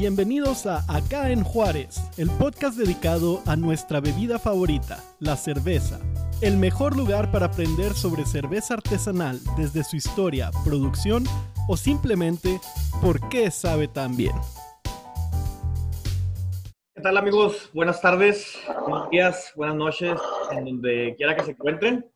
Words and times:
Bienvenidos 0.00 0.64
a 0.64 0.78
Acá 0.88 1.30
en 1.30 1.44
Juárez, 1.44 2.00
el 2.16 2.30
podcast 2.38 2.78
dedicado 2.78 3.42
a 3.46 3.54
nuestra 3.54 4.00
bebida 4.00 4.38
favorita, 4.38 5.04
la 5.20 5.36
cerveza. 5.36 6.00
El 6.40 6.56
mejor 6.56 6.96
lugar 6.96 7.30
para 7.30 7.44
aprender 7.48 7.92
sobre 7.92 8.24
cerveza 8.24 8.72
artesanal 8.72 9.38
desde 9.58 9.84
su 9.84 9.96
historia, 9.96 10.52
producción 10.64 11.24
o 11.68 11.76
simplemente 11.76 12.60
por 13.02 13.28
qué 13.28 13.50
sabe 13.50 13.88
tan 13.88 14.16
bien. 14.16 14.32
¿Qué 16.94 17.02
tal 17.02 17.18
amigos? 17.18 17.68
Buenas 17.74 18.00
tardes, 18.00 18.58
buenos 18.88 19.10
días, 19.10 19.52
buenas 19.54 19.76
noches, 19.76 20.18
en 20.50 20.64
donde 20.64 21.14
quiera 21.18 21.36
que 21.36 21.44
se 21.44 21.50
encuentren. 21.50 22.10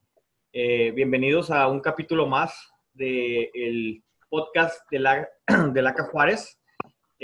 Eh, 0.55 0.91
bienvenidos 0.93 1.51
a 1.51 1.69
un 1.69 1.81
capítulo 1.81 2.27
más 2.27 2.55
del 2.95 4.03
podcast 4.31 4.81
de 4.91 4.99
la, 5.01 5.29
de 5.75 5.83
Laca 5.83 6.05
Juárez. 6.05 6.59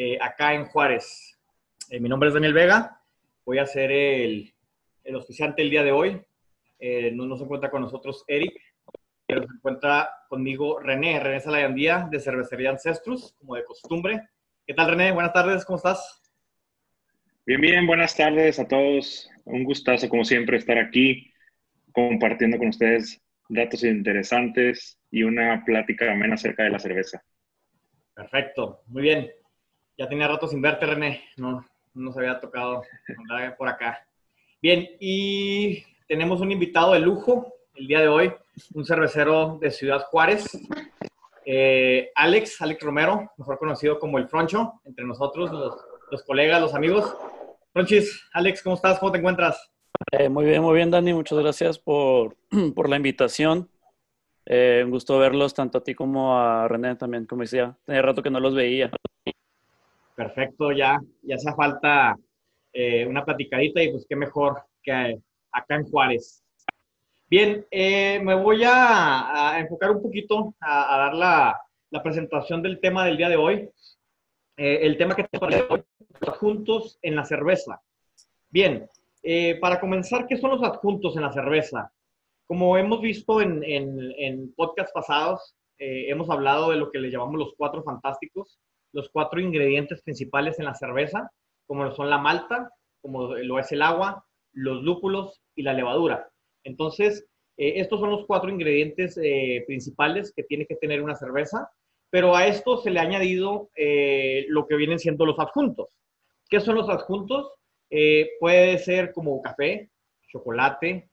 Eh, 0.02 0.16
acá 0.18 0.54
en 0.54 0.64
Juárez. 0.64 1.38
Eh, 1.90 2.00
mi 2.00 2.08
nombre 2.08 2.28
es 2.28 2.34
Daniel 2.34 2.54
Vega, 2.54 3.02
voy 3.44 3.58
a 3.58 3.66
ser 3.66 3.92
el, 3.92 4.50
el 5.04 5.14
oficiante 5.14 5.60
el 5.60 5.68
día 5.68 5.84
de 5.84 5.92
hoy. 5.92 6.22
Eh, 6.78 7.10
no, 7.12 7.36
se 7.36 7.44
encuentra 7.44 7.70
con 7.70 7.82
nosotros 7.82 8.24
Eric, 8.26 8.58
pero 9.26 9.42
se 9.42 9.52
encuentra 9.54 10.08
conmigo 10.30 10.80
René, 10.80 11.20
René 11.20 11.40
Salayandía 11.40 12.08
de 12.10 12.18
Cervecería 12.18 12.70
Ancestrus, 12.70 13.34
como 13.34 13.56
de 13.56 13.64
costumbre. 13.66 14.26
¿Qué 14.66 14.72
tal 14.72 14.88
René? 14.88 15.12
Buenas 15.12 15.34
tardes, 15.34 15.66
¿cómo 15.66 15.76
estás? 15.76 16.22
Bien, 17.44 17.60
bien, 17.60 17.86
buenas 17.86 18.16
tardes 18.16 18.58
a 18.58 18.66
todos. 18.66 19.28
Un 19.44 19.64
gustazo, 19.64 20.08
como 20.08 20.24
siempre, 20.24 20.56
estar 20.56 20.78
aquí 20.78 21.30
compartiendo 21.92 22.56
con 22.56 22.68
ustedes 22.68 23.20
datos 23.50 23.84
interesantes 23.84 24.98
y 25.10 25.24
una 25.24 25.62
plática 25.62 26.10
amena 26.10 26.36
acerca 26.36 26.62
de 26.62 26.70
la 26.70 26.78
cerveza. 26.78 27.22
Perfecto, 28.14 28.80
muy 28.86 29.02
bien. 29.02 29.30
Ya 30.00 30.08
tenía 30.08 30.28
rato 30.28 30.48
sin 30.48 30.62
verte, 30.62 30.86
René. 30.86 31.24
No, 31.36 31.62
no 31.92 32.04
nos 32.06 32.16
había 32.16 32.40
tocado 32.40 32.84
andar 33.18 33.54
por 33.58 33.68
acá. 33.68 34.02
Bien, 34.62 34.88
y 34.98 35.84
tenemos 36.08 36.40
un 36.40 36.50
invitado 36.50 36.94
de 36.94 37.00
lujo 37.00 37.52
el 37.74 37.86
día 37.86 38.00
de 38.00 38.08
hoy, 38.08 38.32
un 38.72 38.86
cervecero 38.86 39.58
de 39.60 39.70
Ciudad 39.70 40.06
Juárez, 40.06 40.58
eh, 41.44 42.10
Alex, 42.14 42.62
Alex 42.62 42.82
Romero, 42.82 43.30
mejor 43.36 43.58
conocido 43.58 43.98
como 43.98 44.16
el 44.16 44.26
Froncho, 44.26 44.80
entre 44.86 45.04
nosotros, 45.04 45.50
los, 46.10 46.22
colegas, 46.22 46.62
los 46.62 46.74
amigos. 46.74 47.14
Fronchis, 47.74 48.26
Alex, 48.32 48.62
¿cómo 48.62 48.76
estás? 48.76 48.98
¿Cómo 49.00 49.12
te 49.12 49.18
encuentras? 49.18 49.70
Eh, 50.12 50.30
muy 50.30 50.46
bien, 50.46 50.62
muy 50.62 50.76
bien, 50.76 50.90
Dani. 50.90 51.12
Muchas 51.12 51.38
gracias 51.38 51.78
por, 51.78 52.38
por 52.74 52.88
la 52.88 52.96
invitación. 52.96 53.68
Eh, 54.46 54.80
un 54.82 54.92
gusto 54.92 55.18
verlos, 55.18 55.52
tanto 55.52 55.76
a 55.76 55.84
ti 55.84 55.94
como 55.94 56.38
a 56.38 56.66
René 56.68 56.96
también, 56.96 57.26
como 57.26 57.42
decía. 57.42 57.76
Tenía 57.84 58.00
rato 58.00 58.22
que 58.22 58.30
no 58.30 58.40
los 58.40 58.54
veía. 58.54 58.90
Perfecto, 60.20 60.70
ya, 60.70 61.00
ya 61.22 61.36
hace 61.36 61.50
falta 61.54 62.14
eh, 62.74 63.06
una 63.06 63.24
platicadita 63.24 63.82
y 63.82 63.90
pues 63.90 64.04
qué 64.06 64.16
mejor 64.16 64.64
que 64.82 65.18
acá 65.50 65.76
en 65.76 65.84
Juárez. 65.84 66.44
Bien, 67.26 67.64
eh, 67.70 68.20
me 68.22 68.34
voy 68.34 68.60
a, 68.66 69.56
enfocar 69.58 69.92
un 69.92 70.02
poquito 70.02 70.54
a, 70.60 70.98
dar 70.98 71.14
la, 71.14 72.02
presentación 72.02 72.60
del 72.60 72.80
tema 72.80 73.06
del 73.06 73.16
día 73.16 73.30
de 73.30 73.36
hoy. 73.38 73.70
Eh, 74.58 74.80
el 74.82 74.98
tema 74.98 75.16
que 75.16 75.24
tenemos 75.24 75.70
hoy, 75.70 75.84
adjuntos 76.20 76.98
en 77.00 77.16
la 77.16 77.24
cerveza. 77.24 77.80
Bien, 78.50 78.90
para 79.58 79.80
comenzar, 79.80 80.26
¿qué 80.26 80.36
son 80.36 80.50
los 80.50 80.62
adjuntos 80.62 81.16
en 81.16 81.22
la 81.22 81.32
cerveza? 81.32 81.90
Como 82.46 82.76
hemos 82.76 83.00
visto 83.00 83.40
en, 83.40 83.64
en, 83.64 84.12
en 84.18 84.52
podcasts 84.52 84.92
pasados, 84.92 85.56
hemos 85.78 86.28
hablado 86.28 86.72
de 86.72 86.76
lo 86.76 86.90
que 86.90 86.98
le 86.98 87.10
llamamos 87.10 87.38
los 87.38 87.54
cuatro 87.56 87.82
fantásticos 87.82 88.58
los 88.92 89.08
cuatro 89.10 89.40
ingredientes 89.40 90.02
principales 90.02 90.58
en 90.58 90.64
la 90.66 90.74
cerveza, 90.74 91.30
como 91.66 91.84
lo 91.84 91.92
son 91.92 92.10
la 92.10 92.18
malta, 92.18 92.70
como 93.00 93.34
lo 93.34 93.58
es 93.58 93.70
el 93.72 93.82
agua, 93.82 94.24
los 94.52 94.82
lúpulos 94.82 95.40
y 95.54 95.62
la 95.62 95.72
levadura. 95.72 96.28
Entonces, 96.64 97.26
eh, 97.56 97.74
estos 97.76 98.00
son 98.00 98.10
los 98.10 98.26
cuatro 98.26 98.50
ingredientes 98.50 99.18
eh, 99.22 99.64
principales 99.66 100.32
que 100.34 100.42
tiene 100.42 100.66
que 100.66 100.76
tener 100.76 101.02
una 101.02 101.14
cerveza, 101.14 101.70
pero 102.10 102.34
a 102.34 102.46
esto 102.46 102.78
se 102.78 102.90
le 102.90 102.98
ha 102.98 103.02
añadido 103.02 103.70
eh, 103.76 104.46
lo 104.48 104.66
que 104.66 104.76
vienen 104.76 104.98
siendo 104.98 105.26
los 105.26 105.38
adjuntos. 105.38 105.88
¿Qué 106.48 106.60
son 106.60 106.74
los 106.76 106.88
adjuntos? 106.88 107.52
puede 108.38 108.78
ser 108.78 109.12
como 109.12 109.42
café, 109.42 109.90
chocolate, 110.28 111.08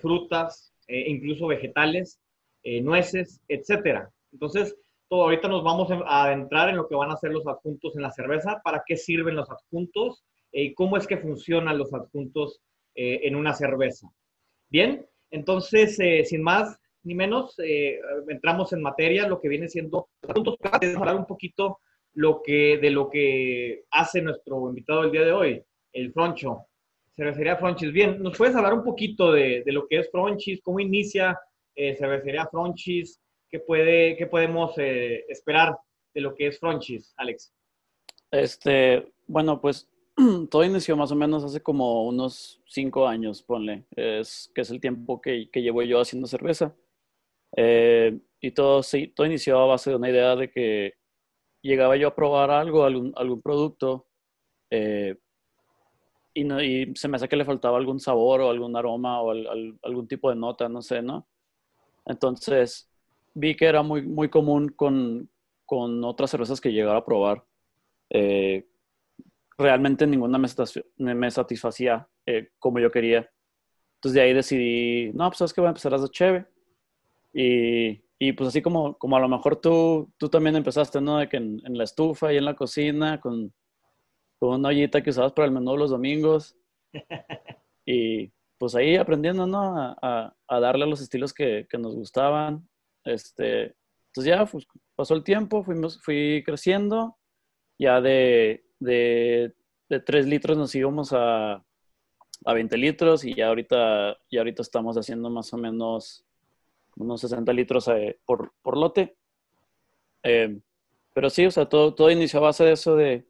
frutas, 0.00 0.74
incluso 0.88 1.46
vegetales, 1.46 2.20
nueces, 2.64 3.40
etcétera. 3.46 4.10
Entonces, 4.32 4.74
ahorita 5.10 5.48
nos 5.48 5.64
vamos 5.64 5.90
a 5.90 6.24
adentrar 6.24 6.68
en 6.68 6.76
lo 6.76 6.88
que 6.88 6.94
van 6.94 7.10
a 7.10 7.16
ser 7.16 7.32
los 7.32 7.46
adjuntos 7.46 7.96
en 7.96 8.02
la 8.02 8.12
cerveza, 8.12 8.60
para 8.62 8.82
qué 8.86 8.96
sirven 8.96 9.36
los 9.36 9.50
adjuntos 9.50 10.24
y 10.52 10.66
eh, 10.66 10.74
cómo 10.74 10.96
es 10.96 11.06
que 11.06 11.18
funcionan 11.18 11.78
los 11.78 11.92
adjuntos 11.92 12.60
eh, 12.94 13.20
en 13.24 13.36
una 13.36 13.54
cerveza. 13.54 14.08
Bien, 14.68 15.06
entonces, 15.30 15.98
eh, 16.00 16.24
sin 16.24 16.42
más 16.42 16.78
ni 17.02 17.14
menos, 17.14 17.56
entramos 18.28 18.74
en 18.74 18.82
materia, 18.82 19.26
lo 19.26 19.40
que 19.40 19.48
viene 19.48 19.70
siendo 19.70 20.10
adjuntos. 20.20 20.56
hablar 20.60 21.16
un 21.16 21.24
poquito 21.24 21.78
lo 22.12 22.42
que, 22.42 22.76
de 22.76 22.90
lo 22.90 23.08
que 23.08 23.84
hace 23.90 24.20
nuestro 24.20 24.68
invitado 24.68 25.04
el 25.04 25.10
día 25.10 25.22
de 25.22 25.32
hoy, 25.32 25.62
el 25.94 26.12
Froncho. 26.12 26.66
Cervecería 27.16 27.56
Fronchis. 27.56 27.90
Bien, 27.90 28.22
¿nos 28.22 28.36
puedes 28.36 28.54
hablar 28.54 28.74
un 28.74 28.84
poquito 28.84 29.32
de, 29.32 29.62
de 29.64 29.72
lo 29.72 29.88
que 29.88 30.00
es 30.00 30.10
Fronchis? 30.10 30.60
¿Cómo 30.62 30.78
inicia 30.78 31.38
Cervecería 31.74 32.46
Fronchis? 32.46 33.18
¿Qué, 33.50 33.58
puede, 33.58 34.16
qué 34.16 34.26
podemos 34.26 34.76
eh, 34.78 35.24
esperar 35.28 35.76
de 36.14 36.20
lo 36.20 36.34
que 36.34 36.48
es 36.48 36.58
Fronchis, 36.58 37.14
Alex? 37.16 37.52
Este, 38.30 39.12
bueno, 39.26 39.60
pues 39.60 39.88
todo 40.50 40.64
inició 40.64 40.96
más 40.96 41.12
o 41.12 41.16
menos 41.16 41.44
hace 41.44 41.62
como 41.62 42.06
unos 42.06 42.62
cinco 42.66 43.06
años, 43.06 43.42
ponle, 43.42 43.84
es, 43.96 44.50
que 44.54 44.60
es 44.62 44.70
el 44.70 44.80
tiempo 44.80 45.20
que, 45.20 45.50
que 45.50 45.62
llevo 45.62 45.82
yo 45.82 46.00
haciendo 46.00 46.26
cerveza. 46.26 46.74
Eh, 47.56 48.18
y 48.40 48.52
todo, 48.52 48.82
sí, 48.82 49.08
todo 49.08 49.26
inició 49.26 49.58
a 49.58 49.66
base 49.66 49.90
de 49.90 49.96
una 49.96 50.10
idea 50.10 50.36
de 50.36 50.50
que 50.50 50.94
llegaba 51.62 51.96
yo 51.96 52.08
a 52.08 52.14
probar 52.14 52.50
algo, 52.50 52.84
algún, 52.84 53.12
algún 53.16 53.42
producto, 53.42 54.06
eh, 54.70 55.16
y, 56.32 56.44
no, 56.44 56.62
y, 56.62 56.92
se 56.94 57.08
me 57.08 57.16
hace 57.16 57.28
que 57.28 57.36
le 57.36 57.44
faltaba 57.44 57.76
algún 57.76 57.98
sabor 57.98 58.40
o 58.40 58.50
algún 58.50 58.76
aroma 58.76 59.20
o 59.20 59.32
algún 59.32 60.06
tipo 60.08 60.30
de 60.30 60.36
nota, 60.36 60.68
no 60.68 60.80
sé, 60.80 61.02
¿no? 61.02 61.28
Entonces, 62.06 62.89
vi 63.34 63.54
que 63.56 63.66
era 63.66 63.82
muy, 63.82 64.02
muy 64.02 64.28
común 64.28 64.68
con, 64.68 65.30
con 65.64 66.04
otras 66.04 66.30
cervezas 66.30 66.60
que 66.60 66.72
llegaba 66.72 66.98
a 66.98 67.04
probar. 67.04 67.44
Eh, 68.10 68.66
realmente 69.56 70.06
ninguna 70.06 70.38
me, 70.38 71.14
me 71.14 71.30
satisfacía 71.30 72.08
eh, 72.26 72.50
como 72.58 72.78
yo 72.80 72.90
quería. 72.90 73.30
Entonces 73.96 74.14
de 74.14 74.20
ahí 74.22 74.32
decidí, 74.32 75.12
no, 75.12 75.28
pues 75.28 75.38
sabes 75.38 75.52
que 75.52 75.60
voy 75.60 75.68
a 75.68 75.70
empezar 75.70 75.92
a 75.92 75.96
hacer 75.96 76.10
cheve. 76.10 76.46
Y, 77.32 78.02
y, 78.18 78.32
pues 78.32 78.48
así 78.48 78.62
como, 78.62 78.96
como 78.98 79.16
a 79.16 79.20
lo 79.20 79.28
mejor 79.28 79.56
tú, 79.56 80.12
tú 80.18 80.28
también 80.28 80.56
empezaste, 80.56 81.00
¿no? 81.00 81.18
De 81.18 81.28
que 81.28 81.36
en, 81.36 81.60
la 81.64 81.84
estufa 81.84 82.32
y 82.32 82.38
en 82.38 82.44
la 82.44 82.56
cocina, 82.56 83.20
con, 83.20 83.52
con 84.38 84.60
una 84.60 84.70
ollita 84.70 85.02
que 85.02 85.10
usabas 85.10 85.32
para 85.32 85.46
el 85.46 85.52
menú 85.52 85.76
los 85.76 85.90
domingos. 85.90 86.56
Y 87.86 88.30
pues 88.56 88.76
ahí 88.76 88.94
aprendiendo, 88.94 89.46
¿no? 89.46 89.76
A, 89.76 90.36
a, 90.46 90.60
darle 90.60 90.84
a 90.84 90.86
los 90.86 91.00
estilos 91.00 91.32
que, 91.32 91.66
que, 91.68 91.78
nos 91.78 91.96
gustaban. 91.96 92.68
Este, 93.04 93.74
entonces 94.08 94.24
ya 94.24 94.44
pues, 94.46 94.66
pasó 94.94 95.14
el 95.14 95.24
tiempo, 95.24 95.62
fuimos, 95.62 96.00
fui 96.02 96.42
creciendo, 96.44 97.16
ya 97.78 98.00
de, 98.00 98.64
de, 98.78 99.54
de 99.88 100.00
3 100.00 100.26
litros 100.26 100.58
nos 100.58 100.74
íbamos 100.74 101.12
a, 101.12 101.64
a 102.44 102.52
20 102.54 102.76
litros 102.76 103.24
y 103.24 103.34
ya 103.34 103.48
ahorita, 103.48 104.18
ya 104.30 104.40
ahorita 104.40 104.62
estamos 104.62 104.96
haciendo 104.96 105.30
más 105.30 105.52
o 105.52 105.56
menos 105.56 106.24
unos 106.96 107.20
60 107.20 107.52
litros 107.52 107.88
eh, 107.88 108.18
por, 108.26 108.52
por, 108.62 108.76
lote. 108.76 109.16
Eh, 110.22 110.58
pero 111.14 111.30
sí, 111.30 111.46
o 111.46 111.50
sea, 111.50 111.66
todo, 111.66 111.94
todo 111.94 112.10
inició 112.10 112.40
a 112.40 112.42
base 112.42 112.64
de 112.64 112.72
eso 112.72 112.96
de, 112.96 113.26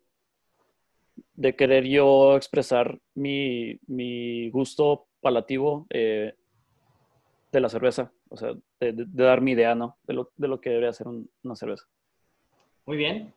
de 1.34 1.56
querer 1.56 1.84
yo 1.84 2.36
expresar 2.36 3.00
mi, 3.14 3.78
mi 3.86 4.50
gusto 4.50 5.06
palativo 5.20 5.86
eh, 5.90 6.34
de 7.52 7.60
la 7.60 7.68
cerveza 7.68 8.12
o 8.30 8.36
sea, 8.36 8.54
de, 8.78 8.94
dar 9.08 9.40
mi 9.40 9.52
idea, 9.52 9.74
¿no? 9.74 9.98
De 10.04 10.14
lo, 10.14 10.32
de 10.36 10.48
lo 10.48 10.60
que 10.60 10.70
debería 10.70 10.92
ser 10.92 11.08
una 11.08 11.56
cerveza. 11.56 11.84
Muy 12.86 12.96
bien. 12.96 13.34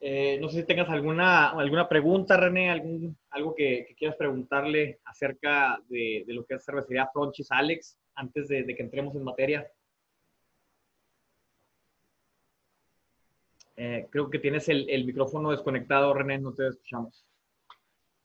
Eh, 0.00 0.38
no 0.40 0.48
sé 0.48 0.60
si 0.60 0.66
tengas 0.66 0.88
alguna, 0.88 1.50
alguna 1.50 1.88
pregunta, 1.88 2.36
René, 2.36 2.70
algún, 2.70 3.18
algo 3.30 3.54
que, 3.54 3.94
quieras 3.98 4.16
preguntarle 4.16 5.00
acerca 5.04 5.80
de, 5.88 6.24
de, 6.24 6.34
lo 6.34 6.44
que 6.44 6.54
es 6.54 6.64
cervecería 6.64 7.10
Fronchis 7.12 7.50
Alex, 7.50 7.98
antes 8.14 8.46
de, 8.46 8.62
de 8.62 8.76
que 8.76 8.82
entremos 8.84 9.14
en 9.16 9.24
materia. 9.24 9.68
Eh, 13.76 14.06
creo 14.10 14.30
que 14.30 14.38
tienes 14.38 14.68
el, 14.68 14.88
el, 14.88 15.04
micrófono 15.04 15.50
desconectado, 15.50 16.14
René, 16.14 16.38
no 16.38 16.52
te 16.52 16.68
escuchamos. 16.68 17.24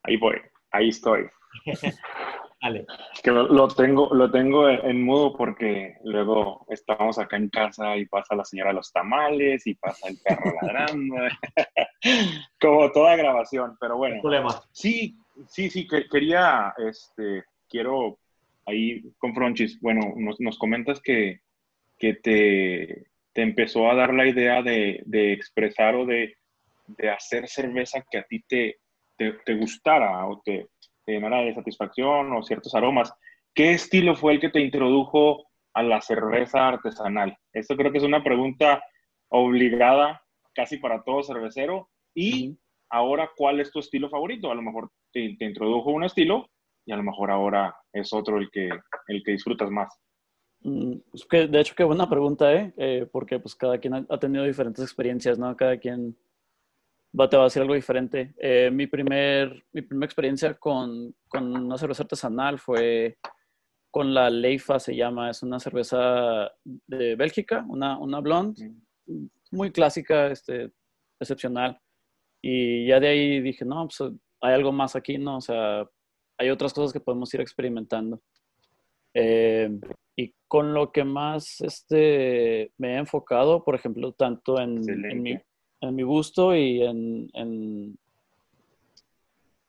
Ahí 0.04 0.18
voy, 0.18 0.36
ahí 0.72 0.90
estoy. 0.90 1.26
Que 3.22 3.32
lo, 3.32 3.68
tengo, 3.68 4.14
lo 4.14 4.32
tengo 4.32 4.70
en 4.70 5.04
mudo 5.04 5.36
porque 5.36 5.98
luego 6.04 6.66
estamos 6.70 7.20
acá 7.20 7.38
en 7.38 7.50
casa 7.50 7.98
y 7.98 8.06
pasa 8.06 8.36
la 8.36 8.46
señora 8.46 8.70
de 8.70 8.76
los 8.76 8.92
tamales 8.92 9.68
y 9.68 9.76
pasa 9.76 10.08
el 10.08 10.18
perro 10.24 10.54
ladrando. 10.62 11.16
Como 12.60 12.92
toda 12.92 13.16
grabación, 13.16 13.78
pero 13.80 13.98
bueno. 13.98 14.22
problema. 14.22 14.62
Sí, 14.72 15.18
sí, 15.48 15.70
sí, 15.70 15.88
quería, 16.10 16.74
este, 16.78 17.44
quiero 17.68 18.18
ahí 18.66 19.02
con 19.18 19.34
Fronchis, 19.34 19.80
bueno, 19.82 20.14
nos, 20.16 20.58
comentas 20.58 21.02
que, 21.02 21.42
que 21.98 22.14
te, 22.16 23.08
te, 23.34 23.42
empezó 23.42 23.90
a 23.90 23.96
dar 23.96 24.14
la 24.14 24.28
idea 24.28 24.62
de, 24.62 25.02
de 25.06 25.34
expresar 25.34 25.96
o 25.96 26.06
de, 26.06 26.36
de, 26.88 27.10
hacer 27.10 27.48
cerveza 27.48 28.06
que 28.10 28.20
a 28.20 28.24
ti 28.24 28.44
te, 28.48 28.78
te, 29.18 29.56
gustara 29.56 30.26
o 30.28 30.42
te, 30.44 30.68
llenara 31.12 31.42
de 31.42 31.54
satisfacción 31.54 32.34
o 32.34 32.44
ciertos 32.44 32.74
aromas. 32.76 33.14
¿Qué 33.54 33.74
estilo 33.74 34.16
fue 34.16 34.34
el 34.34 34.40
que 34.40 34.50
te 34.50 34.62
introdujo 34.62 35.46
a 35.74 35.84
la 35.84 36.02
cerveza 36.02 36.68
artesanal? 36.68 37.38
Esto 37.52 37.76
creo 37.76 37.92
que 37.92 37.98
es 37.98 38.04
una 38.04 38.24
pregunta 38.24 38.84
obligada 39.30 40.22
casi 40.54 40.78
para 40.78 41.04
todo 41.04 41.24
cervecero. 41.24 41.90
Y 42.16 42.58
ahora, 42.90 43.30
¿cuál 43.36 43.60
es 43.60 43.72
tu 43.72 43.80
estilo 43.80 44.10
favorito? 44.10 44.52
A 44.52 44.56
lo 44.56 44.62
mejor 44.62 44.92
te, 45.12 45.36
te, 45.38 45.46
introdujo 45.46 45.92
un 45.92 46.04
estilo 46.04 46.50
y 46.86 46.92
a 46.92 46.96
lo 46.96 47.04
mejor 47.04 47.32
ahora 47.32 47.76
es 47.92 48.14
otro 48.14 48.38
el 48.38 48.50
que, 48.52 48.70
el 49.08 49.24
que 49.24 49.32
disfrutas 49.32 49.70
más. 49.70 49.90
Mm, 50.64 50.96
pues 51.12 51.26
que, 51.26 51.48
de 51.48 51.60
hecho, 51.60 51.76
qué 51.76 51.84
buena 51.84 52.10
pregunta, 52.10 52.54
¿eh? 52.54 52.74
¿eh? 52.78 53.08
porque 53.12 53.40
pues 53.40 53.56
cada 53.56 53.78
quien 53.78 53.94
ha, 53.94 54.20
tenido 54.20 54.46
diferentes 54.46 54.84
experiencias, 54.84 55.38
¿no? 55.38 55.56
Cada 55.58 55.78
quien 55.78 56.18
te 57.30 57.38
va 57.38 57.44
a 57.44 57.46
decir 57.46 57.62
algo 57.62 57.76
diferente. 57.76 58.34
Eh, 58.38 58.70
mi, 58.72 58.88
primer, 58.88 59.64
mi 59.72 59.82
primera 59.82 60.06
experiencia 60.06 60.54
con, 60.56 61.16
con 61.28 61.56
una 61.56 61.78
cerveza 61.78 62.04
artesanal 62.04 62.60
fue 62.60 63.18
con 63.92 64.14
la 64.14 64.30
Leifa, 64.30 64.80
se 64.80 64.96
llama, 64.96 65.30
es 65.30 65.44
una 65.44 65.60
cerveza 65.60 66.52
de 66.64 67.16
Bélgica, 67.16 67.64
una, 67.70 68.00
una 68.00 68.22
blonde, 68.22 68.72
muy 69.52 69.72
clásica, 69.72 70.28
este, 70.28 70.72
excepcional. 71.20 71.80
Y 72.42 72.88
ya 72.88 73.00
de 73.00 73.08
ahí 73.08 73.42
dije, 73.42 73.64
no, 73.64 73.88
pues 73.88 74.12
hay 74.42 74.54
algo 74.54 74.72
más 74.72 74.96
aquí, 74.96 75.20
¿no? 75.20 75.38
O 75.38 75.42
sea, 75.42 75.88
hay 76.40 76.50
otras 76.50 76.74
cosas 76.74 76.92
que 76.92 77.00
podemos 77.00 77.32
ir 77.36 77.42
experimentando. 77.42 78.20
Eh, 79.14 79.70
y 80.16 80.34
con 80.48 80.74
lo 80.74 80.92
que 80.92 81.04
más 81.04 81.62
este, 81.62 82.74
me 82.78 82.96
he 82.96 82.98
enfocado, 82.98 83.64
por 83.64 83.76
ejemplo, 83.76 84.12
tanto 84.14 84.60
en, 84.60 84.82
en, 84.90 85.22
mi, 85.22 85.38
en 85.84 85.96
mi, 85.96 86.04
gusto 86.04 86.56
y 86.56 86.82
en, 86.82 87.30
en 87.34 87.98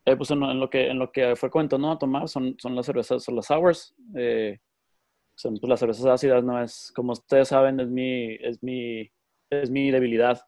eh, 0.07 0.17
pues 0.17 0.31
en, 0.31 0.61
lo 0.61 0.69
que, 0.71 0.89
en 0.89 0.99
lo 0.99 1.11
que 1.11 1.35
frecuento 1.37 1.79
¿no? 1.79 1.93
a 1.93 1.99
tomar, 1.99 2.29
son, 2.29 2.57
son 2.59 2.77
las 2.77 2.87
cervezas, 2.87 3.23
son 3.23 3.37
las 3.37 3.47
sours. 3.47 3.95
Eh, 4.15 4.59
son 5.35 5.57
pues, 5.57 5.69
las 5.69 5.81
cervezas 5.81 6.07
ácidas, 6.07 6.45
¿no? 6.45 6.63
Es, 6.63 6.93
como 6.95 7.13
ustedes 7.13 7.49
saben, 7.49 7.81
es 7.81 7.89
mi, 7.89 8.35
es 8.35 8.63
mi, 8.63 9.11
es 9.51 9.71
mi 9.71 9.91
debilidad. 9.91 10.41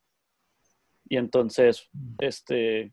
Y 1.09 1.17
entonces, 1.17 1.89
este, 2.19 2.93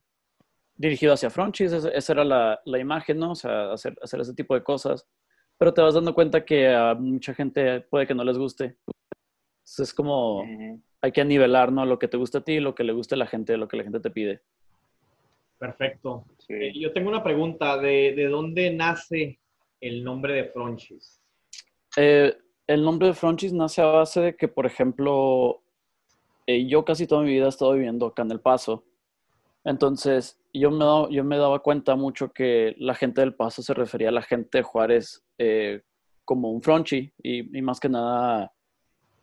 dirigido 0.75 1.13
hacia 1.13 1.29
Fronchis, 1.29 1.71
esa 1.71 2.13
era 2.13 2.23
la, 2.23 2.59
la, 2.65 2.79
imagen, 2.79 3.19
¿no? 3.19 3.31
O 3.31 3.35
sea, 3.35 3.73
hacer, 3.73 3.95
hacer 4.01 4.21
ese 4.21 4.33
tipo 4.33 4.55
de 4.55 4.63
cosas. 4.63 5.07
Pero 5.57 5.73
te 5.73 5.81
vas 5.81 5.93
dando 5.93 6.13
cuenta 6.13 6.45
que 6.45 6.73
a 6.73 6.95
mucha 6.95 7.33
gente 7.33 7.81
puede 7.81 8.07
que 8.07 8.15
no 8.15 8.23
les 8.23 8.37
guste. 8.37 8.77
Entonces 9.63 9.89
es 9.89 9.93
como, 9.93 10.43
hay 11.03 11.11
que 11.11 11.25
nivelar, 11.25 11.69
¿no? 11.73 11.85
Lo 11.85 11.99
que 11.99 12.07
te 12.07 12.15
gusta 12.15 12.37
a 12.37 12.43
ti, 12.43 12.61
lo 12.61 12.73
que 12.73 12.85
le 12.85 12.93
gusta 12.93 13.15
a 13.15 13.17
la 13.17 13.27
gente, 13.27 13.57
lo 13.57 13.67
que 13.67 13.75
la 13.75 13.83
gente 13.83 13.99
te 13.99 14.09
pide. 14.09 14.39
Perfecto. 15.59 16.23
Eh, 16.47 16.71
yo 16.73 16.93
tengo 16.93 17.09
una 17.09 17.21
pregunta, 17.21 17.77
¿de, 17.77 18.13
¿de, 18.15 18.27
dónde 18.27 18.71
nace 18.71 19.37
el 19.81 20.01
nombre 20.01 20.33
de 20.33 20.45
Fronchis? 20.45 21.21
Eh, 21.97 22.33
el 22.67 22.85
nombre 22.85 23.09
de 23.09 23.13
Fronchis 23.13 23.51
nace 23.51 23.81
a 23.81 23.87
base 23.87 24.21
de 24.21 24.35
que, 24.37 24.47
por 24.47 24.65
ejemplo, 24.65 25.61
eh, 26.47 26.65
yo 26.67 26.85
casi 26.85 27.05
toda 27.05 27.23
mi 27.23 27.31
vida 27.33 27.47
he 27.47 27.49
estado 27.49 27.73
viviendo 27.73 28.05
acá 28.05 28.21
en 28.21 28.31
El 28.31 28.39
Paso. 28.39 28.85
Entonces, 29.65 30.39
yo 30.53 30.71
me, 30.71 31.13
yo 31.13 31.25
me 31.25 31.37
daba 31.37 31.59
cuenta 31.59 31.97
mucho 31.97 32.31
que 32.31 32.75
la 32.77 32.95
gente 32.95 33.19
del 33.19 33.35
Paso 33.35 33.61
se 33.61 33.73
refería 33.73 34.07
a 34.07 34.13
la 34.13 34.21
gente 34.21 34.59
de 34.59 34.63
Juárez 34.63 35.21
como 36.23 36.49
un 36.49 36.61
fronchi 36.61 37.11
y, 37.21 37.61
más 37.61 37.81
que 37.81 37.89
nada 37.89 38.53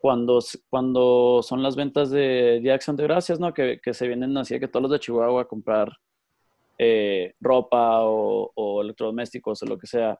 cuando, 0.00 0.38
cuando 0.70 1.42
son 1.42 1.62
las 1.62 1.76
ventas 1.76 2.10
de 2.10 2.58
Día 2.60 2.72
de 2.72 2.74
Acción 2.74 2.96
de 2.96 3.02
Gracias, 3.02 3.38
¿no? 3.38 3.52
Que, 3.52 3.80
que 3.82 3.92
se 3.92 4.08
vienen 4.08 4.36
así 4.38 4.58
que 4.58 4.66
todos 4.66 4.84
los 4.84 4.92
de 4.92 4.98
Chihuahua 4.98 5.42
a 5.42 5.48
comprar 5.48 5.92
eh, 6.78 7.34
ropa 7.38 8.00
o, 8.04 8.50
o, 8.54 8.80
electrodomésticos 8.80 9.62
o 9.62 9.66
lo 9.66 9.76
que 9.76 9.86
sea. 9.86 10.18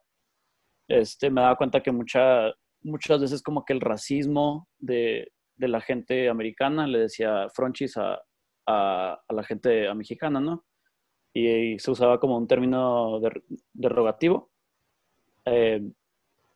Este, 0.86 1.30
me 1.30 1.40
daba 1.40 1.56
cuenta 1.56 1.82
que 1.82 1.92
mucha, 1.92 2.52
muchas 2.82 3.22
veces 3.22 3.42
como 3.42 3.64
que 3.64 3.72
el 3.72 3.80
racismo 3.80 4.68
de, 4.78 5.32
de 5.56 5.68
la 5.68 5.80
gente 5.80 6.28
americana, 6.28 6.86
le 6.86 6.98
decía 6.98 7.48
fronchis 7.54 7.96
a, 7.96 8.20
a, 8.66 9.18
la 9.30 9.42
gente 9.44 9.92
mexicana, 9.94 10.40
¿no? 10.40 10.66
Y, 11.32 11.78
se 11.78 11.90
usaba 11.90 12.20
como 12.20 12.36
un 12.36 12.46
término 12.46 13.18
derogativo. 13.72 14.50
Eh, 15.46 15.90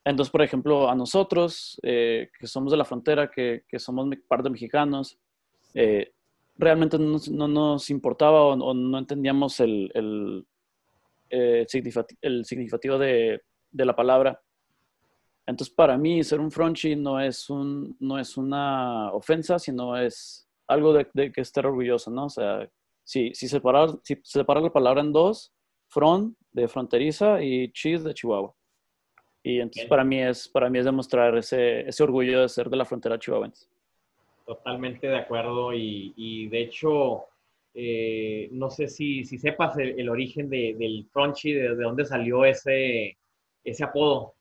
entonces, 0.05 0.31
por 0.31 0.43
ejemplo, 0.43 0.87
a 0.87 0.93
nosotros, 0.93 1.79
eh, 1.81 2.29
que 2.39 2.45
somos 2.45 2.71
de 2.71 2.77
la 2.77 2.85
frontera, 2.85 3.31
que, 3.31 3.63
que 3.67 3.79
somos 3.79 4.07
parte 4.27 4.51
mexicanos, 4.51 5.17
eh, 5.73 6.13
realmente 6.57 6.99
no, 6.99 7.17
no, 7.31 7.47
nos 7.47 7.89
importaba 7.89 8.45
o, 8.45 8.73
no 8.73 8.97
entendíamos 8.99 9.59
el, 9.59 9.91
el, 9.95 10.47
el 11.29 12.45
significativo 12.45 12.99
de, 12.99 13.41
de, 13.71 13.85
la 13.85 13.95
palabra. 13.95 14.39
Entonces, 15.47 15.73
para 15.73 15.97
mí, 15.97 16.23
ser 16.23 16.39
un 16.39 16.51
fronchi 16.51 16.95
no 16.95 17.19
es, 17.19 17.49
un, 17.49 17.97
no 17.99 18.19
es 18.19 18.37
una 18.37 19.11
ofensa, 19.11 19.57
sino 19.57 19.97
es 19.97 20.47
algo 20.67 20.93
de, 20.93 21.31
que 21.31 21.41
estar 21.41 21.65
orgulloso, 21.65 22.11
¿no? 22.11 22.25
O 22.25 22.29
sea, 22.29 22.69
si, 23.03 23.33
si, 23.33 23.47
separar, 23.47 23.89
si 24.03 24.19
separar 24.23 24.61
la 24.61 24.71
palabra 24.71 25.01
en 25.01 25.11
dos, 25.11 25.51
front 25.87 26.37
de 26.51 26.67
fronteriza 26.67 27.43
y 27.43 27.71
cheese 27.71 28.03
de 28.03 28.13
Chihuahua. 28.13 28.53
Y 29.45 29.59
entonces 29.59 29.85
para 29.85 30.03
mí 30.03 30.21
es 30.21 30.47
para 30.47 30.69
mí 30.69 30.79
es 30.79 30.85
demostrar 30.85 31.37
ese, 31.37 31.87
ese 31.87 32.03
orgullo 32.03 32.41
de 32.41 32.49
ser 32.49 32.69
de 32.69 32.77
la 32.77 32.85
frontera 32.85 33.19
chihuahuense. 33.19 33.67
Totalmente 34.45 35.07
de 35.07 35.17
acuerdo 35.17 35.73
y, 35.73 36.13
y 36.15 36.47
de 36.47 36.61
hecho, 36.61 37.25
eh, 37.73 38.49
no 38.51 38.69
sé 38.69 38.87
si, 38.87 39.23
si 39.23 39.37
sepas 39.37 39.77
el, 39.77 40.09
origen 40.09 40.49
de, 40.49 40.75
del 40.77 41.07
Fronchy, 41.11 41.53
de, 41.53 41.75
de, 41.75 41.83
dónde 41.83 42.05
salió 42.05 42.45
ese, 42.45 43.17
ese 43.63 43.83
apodo. 43.83 44.33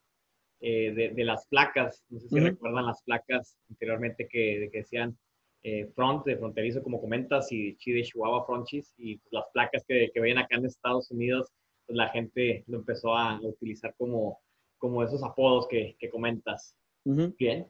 Eh, 0.66 0.94
de, 0.94 1.10
de, 1.10 1.24
las 1.24 1.46
placas. 1.48 2.02
No 2.08 2.18
sé 2.20 2.28
si 2.28 2.40
recuerdan 2.40 2.86
las 2.86 3.02
placas 3.02 3.58
anteriormente 3.68 4.26
que, 4.26 4.70
que 4.72 4.78
decían 4.78 5.14
eh, 5.62 5.90
front 5.94 6.24
de 6.24 6.38
fronterizo, 6.38 6.82
como 6.82 7.02
comentas, 7.02 7.52
y 7.52 7.76
chi 7.76 7.92
de 7.92 8.02
Chihuahua 8.02 8.46
Fronchis, 8.46 8.94
y 8.96 9.18
pues, 9.18 9.32
las 9.32 9.44
placas 9.52 9.84
que, 9.86 10.10
que 10.14 10.20
ven 10.20 10.38
acá 10.38 10.56
en 10.56 10.64
Estados 10.64 11.10
Unidos, 11.10 11.52
pues 11.86 11.96
la 11.98 12.08
gente 12.08 12.64
lo 12.67 12.79
empezó 12.79 13.14
a, 13.14 13.38
utilizar 13.43 13.94
como, 13.98 14.40
como 14.84 15.03
esos 15.03 15.22
apodos 15.22 15.67
que, 15.67 15.96
que 15.98 16.10
comentas. 16.10 16.76
Bien. 17.05 17.67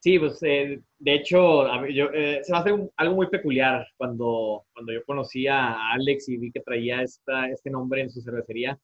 Sí, 0.00 0.18
pues 0.18 0.42
eh, 0.42 0.80
de 0.98 1.14
hecho, 1.14 1.86
yo, 1.86 2.08
se 2.08 2.50
me 2.50 2.58
hace 2.58 2.90
algo 2.96 3.14
muy 3.14 3.28
peculiar 3.28 3.86
cuando, 3.96 4.64
cuando 4.72 4.92
yo 4.92 5.04
conocí 5.04 5.46
a 5.46 5.92
Alex 5.92 6.28
y 6.28 6.38
vi 6.38 6.50
que 6.50 6.58
traía 6.58 7.02
esta, 7.02 7.48
este 7.48 7.70
nombre 7.70 8.00
en 8.00 8.10
su 8.10 8.20
cervecería. 8.20 8.76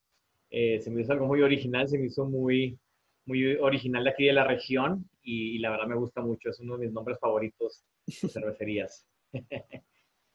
se 0.49 0.89
me 0.93 1.03
hizo 1.03 1.13
algo 1.13 1.27
muy 1.27 1.43
original, 1.43 1.89
se 1.89 1.99
me 1.99 2.07
hizo 2.07 2.25
muy, 2.25 2.79
muy 3.25 3.57
original 3.57 4.05
de 4.05 4.11
aquí 4.11 4.27
de 4.27 4.33
la 4.33 4.45
región 4.45 5.05
y, 5.25 5.59
la 5.59 5.71
verdad 5.71 5.89
me 5.89 5.97
gusta 5.97 6.21
mucho, 6.21 6.51
es 6.51 6.61
uno 6.61 6.79
de 6.79 6.87
mis 6.87 6.95
nombres 6.95 7.19
favoritos 7.19 7.83
de 8.07 8.29
cervecerías. 8.29 9.05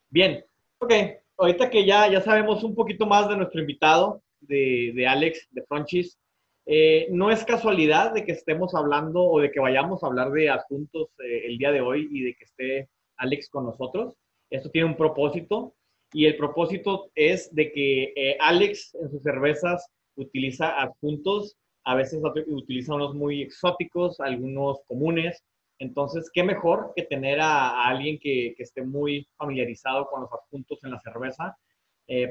Bien, 0.10 0.44
ok, 0.80 0.94
ahorita 1.38 1.70
que 1.70 1.86
ya, 1.86 2.12
ya 2.12 2.20
sabemos 2.20 2.62
un 2.66 2.76
poquito 2.76 3.06
más 3.06 3.30
de 3.30 3.38
nuestro 3.38 3.62
invitado, 3.62 4.22
de, 4.42 4.92
de 4.94 5.08
Alex, 5.08 5.48
de 5.52 5.64
Fronchis, 5.64 6.18
eh, 6.66 7.08
no 7.12 7.32
es 7.32 7.44
casualidad 7.44 8.14
de 8.14 8.24
que 8.24 8.34
estemos 8.34 8.76
hablando 8.76 9.24
o 9.24 9.40
de 9.40 9.52
que 9.52 9.60
vayamos 9.60 10.04
a 10.04 10.08
hablar 10.08 10.32
de 10.32 10.50
asuntos 10.50 11.10
eh, 11.20 11.48
el 11.48 11.58
día 11.58 11.72
de 11.72 11.82
hoy 11.82 12.08
y 12.12 12.24
de 12.24 12.36
que 12.36 12.44
esté 12.44 12.90
Alex 13.18 13.50
con 13.50 13.66
nosotros. 13.66 14.16
Esto 14.50 14.70
tiene 14.70 14.88
un 14.88 14.98
propósito 14.98 15.74
y 16.14 16.26
el 16.26 16.38
propósito 16.38 17.10
es 17.16 17.54
de 17.56 17.72
que 17.72 18.14
eh, 18.16 18.38
Alex 18.40 18.96
en 18.96 19.10
sus 19.10 19.24
cervezas 19.24 19.88
utiliza 20.16 20.82
adjuntos 20.82 21.58
a 21.84 21.96
veces 21.96 22.22
utiliza 22.46 22.94
unos 22.94 23.16
muy 23.16 23.42
exóticos, 23.42 24.20
algunos 24.20 24.82
comunes. 24.88 25.44
Entonces, 25.80 26.30
¿qué 26.32 26.44
mejor 26.44 26.94
que 26.96 27.04
tener 27.04 27.40
a, 27.42 27.88
alguien 27.88 28.20
que, 28.20 28.54
que, 28.56 28.62
esté 28.62 28.84
muy 28.84 29.28
familiarizado 29.36 30.08
con 30.08 30.22
los 30.22 30.30
adjuntos 30.32 30.78
en 30.84 30.92
la 30.92 31.02
cerveza 31.02 31.58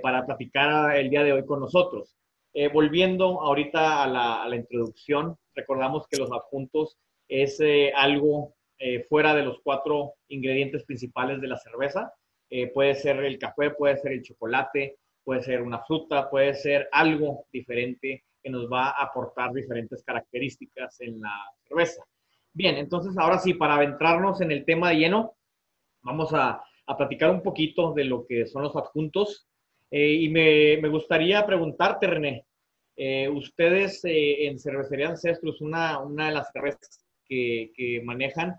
para 0.03 0.25
platicar 0.25 0.97
el 0.97 1.11
día 1.11 1.25
de 1.25 1.33
hoy 1.33 1.45
con 1.45 1.59
nosotros? 1.59 2.20
Eh, 2.53 2.69
volviendo 2.69 3.41
ahorita 3.43 4.03
a 4.03 4.07
la, 4.07 4.43
a 4.43 4.49
la, 4.49 4.57
introducción, 4.57 5.37
recordamos 5.55 6.07
que 6.09 6.19
los 6.19 6.31
adjuntos 6.33 6.99
es 7.29 7.61
eh, 7.61 7.93
algo 7.95 8.55
fuera 9.11 9.35
de 9.35 9.43
los 9.43 9.61
cuatro 9.63 10.15
ingredientes 10.29 10.85
principales 10.85 11.39
de 11.43 11.49
la 11.49 11.59
cerveza. 11.59 12.15
puede 12.73 12.95
ser 12.95 13.23
el 13.23 13.39
café, 13.39 13.73
puede 13.73 13.99
ser 13.99 14.13
el 14.13 14.23
chocolate, 14.23 14.97
puede 15.23 15.43
ser 15.43 15.61
una 15.61 15.81
fruta, 15.81 16.31
puede 16.31 16.55
ser 16.55 16.89
algo 16.91 17.45
diferente 17.53 18.25
que 18.43 18.51
nos 18.51 18.71
va 18.71 18.89
a 18.89 19.05
aportar 19.05 19.53
diferentes 19.53 20.03
características 20.03 21.01
en 21.01 21.21
la 21.21 21.31
cerveza. 21.69 22.03
Bien, 22.53 22.77
entonces 22.77 23.17
ahora 23.17 23.39
sí, 23.39 23.55
para 23.55 23.77
adentrarnos 23.77 24.41
en 24.41 24.51
el 24.51 24.65
tema 24.65 24.91
de 24.91 24.97
lleno, 24.97 25.37
vamos 26.03 26.33
a, 26.33 26.63
platicar 26.99 27.31
un 27.31 27.41
poquito 27.41 27.93
de 27.93 28.03
lo 28.03 28.27
que 28.27 28.47
son 28.47 28.63
los 28.63 28.75
adjuntos. 28.75 29.47
Y 29.91 30.29
me, 30.29 30.79
me, 30.81 30.89
gustaría 30.89 31.45
preguntarte, 31.45 32.07
René, 32.07 32.47
ustedes 33.33 34.01
en 34.05 34.59
Cervecería 34.59 35.09
Ancestros, 35.09 35.61
una, 35.61 35.99
una 35.99 36.27
de 36.29 36.35
las 36.35 36.53
cervezas 36.53 37.05
que, 37.27 37.73
que 37.75 38.03
manejan, 38.05 38.57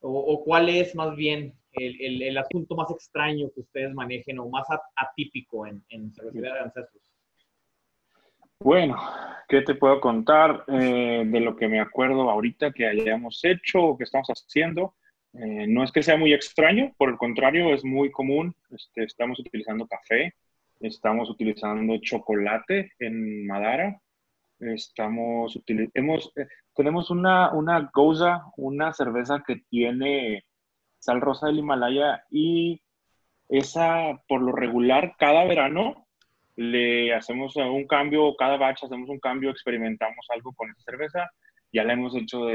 o, 0.00 0.10
o, 0.10 0.44
cuál 0.44 0.68
es 0.68 0.94
más 0.94 1.16
bien 1.16 1.54
el, 1.72 2.00
el, 2.00 2.22
el, 2.22 2.38
asunto 2.38 2.74
más 2.76 2.90
extraño 2.90 3.50
que 3.54 3.60
ustedes 3.60 3.94
manejen 3.94 4.38
o 4.38 4.48
más 4.48 4.66
atípico 4.96 5.66
en, 5.66 5.82
en 5.88 6.12
Cervecería 6.12 6.54
de 6.54 6.60
Ancestros? 6.60 7.14
Bueno, 8.60 8.96
¿qué 9.48 9.62
te 9.62 9.74
puedo 9.74 10.00
contar 10.00 10.64
eh, 10.68 11.24
de 11.26 11.40
lo 11.40 11.56
que 11.56 11.68
me 11.68 11.80
acuerdo 11.80 12.30
ahorita 12.30 12.72
que 12.72 12.86
hayamos 12.86 13.40
hecho 13.44 13.82
o 13.82 13.98
que 13.98 14.04
estamos 14.04 14.28
haciendo? 14.28 14.94
Eh, 15.34 15.66
no 15.66 15.82
es 15.82 15.92
que 15.92 16.02
sea 16.02 16.16
muy 16.16 16.32
extraño, 16.32 16.94
por 16.96 17.10
el 17.10 17.16
contrario, 17.16 17.74
es 17.74 17.84
muy 17.84 18.10
común. 18.10 18.54
Este, 18.70 19.04
estamos 19.04 19.38
utilizando 19.40 19.86
café, 19.86 20.34
estamos 20.86 21.30
utilizando 21.30 21.98
chocolate 21.98 22.92
en 22.98 23.46
Madara, 23.46 24.00
estamos 24.60 25.60
hemos, 25.94 26.32
eh, 26.36 26.46
tenemos 26.74 27.10
una, 27.10 27.52
una 27.52 27.90
Goza, 27.92 28.44
una 28.56 28.92
cerveza 28.92 29.42
que 29.46 29.62
tiene 29.68 30.44
sal 30.98 31.20
rosa 31.20 31.46
del 31.48 31.58
Himalaya 31.58 32.24
y 32.30 32.80
esa, 33.48 34.20
por 34.26 34.40
lo 34.42 34.52
regular, 34.52 35.16
cada 35.18 35.44
verano 35.44 36.06
le 36.56 37.14
hacemos 37.14 37.56
un 37.56 37.86
cambio, 37.86 38.34
cada 38.36 38.56
batch 38.56 38.84
hacemos 38.84 39.08
un 39.08 39.18
cambio, 39.18 39.50
experimentamos 39.50 40.26
algo 40.30 40.52
con 40.52 40.70
esa 40.70 40.82
cerveza. 40.82 41.30
Ya 41.72 41.84
la 41.84 41.94
hemos 41.94 42.14
hecho 42.14 42.46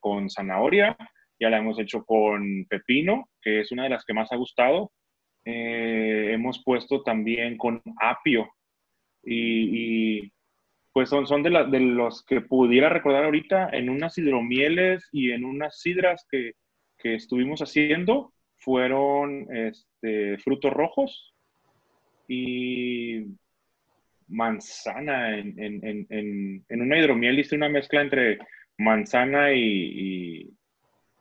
con 0.00 0.28
zanahoria, 0.28 0.96
ya 1.40 1.48
la 1.48 1.58
hemos 1.58 1.78
hecho 1.78 2.04
con 2.04 2.66
pepino, 2.68 3.30
que 3.40 3.60
es 3.60 3.72
una 3.72 3.84
de 3.84 3.90
las 3.90 4.04
que 4.04 4.14
más 4.14 4.30
ha 4.32 4.36
gustado. 4.36 4.92
Eh, 5.46 6.32
hemos 6.32 6.62
puesto 6.62 7.02
también 7.02 7.56
con 7.56 7.80
apio 8.00 8.50
y, 9.22 10.30
pues 10.92 11.08
son, 11.08 11.26
son 11.26 11.42
de, 11.42 11.50
los 11.50 12.24
que 12.24 12.40
pudiera 12.40 12.88
recordar 12.88 13.24
ahorita 13.24 13.70
en 13.70 13.88
unas 13.88 14.18
hidromieles 14.18 15.08
y 15.12 15.30
en 15.30 15.44
unas 15.44 15.80
sidras 15.80 16.26
que, 16.30 16.52
que 16.98 17.14
estuvimos 17.14 17.60
haciendo 17.60 18.32
fueron 18.56 19.46
este, 19.54 20.38
frutos 20.38 20.72
rojos, 20.72 21.34
y 22.28 23.24
manzana. 24.28 25.38
En, 25.38 25.54
en, 25.58 26.06
en, 26.10 26.64
en 26.68 26.82
una 26.82 26.98
hidromiel 26.98 27.38
hice 27.38 27.56
una 27.56 27.68
mezcla 27.68 28.00
entre 28.02 28.38
manzana 28.78 29.52
y, 29.52 30.50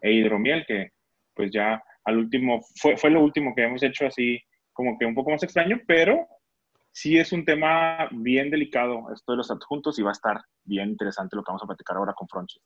e 0.02 0.12
hidromiel, 0.12 0.66
que 0.66 0.92
pues 1.34 1.52
ya 1.52 1.82
al 2.06 2.18
último, 2.18 2.62
fue, 2.76 2.98
fue 2.98 3.10
lo 3.10 3.22
último 3.22 3.54
que 3.56 3.64
hemos 3.64 3.84
hecho 3.84 4.06
así 4.06 4.40
como 4.74 4.98
que 4.98 5.06
un 5.06 5.16
poco 5.16 5.32
más 5.32 5.44
extraño, 5.44 5.80
pero 5.88 6.28
sí 6.92 7.18
es 7.18 7.32
un 7.32 7.46
tema 7.46 8.08
bien 8.12 8.50
delicado 8.50 9.12
esto 9.14 9.34
de 9.34 9.38
los 9.38 9.52
adjuntos 9.52 10.00
y 10.00 10.04
va 10.04 10.10
a 10.10 10.14
estar 10.14 10.42
bien 10.64 10.90
interesante 10.90 11.36
lo 11.36 11.44
que 11.44 11.50
vamos 11.50 11.64
a 11.64 11.68
platicar 11.68 11.98
ahora 11.98 12.14
con 12.14 12.28
Fronchi. 12.28 12.60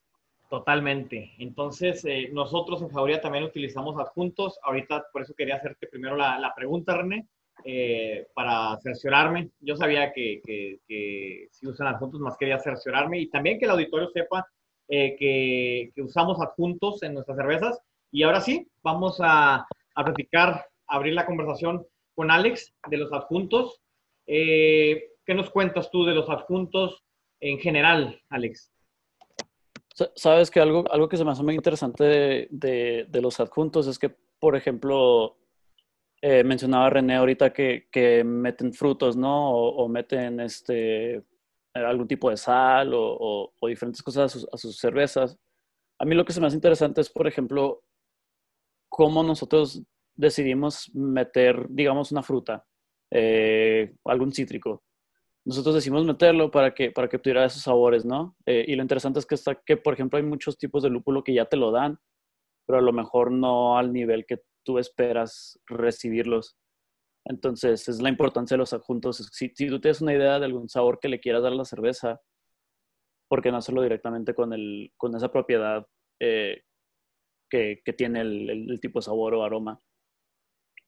Totalmente. 0.49 1.31
Entonces, 1.37 2.03
eh, 2.05 2.29
nosotros 2.33 2.81
en 2.81 2.89
Jauría 2.89 3.21
también 3.21 3.43
utilizamos 3.43 3.99
adjuntos. 3.99 4.59
Ahorita, 4.63 5.05
por 5.13 5.21
eso 5.21 5.35
quería 5.35 5.57
hacerte 5.57 5.87
primero 5.87 6.15
la, 6.15 6.39
la 6.39 6.55
pregunta, 6.55 6.97
René. 6.97 7.27
Eh, 7.65 8.27
para 8.33 8.77
cerciorarme. 8.81 9.49
Yo 9.59 9.75
sabía 9.75 10.13
que, 10.13 10.41
que, 10.45 11.47
si 11.51 11.67
usan 11.67 11.87
adjuntos, 11.87 12.21
más 12.21 12.37
quería 12.37 12.57
cerciorarme 12.59 13.19
y 13.19 13.29
también 13.29 13.59
que 13.59 13.65
el 13.65 13.71
auditorio 13.71 14.09
sepa 14.09 14.47
eh, 14.87 15.15
que, 15.17 15.91
que, 15.93 16.01
usamos 16.01 16.39
adjuntos 16.39 17.03
en 17.03 17.15
nuestras 17.15 17.37
cervezas. 17.37 17.79
Y 18.11 18.23
ahora 18.23 18.41
sí, 18.41 18.67
vamos 18.83 19.17
a, 19.21 19.65
a 19.95 20.03
platicar, 20.03 20.65
a 20.87 20.95
abrir 20.95 21.13
la 21.13 21.25
conversación 21.25 21.85
con 22.15 22.31
Alex 22.31 22.73
de 22.89 22.97
los 22.97 23.13
adjuntos. 23.13 23.81
Eh, 24.27 25.11
¿Qué 25.25 25.33
nos 25.33 25.49
cuentas 25.49 25.89
tú 25.91 26.05
de 26.05 26.15
los 26.15 26.29
adjuntos 26.29 27.03
en 27.39 27.59
general, 27.59 28.21
Alex? 28.29 28.71
Sabes 30.15 30.49
que 30.49 30.59
algo, 30.59 30.85
algo 30.91 31.09
que 31.09 31.17
se 31.17 31.25
me 31.25 31.31
hace 31.31 31.43
muy 31.43 31.55
interesante 31.55 32.03
de, 32.03 32.47
de, 32.51 33.05
de 33.09 33.21
los 33.21 33.39
adjuntos 33.39 33.87
es 33.87 33.99
que, 33.99 34.09
por 34.09 34.55
ejemplo, 34.55 35.37
eh, 36.21 36.43
mencionaba 36.43 36.89
René 36.89 37.15
ahorita 37.15 37.53
que, 37.53 37.87
que 37.91 38.23
meten 38.23 38.73
frutos, 38.73 39.15
¿no? 39.15 39.51
O, 39.51 39.87
meten 39.87 40.41
este, 40.41 41.23
algún 41.73 42.07
tipo 42.07 42.29
de 42.29 42.35
sal 42.37 42.93
o, 42.93 43.53
o, 43.57 43.67
diferentes 43.67 44.03
cosas 44.03 44.25
a 44.25 44.39
sus, 44.39 44.47
a 44.51 44.57
sus, 44.57 44.77
cervezas. 44.77 45.37
A 45.97 46.05
mí 46.05 46.15
lo 46.15 46.25
que 46.25 46.33
se 46.33 46.41
me 46.41 46.47
hace 46.47 46.57
interesante 46.57 46.99
es, 47.01 47.09
por 47.09 47.27
ejemplo, 47.27 47.83
cómo 48.99 49.23
nosotros 49.23 49.81
decidimos 50.13 50.93
meter, 50.93 51.67
digamos, 51.69 52.11
una 52.11 52.21
fruta, 52.21 52.65
eh, 53.09 53.95
algún 54.03 54.33
cítrico. 54.33 54.83
Nosotros 55.45 55.75
decidimos 55.75 56.03
meterlo 56.03 56.51
para 56.51 56.73
que, 56.73 56.91
para 56.91 57.07
que 57.07 57.17
tuviera 57.17 57.45
esos 57.45 57.61
sabores, 57.61 58.03
¿no? 58.03 58.35
Eh, 58.45 58.65
y 58.67 58.75
lo 58.75 58.81
interesante 58.81 59.19
es 59.19 59.25
que, 59.25 59.35
está, 59.35 59.55
que, 59.55 59.77
por 59.77 59.93
ejemplo, 59.93 60.17
hay 60.17 60.25
muchos 60.25 60.57
tipos 60.57 60.83
de 60.83 60.89
lúpulo 60.89 61.23
que 61.23 61.33
ya 61.33 61.45
te 61.45 61.55
lo 61.55 61.71
dan, 61.71 61.97
pero 62.65 62.79
a 62.79 62.81
lo 62.81 62.91
mejor 62.91 63.31
no 63.31 63.77
al 63.77 63.93
nivel 63.93 64.25
que 64.25 64.41
tú 64.65 64.79
esperas 64.79 65.57
recibirlos. 65.65 66.57
Entonces, 67.23 67.87
es 67.87 68.01
la 68.01 68.09
importancia 68.09 68.55
de 68.55 68.59
los 68.59 68.73
adjuntos. 68.73 69.29
Si, 69.31 69.47
si, 69.55 69.69
tú 69.69 69.79
tienes 69.79 70.01
una 70.01 70.13
idea 70.13 70.39
de 70.39 70.45
algún 70.45 70.67
sabor 70.67 70.99
que 70.99 71.07
le 71.07 71.21
quieras 71.21 71.43
dar 71.43 71.53
a 71.53 71.55
la 71.55 71.63
cerveza, 71.63 72.19
¿por 73.29 73.41
qué 73.41 73.49
no 73.49 73.59
hacerlo 73.59 73.81
directamente 73.81 74.33
con, 74.33 74.51
el, 74.51 74.91
con 74.97 75.15
esa 75.15 75.31
propiedad 75.31 75.87
eh, 76.19 76.63
que, 77.49 77.81
que, 77.83 77.93
tiene 77.93 78.21
el, 78.21 78.69
el, 78.69 78.79
tipo 78.79 78.99
de 78.99 79.03
sabor 79.03 79.33
o 79.33 79.43
aroma? 79.43 79.79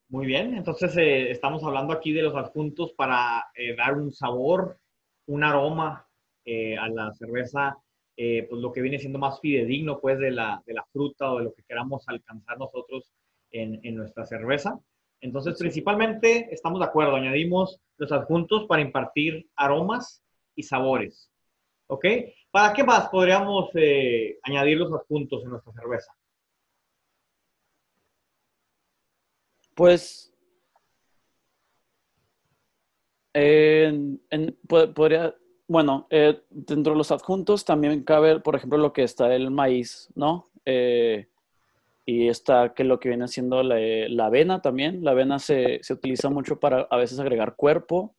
Muy 0.09 0.25
bien, 0.25 0.55
entonces 0.55 0.95
eh, 0.97 1.31
estamos 1.31 1.63
hablando 1.63 1.93
aquí 1.93 2.11
de 2.11 2.21
los 2.21 2.35
adjuntos 2.35 2.93
para 2.93 3.45
eh, 3.55 3.75
dar 3.75 3.97
un 3.97 4.11
sabor, 4.11 4.77
un 5.27 5.43
aroma 5.43 6.07
eh, 6.43 6.77
a 6.77 6.89
la 6.89 7.13
cerveza, 7.13 7.77
eh, 8.17 8.47
pues 8.49 8.61
lo 8.61 8.71
que 8.71 8.81
viene 8.81 8.99
siendo 8.99 9.19
más 9.19 9.39
fidedigno 9.39 9.99
pues 9.99 10.19
de 10.19 10.31
la, 10.31 10.61
de 10.65 10.73
la 10.73 10.85
fruta 10.91 11.31
o 11.31 11.37
de 11.37 11.45
lo 11.45 11.53
que 11.53 11.63
queramos 11.63 12.03
alcanzar 12.07 12.57
nosotros 12.57 13.11
en, 13.51 13.95
nuestra 13.95 14.25
cerveza. 14.25 14.79
Entonces, 15.21 15.57
principalmente 15.57 16.47
estamos 16.51 16.79
de 16.79 16.85
acuerdo, 16.85 17.15
añadimos 17.15 17.79
los 17.97 18.11
adjuntos 18.11 18.65
para 18.65 18.81
impartir 18.81 19.49
aromas 19.55 20.23
y 20.55 20.63
sabores. 20.63 21.31
¿Ok? 21.87 22.05
¿Para 22.49 22.73
qué 22.73 22.83
más 22.83 23.09
podríamos 23.09 23.69
eh, 23.75 24.39
añadir 24.43 24.77
los 24.77 24.91
adjuntos 24.93 25.43
en 25.43 25.51
nuestra 25.51 25.73
cerveza? 25.73 26.11
Pues, 29.81 30.31
podría, 34.93 35.33
bueno, 35.67 36.05
eh, 36.11 36.39
dentro 36.51 36.93
de 36.93 36.97
los 36.99 37.11
adjuntos 37.11 37.65
también 37.65 38.03
cabe, 38.03 38.39
por 38.41 38.55
ejemplo, 38.55 38.77
lo 38.77 38.93
que 38.93 39.01
está 39.01 39.33
el 39.33 39.49
maíz, 39.49 40.09
¿no? 40.13 40.51
Eh, 40.65 41.29
y 42.05 42.27
está 42.27 42.75
que 42.75 42.83
lo 42.83 42.99
que 42.99 43.09
viene 43.09 43.27
siendo 43.27 43.63
la, 43.63 43.79
la 44.07 44.27
avena 44.27 44.61
también. 44.61 45.03
La 45.03 45.11
avena 45.11 45.39
se, 45.39 45.79
se, 45.81 45.93
utiliza 45.93 46.29
mucho 46.29 46.59
para 46.59 46.81
a 46.81 46.97
veces 46.97 47.17
agregar 47.17 47.55
cuerpo 47.55 48.15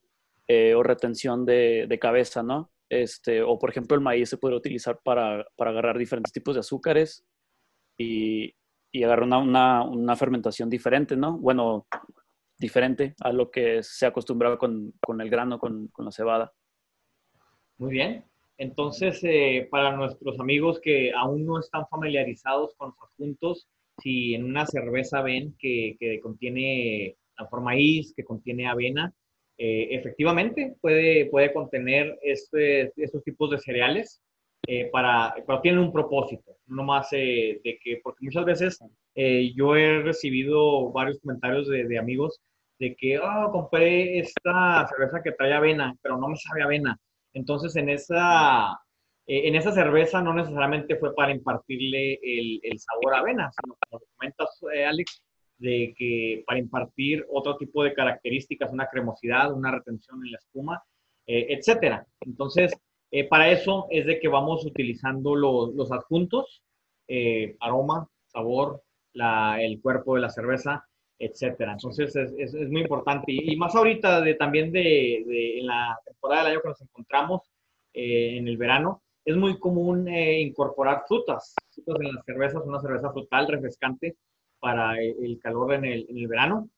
eh, 0.49 0.75
o 0.75 0.83
retención 0.83 1.47
de, 1.47 1.87
de, 1.89 1.99
cabeza, 2.01 2.43
¿no? 2.43 2.73
Este, 2.89 3.41
o 3.41 3.57
por 3.61 3.71
ejemplo 3.71 3.95
el 3.95 4.01
maíz 4.01 4.31
se 4.31 4.37
puede 4.37 4.57
utilizar 4.57 4.99
para, 5.05 5.47
para 5.55 5.71
agarrar 5.71 5.97
diferentes 5.97 6.33
tipos 6.33 6.57
de 6.57 6.61
azúcares 6.61 7.25
y, 7.97 8.53
y 8.93 9.03
agarrar 9.03 9.25
una, 9.25 9.39
una, 9.39 9.83
una, 9.83 10.17
fermentación 10.17 10.69
diferente, 10.69 11.17
¿no? 11.17 11.39
Bueno, 11.39 11.87
diferente 12.59 13.15
a 13.21 13.33
lo 13.33 13.51
que 13.51 13.83
se 13.83 14.07
acostumbraba 14.07 14.59
con, 14.59 14.93
con 15.01 15.21
el 15.21 15.31
grano, 15.31 15.59
con, 15.59 15.89
con, 15.89 16.05
la 16.05 16.13
cebada. 16.13 16.53
Muy 17.79 17.93
bien. 17.93 18.25
Entonces, 18.59 19.19
eh, 19.25 19.67
para 19.71 19.97
nuestros 19.97 20.39
amigos 20.39 20.79
que 20.79 21.11
aún 21.13 21.47
no 21.47 21.59
están 21.59 21.89
familiarizados 21.89 22.75
con 22.77 22.91
los 22.91 23.11
adjuntos, 23.11 23.69
si 24.03 24.35
en 24.35 24.45
una 24.45 24.67
cerveza 24.67 25.23
ven 25.23 25.57
que, 25.59 25.97
que 25.99 26.21
contiene 26.21 27.17
la 27.39 27.47
forma 27.49 27.73
maíz, 27.73 28.13
que 28.15 28.25
contiene 28.25 28.69
avena, 28.69 29.13
eh, 29.59 29.89
efectivamente 29.91 30.77
puede, 30.81 31.27
puede 31.27 31.53
contener 31.53 32.19
este, 32.23 32.93
estos 32.97 33.23
tipos 33.25 33.51
de 33.51 33.59
cereales, 33.59 34.23
eh, 34.69 34.89
para, 34.93 35.35
pero 35.45 35.61
tienen 35.61 35.81
un 35.81 35.93
propósito, 35.93 36.57
no 36.69 36.85
más 36.85 37.09
eh, 37.13 37.61
de 37.65 37.79
que, 37.83 38.01
porque 38.03 38.25
muchas 38.25 38.45
veces 38.45 38.79
eh, 39.15 39.53
yo 39.57 39.75
he 39.75 40.03
recibido 40.03 40.93
varios 40.93 41.19
comentarios 41.21 41.69
de, 41.69 41.99
amigos 41.99 42.41
de 42.79 42.95
que, 42.95 43.19
oh, 43.19 43.51
compré 43.51 44.21
esta 44.21 44.87
cerveza 44.87 45.21
que 45.23 45.33
trae 45.33 45.53
avena, 45.53 45.97
pero 46.01 46.17
no 46.17 46.29
me 46.29 46.37
sabe 46.37 46.63
avena. 46.63 46.97
Entonces, 47.33 47.75
en 47.75 47.89
esa, 47.89 48.79
en 49.27 49.55
esa 49.57 49.73
cerveza 49.73 50.23
no 50.23 50.33
necesariamente 50.33 50.97
fue 50.97 51.13
para 51.15 51.33
impartirle 51.33 52.21
el, 52.23 52.61
el 52.63 52.79
sabor 52.79 53.15
a 53.15 53.19
avena, 53.19 53.51
sino 53.61 53.77
como 53.89 54.01
comentas, 54.17 54.61
Alex, 54.89 55.25
de 55.59 55.93
que 55.97 56.45
para 56.47 56.61
impartir 56.61 57.25
otro 57.31 57.57
tipo 57.57 57.83
de 57.83 57.95
características, 57.95 58.73
una 58.73 58.87
cremosidad, 58.87 59.53
una 59.53 59.73
retención 59.73 60.25
en 60.25 60.33
la 60.33 60.39
espuma, 60.39 60.83
etcétera. 61.27 62.07
Entonces, 62.21 62.73
eh, 63.13 63.29
para 63.29 63.51
eso 63.51 63.87
es 63.91 64.07
de 64.07 64.19
que 64.19 64.29
vamos 64.29 64.65
utilizando 64.65 65.37
los, 65.37 65.75
los 65.75 65.93
adjuntos, 65.93 66.63
eh, 67.07 67.57
aroma, 67.61 68.09
sabor, 68.27 68.83
la, 69.13 69.63
el 69.63 69.81
cuerpo 69.81 70.15
de 70.15 70.23
la 70.23 70.31
cerveza. 70.31 70.87
etcétera. 71.19 71.73
Entonces 71.73 72.17
es, 72.17 72.55
es, 72.55 72.69
muy 72.71 72.83
importante. 72.83 73.27
Y, 73.33 73.55
más 73.57 73.77
ahorita 73.77 74.21
de, 74.23 74.35
también 74.35 74.73
de, 74.73 75.59
en 75.61 75.67
la 75.67 75.97
temporada 76.05 76.43
del 76.43 76.53
año 76.53 76.63
que 76.63 76.69
nos 76.69 76.81
encontramos 76.83 77.43
eh, 77.95 78.39
en 78.39 78.49
el 78.49 78.57
verano, 78.57 79.03
es 79.25 79.37
muy 79.37 79.59
común 79.59 80.09
eh, 80.09 80.41
incorporar 80.41 81.05
frutas. 81.07 81.55
Frutas 81.71 82.01
en 82.01 82.15
las 82.15 82.25
cervezas, 82.25 82.63
una 82.65 82.81
cerveza 82.81 83.13
frutal 83.13 83.47
refrescante 83.47 84.17
para 84.59 84.99
el, 85.01 85.39
calor 85.41 85.75
en 85.75 85.85
el, 85.85 86.07
en 86.09 86.19
el, 86.19 86.29
verano. 86.29 86.71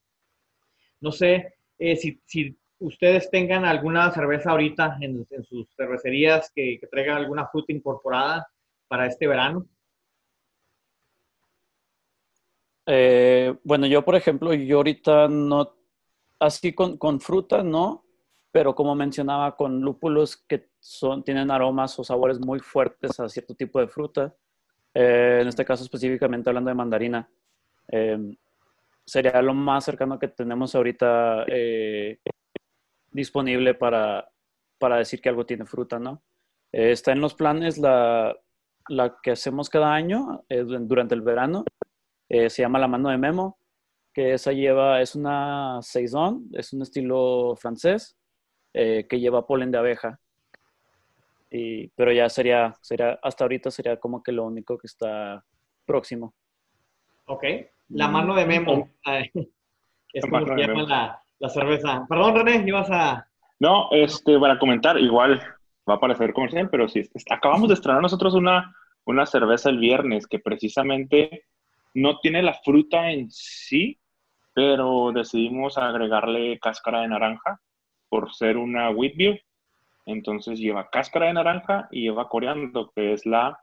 No 1.00 1.12
sé 1.12 1.55
eh, 1.79 1.97
si, 1.97 2.57
ustedes 2.85 3.31
tengan 3.31 3.64
alguna 3.64 4.11
cerveza 4.11 4.50
ahorita 4.50 4.99
en, 5.00 5.26
sus 5.45 5.67
cervecerías 5.75 6.53
que, 6.55 6.79
que 6.79 6.87
traigan 6.87 7.17
alguna 7.17 7.47
fruta 7.47 7.73
incorporada 7.73 8.47
para 8.88 9.07
este 9.07 9.26
verano. 9.26 9.67
Eh, 12.87 13.55
bueno, 13.64 13.87
yo 13.87 14.05
por 14.05 14.14
ejemplo, 14.14 14.53
yo 14.53 14.76
ahorita 14.76 15.29
no, 15.29 15.75
así 16.38 16.75
con, 16.75 16.99
con, 16.99 17.21
fruta, 17.21 17.62
no, 17.62 18.05
pero 18.53 18.75
como 18.75 18.95
mencionaba, 18.95 19.57
con 19.57 19.81
lúpulos 19.81 20.37
que 20.37 20.69
son, 20.81 21.25
tienen 21.25 21.50
aromas 21.50 21.99
o 21.99 22.05
sabores 22.05 22.38
muy 22.38 22.61
fuertes 22.61 23.19
a 23.19 23.29
cierto 23.29 23.55
tipo 23.55 23.81
de 23.81 23.88
fruta, 23.88 24.35
eh, 24.93 25.38
en 25.41 25.49
este 25.49 25.64
caso 25.64 25.83
específicamente 25.83 26.50
hablando 26.50 26.69
de 26.69 26.75
mandarina, 26.75 27.29
eh, 27.88 28.37
sería 29.07 29.41
lo 29.41 29.55
más 29.55 29.85
cercano 29.85 30.19
que 30.19 30.29
tenemos 30.29 30.75
ahorita 30.75 31.47
disponible 33.14 33.73
para, 33.73 34.28
para 34.78 34.99
decir 34.99 35.23
que 35.23 35.30
algo 35.30 35.47
tiene 35.47 35.64
fruta, 35.64 35.99
¿no? 35.99 36.23
está 36.73 37.12
en 37.12 37.21
los 37.21 37.35
planes 37.35 37.78
la, 37.78 38.37
la 38.88 39.16
que 39.23 39.30
hacemos 39.30 39.71
cada 39.71 39.94
año 39.94 40.44
durante 40.49 41.14
el 41.14 41.23
verano, 41.23 41.64
eh, 42.28 42.50
se 42.50 42.62
llama 42.62 42.78
La 42.78 42.88
Mano 42.88 43.11
de 43.11 43.18
Memo, 43.18 43.59
que 44.12 44.35
esa 44.35 44.52
lleva, 44.52 45.00
es 45.00 45.14
una 45.14 45.78
saison, 45.83 46.49
es 46.52 46.73
un 46.73 46.83
estilo 46.83 47.54
francés, 47.56 48.16
eh, 48.73 49.06
que 49.09 49.21
lleva 49.21 49.47
polen 49.47 49.71
de 49.71 49.78
abeja. 49.78 50.21
Y, 51.50 51.88
pero 51.88 52.12
ya 52.12 52.28
sería, 52.28 52.75
sería, 52.80 53.18
hasta 53.23 53.44
ahorita 53.44 53.71
sería 53.71 53.99
como 53.99 54.23
que 54.23 54.33
lo 54.33 54.44
único 54.44 54.78
que 54.78 54.87
está 54.87 55.44
próximo. 55.85 56.35
Ok, 57.26 57.44
La 57.88 58.09
Mano 58.09 58.35
de 58.35 58.47
Memo. 58.47 58.90
es 60.12 60.25
como 60.28 60.47
se 60.47 60.56
llama 60.56 60.83
la, 60.83 61.24
la, 61.45 61.49
cerveza. 61.49 62.07
Perdón, 62.09 62.35
René, 62.35 62.65
ibas 62.67 62.91
a... 62.91 63.27
No, 63.61 63.89
este, 63.93 64.39
para 64.39 64.59
comentar, 64.59 64.99
igual 64.99 65.41
va 65.89 65.95
a 65.95 66.01
parecer 66.01 66.33
comercial, 66.33 66.69
pero 66.71 66.89
sí, 66.89 67.03
acabamos 67.31 67.69
de 67.69 67.75
estrenar 67.75 68.03
nosotros 68.03 68.35
una, 68.35 68.75
una 69.05 69.27
cerveza 69.27 69.71
el 69.71 69.79
viernes 69.79 70.27
que 70.27 70.39
precisamente 70.39 71.45
no 71.95 72.19
tiene 72.19 72.43
la 72.43 72.55
fruta 72.55 73.11
en 73.11 73.31
sí, 73.31 73.99
pero 74.55 75.13
decidimos 75.13 75.79
agregarle 75.79 76.59
cáscara 76.59 77.03
de 77.03 77.09
naranja 77.09 77.61
por 78.09 78.33
ser 78.35 78.57
una 78.57 78.91
wheat 78.91 79.17
beer. 79.17 79.43
Entonces 80.07 80.59
lleva 80.59 80.91
cáscara 80.91 81.27
de 81.27 81.35
naranja 81.35 81.89
y 81.91 82.03
lleva 82.03 82.29
coriandro, 82.29 82.91
que 82.95 83.13
es 83.13 83.25
la 83.25 83.59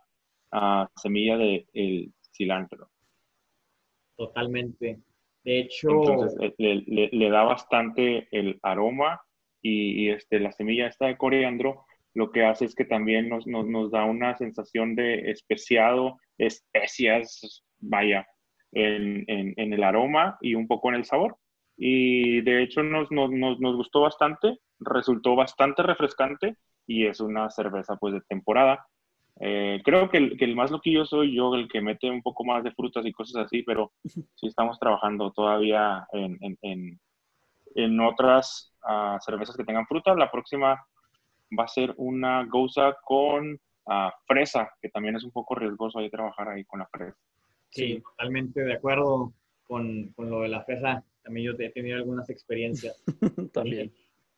ah, 0.51 0.89
semilla 0.95 1.37
del 1.37 2.13
cilantro. 2.33 2.89
Totalmente. 4.17 4.99
De 5.43 5.59
hecho... 5.59 5.89
Entonces 5.89 6.53
eh, 6.57 7.09
le, 7.11 7.29
da 7.29 7.43
bastante 7.43 8.27
el 8.31 8.59
aroma 8.61 9.21
y, 9.61 10.09
este, 10.09 10.39
la 10.39 10.51
semilla 10.51 10.87
esta 10.87 11.07
de 11.07 11.17
coriandro 11.17 11.85
lo 12.13 12.31
que 12.31 12.43
hace 12.43 12.65
es 12.65 12.75
que 12.75 12.85
también 12.85 13.29
nos, 13.29 13.47
nos 13.47 13.91
da 13.91 14.03
una 14.05 14.35
sensación 14.37 14.95
de 14.95 15.31
especiado, 15.31 16.19
especias, 16.37 17.63
vaya, 17.79 18.27
en, 18.73 19.23
en, 19.27 19.73
el 19.73 19.83
aroma 19.83 20.37
y 20.41 20.55
un 20.55 20.67
poco 20.67 20.89
en 20.89 20.95
el 20.95 21.05
sabor. 21.05 21.37
Y 21.77 22.41
de 22.41 22.63
hecho 22.63 22.83
nos, 22.83 23.09
nos, 23.11 23.75
gustó 23.75 24.01
bastante, 24.01 24.57
resultó 24.79 25.35
bastante 25.35 25.83
refrescante 25.83 26.55
y 26.85 27.05
es 27.07 27.19
una 27.19 27.49
cerveza 27.49 27.95
pues 27.95 28.13
de 28.13 28.21
temporada. 28.21 28.85
Eh, 29.39 29.81
creo 29.83 30.09
que 30.09 30.17
el, 30.17 30.37
que 30.37 30.45
el, 30.45 30.55
más 30.55 30.71
loquillo 30.71 31.05
soy 31.05 31.35
yo, 31.35 31.55
el 31.55 31.67
que 31.67 31.81
mete 31.81 32.09
un 32.09 32.21
poco 32.21 32.43
más 32.43 32.63
de 32.63 32.71
frutas 32.71 33.05
y 33.05 33.11
cosas 33.11 33.45
así, 33.45 33.63
pero 33.63 33.91
sí 34.03 34.47
estamos 34.47 34.77
trabajando 34.79 35.31
todavía 35.31 36.05
en, 36.11 36.37
en, 36.61 36.99
en 37.75 37.99
otras 37.99 38.73
uh, 38.83 39.19
cervezas 39.21 39.55
que 39.55 39.63
tengan 39.63 39.87
fruta. 39.87 40.15
La 40.15 40.31
próxima 40.31 40.85
va 41.57 41.63
a 41.63 41.67
ser 41.67 41.93
una 41.97 42.45
goza 42.45 42.97
con 43.03 43.53
uh, 43.53 44.09
fresa, 44.25 44.69
que 44.81 44.89
también 44.89 45.15
es 45.15 45.23
un 45.23 45.31
poco 45.31 45.55
riesgoso 45.55 45.99
ahí 45.99 46.09
trabajar 46.09 46.49
ahí 46.49 46.63
con 46.65 46.79
la 46.79 46.87
fresa. 46.87 47.17
Sí, 47.69 48.01
totalmente 48.01 48.61
de 48.61 48.73
acuerdo 48.73 49.33
con, 49.63 50.09
con, 50.13 50.29
lo 50.29 50.41
de 50.41 50.49
la 50.49 50.63
fresa. 50.63 51.03
También 51.23 51.47
yo 51.47 51.63
he 51.63 51.69
tenido 51.69 51.97
algunas 51.97 52.29
experiencias. 52.29 53.01
También. 53.53 53.91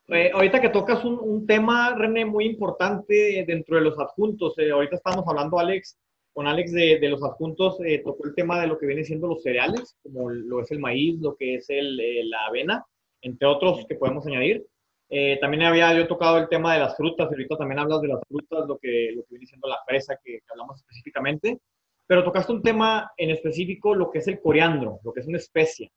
Eh, 0.09 0.31
ahorita 0.33 0.59
que 0.59 0.69
tocas 0.69 1.03
un, 1.05 1.17
un, 1.19 1.47
tema, 1.47 1.95
René, 1.95 2.25
muy 2.25 2.45
importante 2.45 3.43
dentro 3.47 3.77
de 3.77 3.83
los 3.83 3.97
adjuntos. 3.97 4.53
Eh, 4.57 4.71
ahorita 4.71 4.97
estamos 4.97 5.23
hablando, 5.27 5.59
Alex, 5.59 5.97
con 6.33 6.47
Alex 6.47 6.71
de, 6.71 6.99
de 6.99 7.09
los 7.09 7.23
adjuntos, 7.23 7.77
eh, 7.85 8.01
tocó 8.03 8.27
el 8.27 8.35
tema 8.35 8.59
de 8.59 8.67
lo 8.67 8.77
que 8.77 8.87
viene 8.87 9.03
siendo 9.03 9.27
los 9.27 9.43
cereales, 9.43 9.95
como 10.01 10.29
lo 10.29 10.61
es 10.61 10.71
el 10.71 10.79
maíz, 10.79 11.19
lo 11.21 11.35
que 11.35 11.55
es 11.55 11.69
el, 11.69 11.99
eh, 11.99 12.25
la 12.25 12.47
avena, 12.47 12.85
entre 13.21 13.47
otros 13.47 13.85
que 13.87 13.95
podemos 13.95 14.25
añadir. 14.25 14.65
Eh, 15.09 15.37
también 15.39 15.63
había 15.63 15.93
yo 15.95 16.07
tocado 16.07 16.39
el 16.39 16.49
tema 16.49 16.73
de 16.73 16.79
las 16.79 16.97
frutas, 16.97 17.27
ahorita 17.29 17.55
también 17.55 17.79
hablas 17.79 18.01
de 18.01 18.07
las 18.07 18.19
frutas, 18.27 18.67
lo 18.67 18.79
que, 18.79 19.11
lo 19.15 19.21
que 19.23 19.29
viene 19.29 19.45
siendo 19.45 19.67
la 19.67 19.77
fresa 19.85 20.17
que, 20.23 20.33
que 20.33 20.45
hablamos 20.49 20.77
específicamente 20.77 21.59
pero 22.07 22.23
tocaste 22.23 22.51
un 22.51 22.61
tema 22.61 23.11
en 23.17 23.29
específico, 23.29 23.95
lo 23.95 24.11
que 24.11 24.19
es 24.19 24.27
el 24.27 24.41
coriandro, 24.41 24.99
lo 25.03 25.13
que 25.13 25.21
es 25.21 25.27
una 25.27 25.37
especia. 25.37 25.89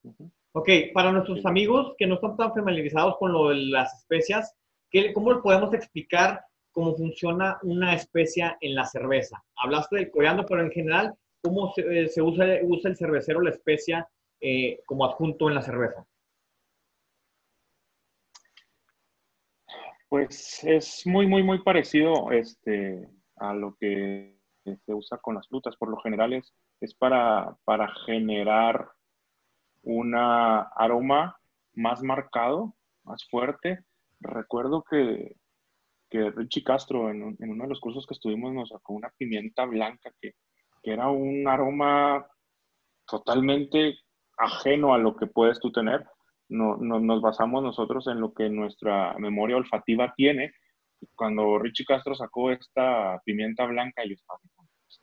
Ok, 0.53 0.69
para 0.95 1.13
nuestros 1.13 1.45
amigos 1.45 1.95
que 1.99 2.07
no 2.07 2.15
están 2.15 2.37
tan 2.37 2.55
familiarizados 2.55 3.17
con 3.19 3.33
lo 3.33 3.49
de 3.49 3.57
las 3.57 3.93
especias, 4.01 4.55
¿qué, 4.91 5.13
¿cómo 5.13 5.43
podemos 5.43 5.75
explicar 5.75 6.45
cómo 6.71 6.95
funciona 6.95 7.59
una 7.63 7.95
especia 7.95 8.57
en 8.61 8.75
la 8.75 8.87
cerveza? 8.87 9.43
Hablaste 9.57 9.97
del 9.97 10.11
coriandro, 10.11 10.47
pero 10.47 10.63
en 10.63 10.71
general, 10.71 11.15
¿cómo 11.43 11.73
se, 11.75 11.83
eh, 11.83 12.09
se 12.09 12.23
usa, 12.23 12.47
usa, 12.63 12.91
el 12.91 12.97
cervecero 12.97 13.41
la 13.41 13.51
especia 13.51 14.09
eh, 14.41 14.81
como 14.87 15.05
adjunto 15.05 15.49
en 15.49 15.57
la 15.57 15.63
cerveza? 15.63 16.07
Pues 20.09 20.63
es 20.63 21.05
muy, 21.05 21.27
muy, 21.27 21.43
muy 21.43 21.63
parecido 21.63 22.31
este, 22.31 23.09
a 23.37 23.53
lo 23.53 23.75
que 23.75 24.36
se 24.85 24.95
usa 24.95 25.19
con 25.19 25.37
las 25.37 25.49
frutas. 25.49 25.77
Por 25.77 25.89
lo 25.89 25.99
general 25.99 26.33
es, 26.33 26.95
para, 26.99 27.57
para 27.65 27.89
generar 28.07 28.91
un 29.83 30.15
aroma 30.17 31.37
más 31.75 32.03
marcado, 32.03 32.75
más 33.05 33.25
fuerte. 33.29 33.85
Recuerdo 34.21 34.83
que, 34.83 35.37
que 36.11 36.31
Richie 36.31 36.65
Castro 36.65 37.11
en, 37.11 37.37
en, 37.39 37.51
uno 37.51 37.65
de 37.65 37.71
los 37.71 37.81
cursos 37.81 38.07
que 38.07 38.15
estuvimos 38.15 38.53
nos 38.53 38.71
sacó 38.71 38.95
una 38.95 39.13
pimienta 39.17 39.65
blanca 39.65 40.11
que, 40.21 40.33
que 40.83 40.93
era 40.93 41.09
un 41.09 41.47
aroma 41.47 42.27
totalmente 43.07 43.99
ajeno 44.39 44.95
a 44.95 44.99
lo 44.99 45.17
que 45.17 45.27
puedes 45.27 45.61
tú 45.61 45.71
tener. 45.73 46.05
No, 46.49 46.77
no, 46.77 47.01
nos 47.01 47.21
basamos 47.21 47.63
nosotros 47.63 48.07
en 48.07 48.21
lo 48.21 48.33
que 48.33 48.49
nuestra 48.49 49.17
memoria 49.19 49.57
olfativa 49.57 50.13
tiene. 50.17 50.53
Cuando 51.15 51.59
Richie 51.59 51.85
Castro 51.85 52.15
sacó 52.15 52.51
esta 52.51 53.21
pimienta 53.25 53.67
blanca, 53.67 54.03
yo 54.05 54.15
estaba 54.15 54.39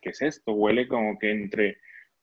¿qué 0.02 0.10
es 0.10 0.22
esto? 0.22 0.54
Huele 0.54 0.88
como 0.88 1.17
que 1.19 1.32
entre 1.32 1.78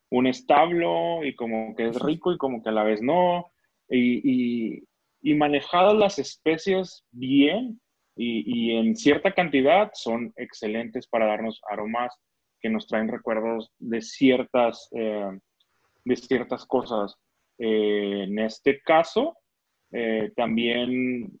un 0.09 0.27
establo 0.27 1.23
y 1.23 1.35
como 1.35 1.75
que 1.75 1.87
es 1.87 1.99
rico 1.99 2.33
y 2.33 2.37
como 2.37 2.61
que 2.61 2.69
a 2.69 2.73
la 2.73 2.83
vez 2.83 3.01
no. 3.01 3.51
Y, 3.89 4.83
y, 5.21 5.33
manejadas 5.35 5.95
las 5.95 6.19
especies 6.19 7.05
bien 7.11 7.79
y, 8.15 8.43
y, 8.45 8.77
en 8.77 8.95
cierta 8.95 9.33
cantidad 9.33 9.91
son 9.93 10.33
excelentes 10.35 11.07
para 11.07 11.27
darnos 11.27 11.61
aromas 11.69 12.13
que 12.61 12.69
nos 12.69 12.87
traen 12.87 13.07
recuerdos 13.07 13.71
de 13.79 14.01
ciertas, 14.01 14.87
eh, 14.91 15.31
de 16.05 16.15
ciertas 16.15 16.65
cosas. 16.65 17.15
Eh, 17.57 18.23
en 18.23 18.39
este 18.39 18.81
caso, 18.81 19.37
eh, 19.91 20.31
también, 20.35 21.39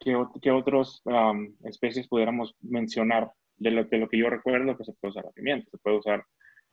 ¿qué, 0.00 0.16
qué 0.42 0.50
otras 0.50 1.00
um, 1.04 1.54
especies 1.64 2.08
pudiéramos 2.08 2.54
mencionar? 2.60 3.30
De 3.58 3.70
lo, 3.70 3.84
de 3.84 3.98
lo 3.98 4.08
que 4.08 4.18
yo 4.18 4.30
recuerdo 4.30 4.76
que 4.76 4.84
se 4.84 4.92
puede 4.94 5.10
usar 5.10 5.24
la 5.24 5.32
pimienta, 5.32 5.70
se 5.70 5.78
puede 5.78 5.98
usar 5.98 6.24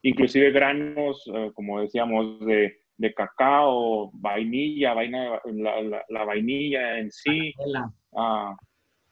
inclusive 0.02 0.52
granos, 0.52 1.26
uh, 1.28 1.52
como 1.54 1.82
decíamos, 1.82 2.40
de, 2.46 2.78
de, 2.98 3.14
cacao, 3.14 4.12
vainilla, 4.14 4.94
vaina, 4.94 5.42
la, 5.46 6.04
la, 6.08 6.24
vainilla 6.26 7.00
en 7.00 7.12
sí, 7.12 7.54
la, 7.66 8.56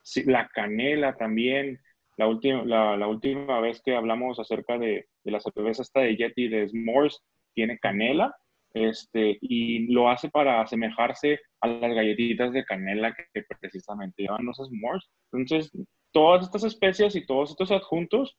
sí, 0.04 0.24
la 0.26 0.48
canela 0.50 1.16
también. 1.16 1.80
La 2.16 2.28
última, 2.28 2.64
la, 2.64 3.08
última 3.08 3.60
vez 3.60 3.82
que 3.84 3.96
hablamos 3.96 4.40
acerca 4.40 4.78
de, 4.78 5.08
de 5.24 5.32
la 5.32 5.40
cerveza 5.40 5.82
esta 5.82 6.02
de 6.02 6.16
Yeti 6.16 6.48
de 6.48 6.68
S'mores, 6.68 7.24
tiene 7.56 7.80
canela, 7.80 8.36
este, 8.74 9.38
y 9.42 9.92
lo 9.92 10.10
hace 10.10 10.30
para 10.30 10.62
asemejarse 10.62 11.40
a 11.62 11.68
las 11.68 11.94
galletitas 11.94 12.52
de 12.54 12.66
canela 12.66 13.16
que, 13.16 13.26
que 13.34 13.56
precisamente 13.60 14.24
llevan 14.24 14.46
los 14.46 14.58
s'mores. 14.58 15.10
Entonces, 15.32 15.72
todas 16.14 16.46
estas 16.46 16.64
especies 16.64 17.16
y 17.16 17.26
todos 17.26 17.50
estos 17.50 17.72
adjuntos, 17.72 18.38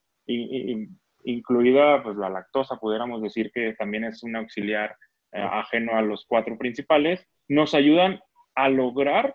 incluida 1.25 2.03
pues, 2.03 2.17
la 2.17 2.31
lactosa, 2.31 2.77
pudiéramos 2.77 3.21
decir 3.21 3.51
que 3.53 3.75
también 3.75 4.05
es 4.05 4.23
un 4.23 4.37
auxiliar 4.37 4.97
ajeno 5.33 5.97
a 5.97 6.03
los 6.03 6.25
cuatro 6.27 6.57
principales, 6.57 7.27
nos 7.49 7.75
ayudan 7.75 8.21
a 8.55 8.69
lograr 8.69 9.35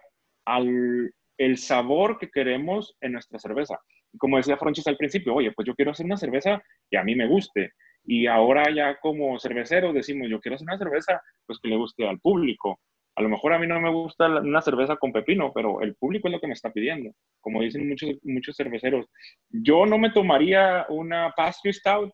el 1.38 1.58
sabor 1.58 2.18
que 2.18 2.32
queremos 2.32 2.96
en 3.02 3.12
nuestra 3.12 3.38
cerveza. 3.38 3.78
Como 4.18 4.38
decía 4.38 4.58
Francis 4.58 4.88
al 4.88 4.98
principio, 4.98 5.36
oye, 5.36 5.52
pues 5.52 5.68
yo 5.68 5.76
quiero 5.76 5.92
hacer 5.92 6.06
una 6.06 6.18
cerveza 6.18 6.64
que 6.90 6.98
a 6.98 7.04
mí 7.04 7.16
me 7.16 7.28
guste. 7.28 7.74
Y 8.06 8.26
ahora 8.26 8.64
ya 8.74 8.98
como 9.00 9.38
cerveceros 9.40 9.94
decimos, 9.94 10.30
yo 10.30 10.40
quiero 10.40 10.56
hacer 10.56 10.68
una 10.68 10.78
cerveza 10.78 11.22
pues 11.46 11.60
que 11.60 11.68
le 11.68 11.76
guste 11.76 12.08
al 12.08 12.20
público. 12.20 12.80
A 13.20 13.22
lo 13.22 13.28
mejor 13.28 13.52
a 13.52 13.60
mí 13.60 13.68
no 13.68 13.82
me 13.82 13.92
gusta 13.92 14.28
una 14.28 14.62
cerveza 14.62 14.96
con 14.96 15.12
pepino, 15.12 15.52
pero 15.54 15.82
el 15.82 15.94
público 15.96 16.30
es 16.30 16.32
lo 16.32 16.40
que 16.40 16.48
me 16.48 16.54
está 16.54 16.72
pidiendo. 16.72 17.12
Como 17.42 17.62
dicen 17.62 17.90
muchos, 17.90 18.12
muchos 18.24 18.56
cerveceros, 18.56 19.08
yo 19.50 19.86
no 19.86 19.98
me 19.98 20.12
tomaría 20.12 20.86
una 20.88 21.34
pastry 21.36 21.74
stout, 21.74 22.14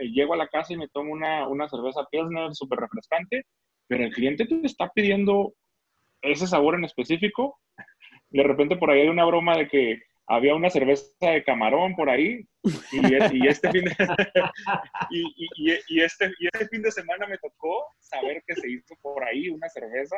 llego 0.00 0.32
a 0.32 0.38
la 0.38 0.48
casa 0.48 0.72
y 0.72 0.78
me 0.78 0.88
tomo 0.88 1.12
una, 1.12 1.46
una 1.48 1.68
cerveza 1.68 2.06
Pilsner 2.10 2.54
súper 2.54 2.78
refrescante, 2.78 3.44
pero 3.86 4.04
el 4.04 4.14
cliente 4.14 4.46
te 4.46 4.58
está 4.64 4.88
pidiendo 4.94 5.52
ese 6.22 6.46
sabor 6.46 6.76
en 6.76 6.86
específico. 6.86 7.60
De 8.30 8.42
repente 8.42 8.76
por 8.76 8.90
ahí 8.90 9.02
hay 9.02 9.08
una 9.08 9.26
broma 9.26 9.54
de 9.54 9.68
que 9.68 10.00
había 10.26 10.54
una 10.54 10.70
cerveza 10.70 11.04
de 11.20 11.44
camarón 11.44 11.94
por 11.94 12.08
ahí 12.08 12.46
y, 12.92 13.46
este, 13.46 13.70
fin 13.70 13.84
de, 13.84 13.96
y, 15.10 16.00
este, 16.00 16.32
y 16.38 16.46
este 16.46 16.68
fin 16.68 16.82
de 16.82 16.92
semana 16.92 17.26
me 17.26 17.38
tocó 17.38 17.86
saber 17.98 18.42
que 18.46 18.54
se 18.54 18.70
hizo 18.70 18.94
por 19.02 19.24
ahí 19.24 19.48
una 19.48 19.68
cerveza 19.68 20.16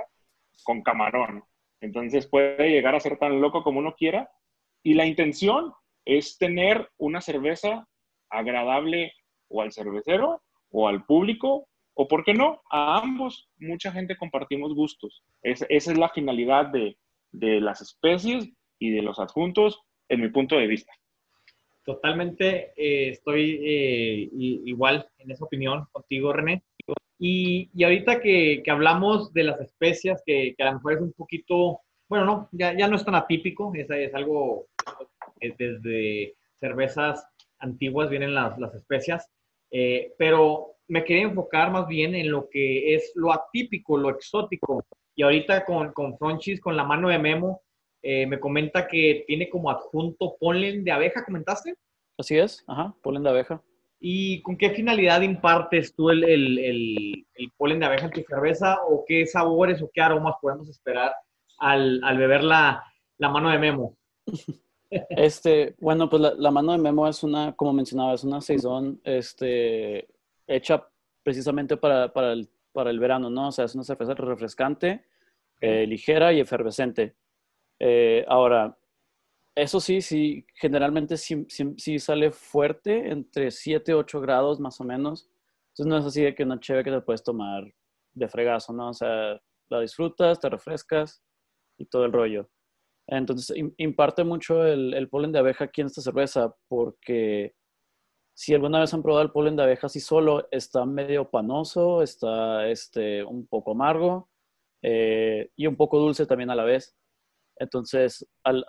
con 0.62 0.82
camarón. 0.82 1.42
Entonces 1.80 2.26
puede 2.26 2.70
llegar 2.70 2.94
a 2.94 3.00
ser 3.00 3.18
tan 3.18 3.40
loco 3.40 3.62
como 3.62 3.80
uno 3.80 3.94
quiera. 3.94 4.30
Y 4.82 4.94
la 4.94 5.06
intención 5.06 5.72
es 6.04 6.36
tener 6.38 6.88
una 6.98 7.20
cerveza 7.20 7.86
agradable 8.30 9.12
o 9.48 9.62
al 9.62 9.72
cervecero 9.72 10.42
o 10.70 10.88
al 10.88 11.04
público 11.06 11.66
o, 11.96 12.08
¿por 12.08 12.24
qué 12.24 12.34
no?, 12.34 12.60
a 12.70 12.98
ambos. 12.98 13.48
Mucha 13.56 13.92
gente 13.92 14.16
compartimos 14.16 14.74
gustos. 14.74 15.22
esa 15.42 15.66
es 15.68 15.96
la 15.96 16.08
finalidad 16.10 16.66
de, 16.66 16.98
de 17.32 17.60
las 17.60 17.80
especies 17.80 18.50
y 18.78 18.90
de 18.90 19.02
los 19.02 19.18
adjuntos 19.18 19.83
en 20.08 20.20
mi 20.20 20.28
punto 20.28 20.56
de 20.56 20.66
vista. 20.66 20.92
Totalmente 21.84 22.72
eh, 22.76 23.10
estoy 23.10 23.60
eh, 23.62 24.28
igual 24.32 25.06
en 25.18 25.30
esa 25.30 25.44
opinión 25.44 25.86
contigo, 25.92 26.32
René. 26.32 26.62
Y, 27.18 27.70
y 27.74 27.84
ahorita 27.84 28.20
que, 28.20 28.62
que, 28.64 28.70
hablamos 28.70 29.32
de 29.32 29.44
las 29.44 29.60
especias, 29.60 30.22
que, 30.24 30.54
que, 30.56 30.62
a 30.62 30.66
lo 30.66 30.74
mejor 30.74 30.92
es 30.94 31.00
un 31.00 31.12
poquito, 31.12 31.80
bueno, 32.08 32.24
no, 32.24 32.48
ya, 32.52 32.76
ya 32.76 32.88
no 32.88 32.96
es 32.96 33.04
tan 33.04 33.14
atípico, 33.14 33.72
es, 33.74 33.88
es 33.88 34.14
algo, 34.14 34.66
es 35.40 35.56
desde 35.56 36.34
cervezas 36.58 37.26
antiguas 37.58 38.10
vienen 38.10 38.34
las, 38.34 38.58
las 38.58 38.74
especias, 38.74 39.30
eh, 39.70 40.12
pero 40.18 40.76
me 40.88 41.04
quería 41.04 41.24
enfocar 41.24 41.70
más 41.70 41.86
bien 41.86 42.14
en 42.14 42.30
lo 42.30 42.48
que 42.48 42.94
es 42.94 43.12
lo 43.14 43.32
atípico, 43.32 43.96
lo 43.96 44.10
exótico. 44.10 44.84
Y 45.14 45.22
ahorita 45.22 45.64
con, 45.64 45.92
con 45.92 46.16
Fronchis, 46.18 46.60
con 46.60 46.76
la 46.76 46.84
mano 46.84 47.08
de 47.08 47.18
Memo, 47.18 47.62
eh, 48.06 48.26
me 48.26 48.38
comenta 48.38 48.86
que 48.86 49.24
tiene 49.26 49.48
como 49.48 49.70
adjunto 49.70 50.36
polen 50.38 50.84
de 50.84 50.92
abeja, 50.92 51.24
¿comentaste? 51.24 51.74
Así 52.18 52.36
es, 52.36 52.62
ajá, 52.66 52.94
polen 53.02 53.22
de 53.22 53.30
abeja. 53.30 53.62
¿Y 53.98 54.42
con 54.42 54.58
qué 54.58 54.68
finalidad 54.70 55.22
impartes 55.22 55.94
tú 55.94 56.10
el, 56.10 56.22
el, 56.22 56.58
el, 57.34 57.52
polen 57.56 57.80
de 57.80 57.86
abeja 57.86 58.04
en 58.04 58.12
tu 58.12 58.20
cerveza 58.20 58.76
o 58.86 59.06
qué 59.08 59.24
sabores 59.24 59.80
o 59.80 59.90
qué 59.90 60.02
aromas 60.02 60.34
podemos 60.42 60.68
esperar 60.68 61.14
al, 61.56 61.98
al 62.04 62.18
beber 62.18 62.44
la, 62.44 62.84
la, 63.16 63.28
mano 63.30 63.48
de 63.50 63.58
Memo? 63.58 63.96
Este, 65.10 65.74
bueno, 65.80 66.08
pues 66.08 66.22
la, 66.22 66.34
la, 66.34 66.52
mano 66.52 66.70
de 66.70 66.78
Memo 66.78 67.08
es 67.08 67.24
una, 67.24 67.52
como 67.56 67.72
mencionaba, 67.72 68.14
es 68.14 68.22
una 68.22 68.40
saison 68.40 69.00
este, 69.02 70.06
hecha 70.46 70.86
precisamente 71.24 71.76
para, 71.76 72.12
para, 72.12 72.32
el, 72.32 72.48
para 72.70 72.90
el 72.90 73.00
verano, 73.00 73.28
¿no? 73.28 73.48
O 73.48 73.52
sea, 73.52 73.64
es 73.64 73.74
una 73.74 73.82
cerveza 73.82 74.14
refrescante, 74.14 75.04
eh, 75.60 75.84
ligera 75.84 76.32
y 76.32 76.38
efervescente. 76.38 77.16
Eh, 77.80 78.24
ahora, 78.28 78.76
eso 79.54 79.80
sí, 79.80 80.00
sí, 80.02 80.46
generalmente 80.54 81.16
sí, 81.16 81.46
sí, 81.48 81.98
sale 81.98 82.30
fuerte, 82.30 83.10
entre 83.10 83.50
7 83.50 83.94
8 83.94 84.20
grados 84.20 84.60
más 84.60 84.80
o 84.80 84.84
menos. 84.84 85.28
Entonces 85.72 85.86
no 85.86 85.98
es 85.98 86.04
así 86.04 86.22
de 86.22 86.34
que 86.34 86.44
una 86.44 86.60
chévere 86.60 86.84
que 86.84 86.90
te 86.90 87.00
puedes 87.00 87.22
tomar 87.22 87.64
de 88.14 88.28
fregazo, 88.28 88.72
¿no? 88.72 88.90
O 88.90 88.94
sea, 88.94 89.40
la 89.68 89.80
disfrutas, 89.80 90.40
te 90.40 90.48
refrescas 90.48 91.22
y 91.78 91.86
todo 91.86 92.04
el 92.04 92.12
rollo. 92.12 92.48
Entonces, 93.08 93.56
imparte 93.78 94.24
mucho 94.24 94.64
el, 94.66 94.94
el, 94.94 95.08
polen 95.08 95.32
de 95.32 95.38
abeja 95.40 95.64
aquí 95.64 95.82
en 95.82 95.88
esta 95.88 96.00
cerveza 96.00 96.54
porque 96.68 97.54
si 98.34 98.52
alguna 98.54 98.80
vez 98.80 98.92
han 98.92 99.02
probado 99.02 99.22
el 99.24 99.30
polen 99.30 99.56
de 99.56 99.62
abeja 99.62 99.86
así 99.86 100.00
solo, 100.00 100.48
está 100.50 100.84
medio 100.84 101.30
panoso, 101.30 102.02
está 102.02 102.68
este, 102.68 103.22
un 103.22 103.46
poco 103.46 103.72
amargo 103.72 104.28
eh, 104.82 105.50
y 105.56 105.66
un 105.66 105.76
poco 105.76 105.98
dulce 106.00 106.26
también 106.26 106.50
a 106.50 106.56
la 106.56 106.64
vez. 106.64 106.96
Entonces, 107.56 108.26
al, 108.42 108.64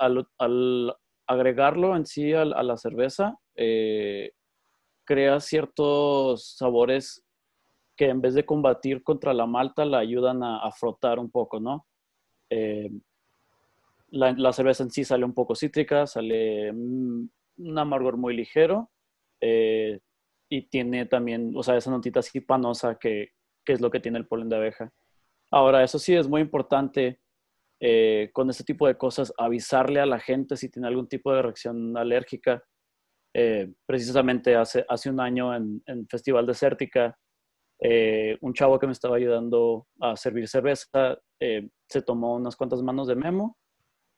agregarlo 1.27 1.95
en 1.95 2.05
sí 2.05 2.33
a, 2.33 2.45
la 2.45 2.77
cerveza, 2.77 3.37
eh, 3.55 4.31
crea 5.05 5.39
ciertos 5.39 6.55
sabores 6.55 7.23
que 7.95 8.09
en 8.09 8.21
vez 8.21 8.33
de 8.33 8.45
combatir 8.45 9.03
contra 9.03 9.33
la 9.33 9.45
malta, 9.45 9.85
la 9.85 9.99
ayudan 9.99 10.43
a, 10.43 10.69
frotar 10.71 11.19
un 11.19 11.31
poco, 11.31 11.59
¿no? 11.59 11.87
Eh, 12.49 12.91
la, 14.09 14.53
cerveza 14.53 14.83
en 14.83 14.91
sí 14.91 15.03
sale 15.03 15.25
un 15.25 15.33
poco 15.33 15.55
cítrica, 15.55 16.05
sale 16.05 16.71
un 16.71 17.31
amargor 17.77 18.17
muy 18.17 18.35
ligero 18.35 18.91
eh, 19.41 19.99
y 20.49 20.63
tiene 20.63 21.05
también, 21.05 21.53
o 21.55 21.63
sea, 21.63 21.77
esa 21.77 21.91
notita 21.91 22.19
así 22.19 22.39
panosa 22.41 22.97
que, 22.99 23.29
es 23.65 23.81
lo 23.81 23.89
que 23.89 23.99
tiene 23.99 24.19
el 24.19 24.27
polen 24.27 24.49
de 24.49 24.57
abeja. 24.57 24.91
Ahora, 25.51 25.83
eso 25.83 25.99
sí 25.99 26.13
es 26.15 26.27
muy 26.27 26.41
importante 26.41 27.19
eh, 27.79 28.29
con 28.31 28.49
este 28.49 28.63
tipo 28.63 28.87
de 28.87 28.97
cosas, 28.97 29.33
avisarle 29.37 29.99
a 29.99 30.05
la 30.05 30.19
gente 30.19 30.55
si 30.55 30.69
tiene 30.69 30.87
algún 30.87 31.07
tipo 31.07 31.33
de 31.33 31.41
reacción 31.41 31.97
alérgica. 31.97 32.63
Eh, 33.33 33.73
precisamente 33.85 34.55
hace, 34.55 34.85
hace 34.87 35.09
un 35.09 35.19
año 35.19 35.53
en, 35.53 35.83
en 35.85 36.07
Festival 36.07 36.45
Desértica, 36.45 37.17
eh, 37.81 38.37
un 38.39 38.53
chavo 38.53 38.79
que 38.79 38.85
me 38.87 38.93
estaba 38.93 39.17
ayudando 39.17 39.87
a 39.99 40.15
servir 40.15 40.47
cerveza 40.47 41.19
se 41.37 42.01
tomó 42.01 42.35
unas 42.37 42.55
cuantas 42.55 42.81
manos 42.81 43.09
de 43.09 43.15
memo 43.15 43.57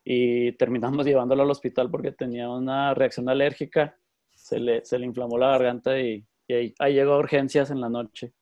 y 0.04 0.52
terminamos 0.54 1.06
llevándolo 1.08 1.42
al 1.42 1.52
hospital 1.52 1.90
porque 1.90 2.12
tenía 2.12 2.50
una 2.50 2.94
reacción 2.94 3.28
alérgica. 3.28 3.98
Se 4.36 4.60
le, 4.60 4.86
se 4.86 5.00
le 5.00 5.08
inflamó 5.08 5.40
la 5.40 5.50
garganta 5.50 6.00
y, 6.00 6.24
ahí, 6.48 6.94
llegó 6.94 7.14
a 7.14 7.18
urgencias 7.18 7.72
en 7.72 7.82
la 7.82 7.90
noche. 7.90 8.34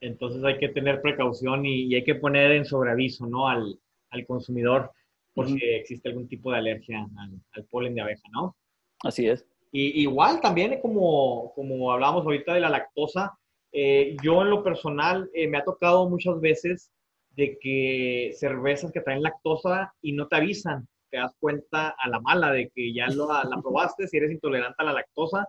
Entonces 0.00 0.42
hay 0.42 0.58
que 0.58 0.68
tener 0.68 1.00
precaución 1.00 1.64
y, 1.64 1.84
y 1.84 1.94
hay 1.94 2.02
que 2.02 2.16
poner 2.16 2.50
en 2.50 2.64
sobreaviso, 2.64 3.24
¿no? 3.28 3.48
Al, 3.48 3.78
al 4.12 4.26
consumidor 4.26 4.92
por 5.34 5.46
si 5.46 5.58
existe 5.62 6.08
algún 6.08 6.28
tipo 6.28 6.52
de 6.52 6.58
alergia 6.58 7.06
al, 7.52 7.64
polen 7.64 7.94
de 7.94 8.02
abeja, 8.02 8.28
¿no? 8.32 8.54
Así 9.02 9.28
es. 9.28 9.46
Y, 9.70 10.02
igual 10.02 10.40
también, 10.40 10.80
como, 10.80 11.52
como 11.54 11.90
hablábamos 11.90 12.24
ahorita 12.24 12.54
de 12.54 12.60
la 12.60 12.68
lactosa, 12.68 13.36
eh, 13.72 14.16
yo 14.22 14.42
en 14.42 14.50
lo 14.50 14.62
personal 14.62 15.30
eh, 15.32 15.48
me 15.48 15.58
ha 15.58 15.64
tocado 15.64 16.08
muchas 16.08 16.38
veces 16.40 16.92
de 17.30 17.58
que 17.58 18.32
cervezas 18.34 18.92
que 18.92 19.00
traen 19.00 19.22
lactosa 19.22 19.94
y 20.02 20.12
no 20.12 20.28
te 20.28 20.36
avisan, 20.36 20.86
te 21.10 21.16
das 21.16 21.34
cuenta 21.40 21.94
a 21.98 22.08
la 22.08 22.20
mala 22.20 22.52
de 22.52 22.70
que 22.74 22.92
ya 22.92 23.08
lo, 23.08 23.26
la 23.28 23.60
probaste, 23.62 24.06
si 24.06 24.18
eres 24.18 24.32
intolerante 24.32 24.76
a 24.78 24.84
la 24.84 24.92
lactosa, 24.92 25.48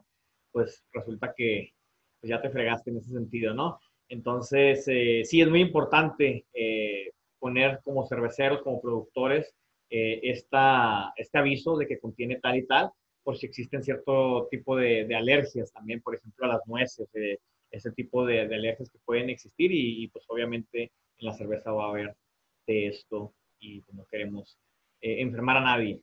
pues 0.52 0.86
resulta 0.93 1.34
que 1.36 1.73
pues 2.21 2.30
ya 2.30 2.41
te 2.41 2.49
fregaste 2.49 2.91
en 2.91 2.97
ese 2.97 3.12
sentido, 3.12 3.54
¿no? 3.54 3.80
Entonces, 4.08 4.86
eh, 4.88 5.23
sí, 5.26 5.41
es 5.41 5.49
muy 5.49 5.60
importante 5.60 6.45
poner 7.44 7.82
como 7.84 8.08
cerveceros, 8.08 8.62
como 8.62 8.80
productores, 8.80 9.54
eh, 9.90 10.22
esta, 10.24 11.12
este 11.18 11.38
aviso 11.40 11.76
de 11.76 11.88
que 11.88 12.00
contiene 12.00 12.40
tal 12.40 12.56
y 12.56 12.66
tal, 12.66 12.90
por 13.22 13.36
si 13.38 13.48
existen 13.48 13.84
cierto 13.84 14.48
tipo 14.50 14.78
de, 14.78 15.04
de 15.04 15.14
alergias 15.14 15.74
también, 15.74 16.00
por 16.00 16.16
ejemplo, 16.16 16.46
a 16.46 16.54
las 16.54 16.62
nueces, 16.68 17.06
eh, 17.16 17.40
ese 17.70 17.92
tipo 17.92 18.26
de, 18.26 18.48
de, 18.48 18.56
alergias 18.56 18.90
que 18.90 18.98
pueden 19.04 19.30
existir 19.30 19.72
y, 19.74 20.08
pues 20.08 20.24
obviamente 20.30 20.84
en 21.18 21.26
la 21.26 21.34
cerveza 21.34 21.74
va 21.74 21.88
a 21.88 21.90
haber 21.90 22.16
de 22.66 22.88
esto 22.88 23.34
y 23.60 23.82
pues, 23.82 23.94
no 23.94 24.06
queremos 24.06 24.58
eh, 25.02 25.20
enfermar 25.20 25.58
a 25.58 25.66
nadie. 25.66 26.00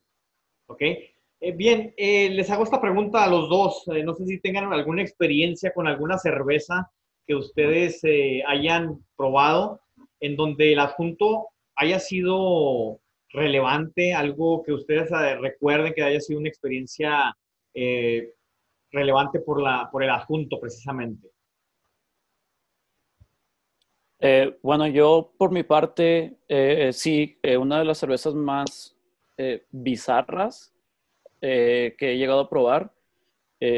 ¿Ok? 0.67 0.83
Eh, 0.83 1.53
bien, 1.57 1.95
les 1.97 2.51
hago 2.51 2.65
esta 2.65 2.83
pregunta 2.83 3.25
a 3.25 3.31
los 3.31 3.49
dos. 3.49 3.85
no 4.05 4.13
sé 4.13 4.27
si 4.27 4.41
tengan 4.41 4.71
alguna 4.71 5.01
experiencia 5.01 5.73
con 5.73 5.87
alguna 5.87 6.19
cerveza 6.19 6.91
que 7.27 7.35
ustedes 7.35 8.03
hayan 8.47 9.03
probado 9.17 9.81
en 10.21 10.37
donde 10.37 10.73
el 10.73 10.79
adjunto 10.79 11.49
haya 11.75 11.99
sido 11.99 13.01
relevante, 13.33 14.13
algo 14.13 14.63
que 14.63 14.73
ustedes 14.73 15.11
eh, 15.11 15.37
recuerden 15.37 15.93
que 15.95 16.03
haya 16.03 16.21
sido 16.21 16.41
una 16.41 16.49
experiencia 16.49 17.37
eh, 17.75 18.35
relevante 18.91 19.41
por, 19.41 19.63
la, 19.63 19.89
por 19.91 20.03
el 20.03 20.11
adjunto 20.11 20.59
precisamente. 20.61 21.29
Eh, 24.19 24.59
bueno, 24.63 24.87
yo 24.87 25.33
por 25.39 25.51
mi 25.51 25.63
parte, 25.63 26.37
sí, 26.93 27.39
una 27.59 27.79
de 27.79 27.85
las 27.87 27.99
cervezas 27.99 28.35
más 28.35 28.95
bizarras 29.71 30.75
que 31.41 31.97
he 31.99 32.19
llegado 32.19 32.41
a 32.41 32.51
probar 32.51 32.93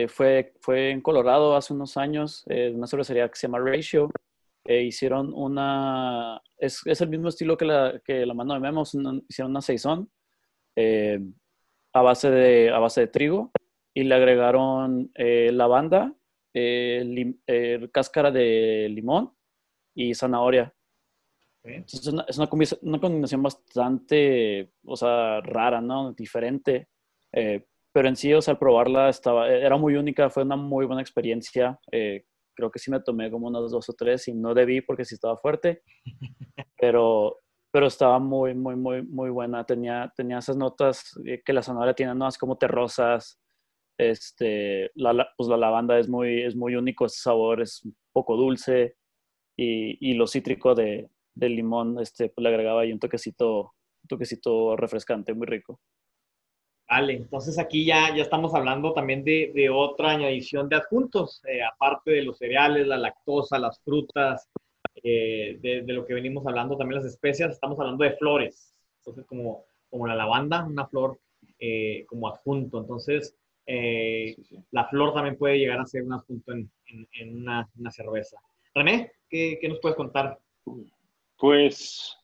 fue, 0.09 0.53
fue 0.59 0.91
en 0.91 1.01
Colorado 1.01 1.55
hace 1.55 1.73
unos 1.73 1.97
años, 1.97 2.45
una 2.49 2.89
cervecería 2.89 3.29
que 3.29 3.37
se 3.37 3.47
llama 3.47 3.61
Ratio 3.61 4.11
eh, 4.65 4.83
hicieron 4.83 5.33
una, 5.35 6.41
es, 6.57 6.83
es, 6.87 7.01
el 7.01 7.09
mismo 7.09 7.29
estilo 7.29 7.57
que 7.57 7.65
la, 7.65 8.01
que 8.05 8.25
la 8.25 8.35
mano 8.35 8.55
de 8.55 8.61
Memo, 8.61 8.83
hicieron 8.83 9.51
una 9.51 9.61
saison 9.61 10.09
eh, 10.77 11.19
a, 11.93 12.03
base 12.03 12.31
de, 12.31 12.71
a 12.71 12.79
base 12.79 13.01
de 13.03 13.07
trigo 13.09 13.51
y 13.93 14.05
le 14.05 14.15
agregaron 14.15 15.11
eh, 15.15 15.51
lavanda, 15.53 16.15
cáscara 17.93 18.31
de 18.31 18.89
limón 18.91 19.33
y 19.95 20.15
zanahoria. 20.15 20.73
es, 21.65 22.07
una, 22.07 22.25
es 22.29 22.39
una, 22.39 23.01
combinación, 23.01 23.43
bastante, 23.43 24.71
o 24.85 24.97
sea, 24.97 25.41
rara, 25.41 25.81
¿no? 25.81 26.13
Diferente. 26.13 26.89
pero 27.31 28.09
en 28.09 28.17
sí, 28.17 28.33
o 28.33 28.41
sea, 28.41 28.53
al 28.53 28.59
probarla 28.59 29.09
estaba, 29.09 29.49
era 29.49 29.77
muy 29.77 29.97
única, 29.97 30.31
fue 30.31 30.45
una 30.45 30.57
muy 30.57 30.87
buena 30.87 31.03
experiencia 31.03 31.81
creo 32.55 32.71
que 32.71 32.79
sí 32.79 32.91
me 32.91 33.01
tomé 33.01 33.31
como 33.31 33.49
unos 33.49 33.71
dos 33.71 33.89
o 33.89 33.93
tres 33.95 34.29
y 34.29 34.35
no 34.35 34.55
debí 34.55 34.81
porque 34.81 35.05
sí 35.05 35.15
estaba 35.15 35.37
fuerte, 35.37 35.83
pero, 36.79 37.39
pero 37.71 37.87
estaba 37.87 38.19
muy, 38.19 38.55
muy, 38.55 38.77
muy, 38.77 39.03
muy 39.03 39.31
buena. 39.31 39.65
Tenía, 39.65 40.13
tenía 40.17 40.39
esas 40.39 40.57
notas 40.57 41.13
que 41.45 41.53
la 41.53 41.63
zanahoria 41.63 41.95
tiene, 41.95 42.15
¿no? 42.15 42.29
Es 42.29 42.39
como 42.39 42.59
terrosas, 42.59 43.41
este, 43.99 44.91
la, 44.95 45.29
pues 45.37 45.49
la 45.49 45.57
lavanda 45.57 45.99
es 45.99 46.09
muy, 46.09 46.43
es 46.43 46.57
muy 46.57 46.77
único, 46.77 47.07
ese 47.07 47.21
sabor 47.21 47.63
es 47.63 47.85
un 47.85 47.97
poco 48.13 48.37
dulce 48.37 48.97
y, 49.57 50.11
y 50.11 50.15
lo 50.15 50.27
cítrico 50.27 50.75
de, 50.75 51.11
del 51.35 51.57
limón, 51.57 51.99
este, 52.01 52.29
pues 52.29 52.43
le 52.43 52.49
agregaba 52.49 52.83
ahí 52.83 52.93
un 52.93 52.99
toquecito, 52.99 53.61
un 54.03 54.09
toquecito 54.09 54.77
refrescante, 54.77 55.35
muy 55.35 55.47
rico. 55.47 55.81
Vale, 56.95 57.15
entonces 57.15 57.59
aquí 57.59 57.87
ya, 57.87 58.15
ya 58.15 58.23
estamos 58.23 58.55
hablando 58.55 58.93
también 58.93 59.25
de, 59.25 59.51
de 59.55 59.71
otra 59.71 60.11
añadición 60.11 60.69
de 60.69 60.77
adjuntos, 60.77 61.43
eh, 61.49 61.63
aparte 61.63 62.11
de 62.11 62.23
los 62.23 62.37
cereales, 62.37 62.87
la 62.87 62.99
lactosa, 62.99 63.59
las 63.59 63.81
frutas, 63.81 64.47
eh, 65.03 65.59
de, 65.63 65.81
de, 65.87 65.93
lo 65.95 66.05
que 66.05 66.13
venimos 66.13 66.47
hablando, 66.47 66.77
también 66.77 67.01
las 67.03 67.11
especias, 67.11 67.51
estamos 67.51 67.81
hablando 67.81 68.05
de 68.05 68.13
flores, 68.19 68.75
entonces 68.99 69.25
como, 69.25 69.65
como 69.89 70.07
la 70.07 70.15
lavanda, 70.15 70.67
una 70.67 70.87
flor 70.87 71.19
eh, 71.59 72.05
como 72.09 72.29
adjunto, 72.29 72.81
entonces 72.81 73.39
la 74.71 74.87
flor 74.91 75.15
también 75.15 75.39
puede 75.39 75.57
llegar 75.57 75.81
a 75.81 75.87
ser 75.87 76.03
un 76.03 76.13
adjunto 76.13 76.53
en, 76.53 76.71
en, 76.89 77.09
en 77.19 77.37
una, 77.39 77.71
una, 77.79 77.91
cerveza. 77.91 78.37
René, 78.75 79.13
¿qué, 79.31 79.57
¿qué 79.59 79.67
nos 79.67 79.81
puedes 79.81 79.97
contar? 79.97 80.39
Pues 81.39 82.19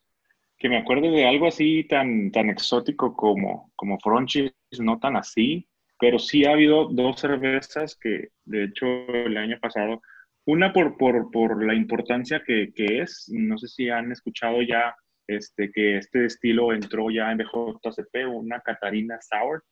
que 0.58 0.68
me 0.68 0.78
acuerde 0.78 1.10
de 1.10 1.26
algo 1.26 1.46
así 1.46 1.84
tan, 1.84 2.30
tan 2.32 2.50
exótico 2.50 3.14
como, 3.14 3.72
como 3.76 3.98
Fronchis, 4.00 4.52
no 4.80 4.98
tan 4.98 5.16
así, 5.16 5.68
pero 6.00 6.18
sí 6.18 6.44
ha 6.44 6.52
habido 6.52 6.88
dos 6.88 7.20
cervezas 7.20 7.96
que, 7.96 8.28
de 8.44 8.64
hecho, 8.64 8.86
el 9.08 9.36
año 9.36 9.58
pasado, 9.60 10.02
una 10.46 10.72
por, 10.72 10.96
por, 10.96 11.30
por 11.30 11.64
la 11.64 11.74
importancia 11.74 12.42
que, 12.44 12.72
que, 12.74 13.02
es, 13.02 13.28
no 13.28 13.56
sé 13.58 13.68
si 13.68 13.88
han 13.88 14.10
escuchado 14.10 14.62
ya 14.62 14.94
este, 15.28 15.70
que 15.70 15.98
este 15.98 16.24
estilo 16.24 16.72
entró 16.72 17.10
ya 17.10 17.30
en 17.30 17.38
BJCP, 17.38 18.28
una 18.28 18.60
Catarina 18.60 19.18
Sour 19.20 19.62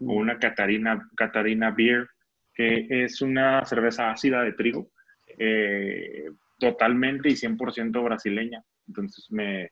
o 0.00 0.04
mm. 0.04 0.16
una 0.16 0.38
Catarina, 0.38 1.06
Catarina 1.16 1.70
Beer, 1.70 2.06
que 2.54 2.86
es 2.88 3.20
una 3.20 3.64
cerveza 3.64 4.10
ácida 4.10 4.42
de 4.42 4.52
trigo, 4.52 4.90
eh, 5.38 6.26
totalmente 6.58 7.28
y 7.28 7.32
100% 7.32 8.04
brasileña. 8.04 8.62
Entonces 8.86 9.26
me, 9.30 9.70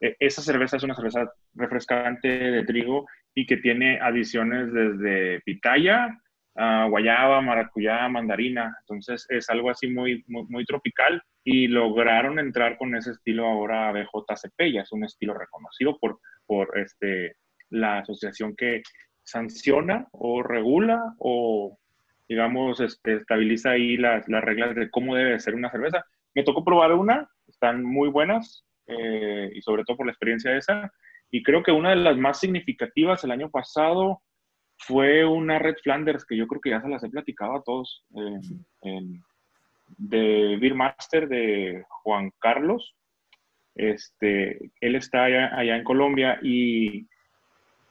esa 0.00 0.42
cerveza 0.42 0.76
es 0.76 0.82
una 0.82 0.94
cerveza 0.94 1.30
refrescante 1.54 2.28
de 2.28 2.64
trigo 2.64 3.06
y 3.34 3.46
que 3.46 3.58
tiene 3.58 4.00
adiciones 4.00 4.72
desde 4.72 5.40
pitaya, 5.42 6.18
guayaba, 6.88 7.40
maracuyá, 7.40 8.08
mandarina. 8.08 8.76
Entonces 8.80 9.26
es 9.28 9.48
algo 9.50 9.70
así 9.70 9.88
muy, 9.88 10.24
muy, 10.26 10.64
tropical 10.64 11.22
y 11.44 11.68
lograron 11.68 12.38
entrar 12.38 12.76
con 12.76 12.94
ese 12.94 13.12
estilo 13.12 13.46
ahora 13.46 13.88
a 13.88 13.92
BJCP. 13.92 14.72
Ya 14.72 14.82
es 14.82 14.92
un 14.92 15.04
estilo 15.04 15.34
reconocido 15.34 15.98
por, 15.98 16.18
por 16.46 16.78
este, 16.78 17.36
la 17.70 17.98
asociación 17.98 18.54
que 18.56 18.82
sanciona 19.22 20.08
o 20.12 20.42
regula 20.42 21.14
o, 21.18 21.78
digamos, 22.28 22.80
este, 22.80 23.14
estabiliza 23.14 23.70
ahí 23.70 23.96
las, 23.96 24.28
las 24.28 24.42
reglas 24.42 24.74
de 24.74 24.90
cómo 24.90 25.14
debe 25.14 25.38
ser 25.38 25.54
una 25.54 25.70
cerveza. 25.70 26.04
Me 26.34 26.42
tocó 26.42 26.64
probar 26.64 26.92
una, 26.92 27.28
están 27.48 27.82
muy 27.82 28.08
buenas, 28.08 28.64
eh, 28.90 29.50
y 29.54 29.62
sobre 29.62 29.84
todo 29.84 29.98
por 29.98 30.06
la 30.06 30.12
experiencia 30.12 30.56
esa. 30.56 30.92
Y 31.30 31.42
creo 31.42 31.62
que 31.62 31.72
una 31.72 31.90
de 31.90 31.96
las 31.96 32.16
más 32.16 32.40
significativas 32.40 33.22
el 33.24 33.30
año 33.30 33.50
pasado 33.50 34.22
fue 34.76 35.24
una 35.24 35.58
Red 35.58 35.76
Flanders, 35.82 36.24
que 36.24 36.36
yo 36.36 36.46
creo 36.46 36.60
que 36.60 36.70
ya 36.70 36.80
se 36.80 36.88
las 36.88 37.04
he 37.04 37.10
platicado 37.10 37.56
a 37.56 37.62
todos, 37.62 38.04
de 39.98 40.56
Beer 40.60 40.74
Master 40.74 41.28
de 41.28 41.84
Juan 41.88 42.32
Carlos. 42.38 42.94
Este, 43.74 44.70
él 44.80 44.96
está 44.96 45.24
allá, 45.24 45.56
allá 45.56 45.76
en 45.76 45.84
Colombia 45.84 46.38
y 46.42 47.06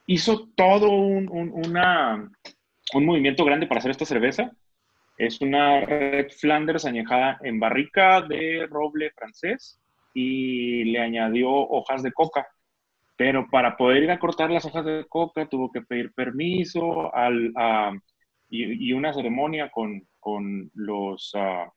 hizo 0.06 0.48
todo 0.54 0.90
un, 0.90 1.28
un, 1.30 1.50
una, 1.66 2.30
un 2.94 3.06
movimiento 3.06 3.44
grande 3.44 3.66
para 3.66 3.78
hacer 3.78 3.92
esta 3.92 4.04
cerveza. 4.04 4.50
Es 5.16 5.40
una 5.40 5.80
Red 5.80 6.30
Flanders 6.30 6.84
añejada 6.84 7.38
en 7.42 7.60
barrica 7.60 8.22
de 8.22 8.66
roble 8.68 9.10
francés 9.10 9.79
y 10.14 10.84
le 10.84 11.00
añadió 11.00 11.50
hojas 11.50 12.02
de 12.02 12.12
coca. 12.12 12.46
Pero 13.16 13.48
para 13.50 13.76
poder 13.76 14.04
ir 14.04 14.10
a 14.10 14.18
cortar 14.18 14.50
las 14.50 14.64
hojas 14.64 14.84
de 14.84 15.04
coca 15.08 15.46
tuvo 15.46 15.70
que 15.70 15.82
pedir 15.82 16.12
permiso 16.14 17.14
al, 17.14 17.52
y, 18.48 18.92
una 18.92 19.12
ceremonia 19.12 19.70
con, 19.70 20.08
con 20.18 20.70
los, 20.74 21.32
uh, 21.34 21.70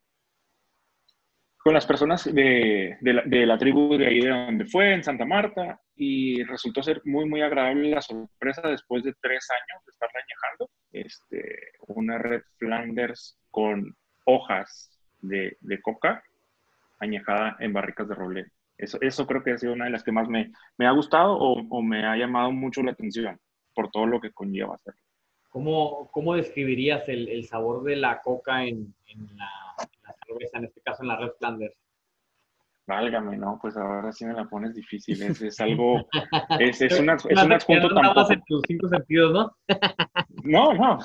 con 1.58 1.74
las 1.74 1.86
personas 1.86 2.24
de, 2.34 2.98
de, 3.02 3.14
la, 3.14 3.24
de, 3.24 3.46
la, 3.46 3.58
tribu 3.58 3.98
de 3.98 4.08
ahí 4.08 4.22
de 4.22 4.30
donde 4.30 4.66
fue, 4.66 4.94
en 4.94 5.04
Santa 5.04 5.26
Marta, 5.26 5.80
y 5.96 6.44
resultó 6.44 6.82
ser 6.82 7.02
muy, 7.06 7.26
muy 7.26 7.42
agradable 7.42 7.90
la 7.90 8.02
sorpresa 8.02 8.62
después 8.68 9.04
de 9.04 9.14
tres 9.22 9.48
años 9.52 9.86
de 9.86 9.92
estar 9.92 10.10
añejando. 10.10 10.70
Este, 10.92 11.74
una 11.88 12.18
Red 12.18 12.44
Flanders 12.58 13.38
con 13.52 13.96
hojas 14.26 14.98
de, 15.22 15.58
de 15.62 15.82
coca 15.82 16.24
añejada 17.04 17.56
en 17.60 17.74
barricas 17.74 18.08
de 18.08 18.16
roble. 18.16 18.52
Eso, 18.78 18.98
eso 19.02 19.28
creo 19.28 19.44
que 19.44 19.52
ha 19.52 19.58
sido 19.58 19.74
una 19.74 19.86
de 19.86 19.92
las 19.92 20.04
que 20.04 20.12
más 20.12 20.28
me, 20.28 20.52
me 20.78 20.88
ha 20.88 20.92
gustado 20.92 21.38
o, 21.38 21.62
o, 21.70 21.82
me 21.82 22.06
ha 22.06 22.18
llamado 22.18 22.52
mucho 22.52 22.82
la 22.82 22.92
atención 22.92 23.40
por 23.74 23.92
todo 23.92 24.06
lo 24.08 24.20
que 24.20 24.32
conlleva 24.32 24.76
hacerlo. 24.76 25.00
¿Cómo, 25.50 26.10
cómo 26.12 26.36
describirías 26.36 27.08
el, 27.10 27.30
el, 27.30 27.46
sabor 27.46 27.84
de 27.84 27.96
la 27.96 28.20
coca 28.22 28.64
en, 28.64 28.94
en, 29.06 29.28
la, 29.38 29.50
en, 29.80 30.02
la, 30.02 30.16
cerveza, 30.26 30.58
en 30.58 30.66
este 30.66 30.82
caso 30.82 31.04
en 31.04 31.10
la 31.10 31.18
Red 31.18 31.32
Flanders? 31.38 31.78
Válgame, 32.86 33.38
no, 33.38 33.60
pues 33.62 33.78
ahora 33.78 34.12
sí 34.12 34.26
me 34.26 34.34
la 34.34 34.46
pones 34.46 34.74
difícil. 34.74 35.22
Es, 35.22 35.42
es 35.42 35.60
algo, 35.62 36.08
es, 36.60 36.82
es, 36.82 37.00
una, 37.00 37.14
es 37.14 37.26
un 37.26 37.54
adjunto 37.54 37.90
tampoco. 37.90 38.34
en 38.34 38.42
tus 38.46 38.62
cinco 38.68 38.90
sentidos, 38.90 39.32
¿no? 39.34 39.56
no, 40.44 40.74
no. 40.74 41.00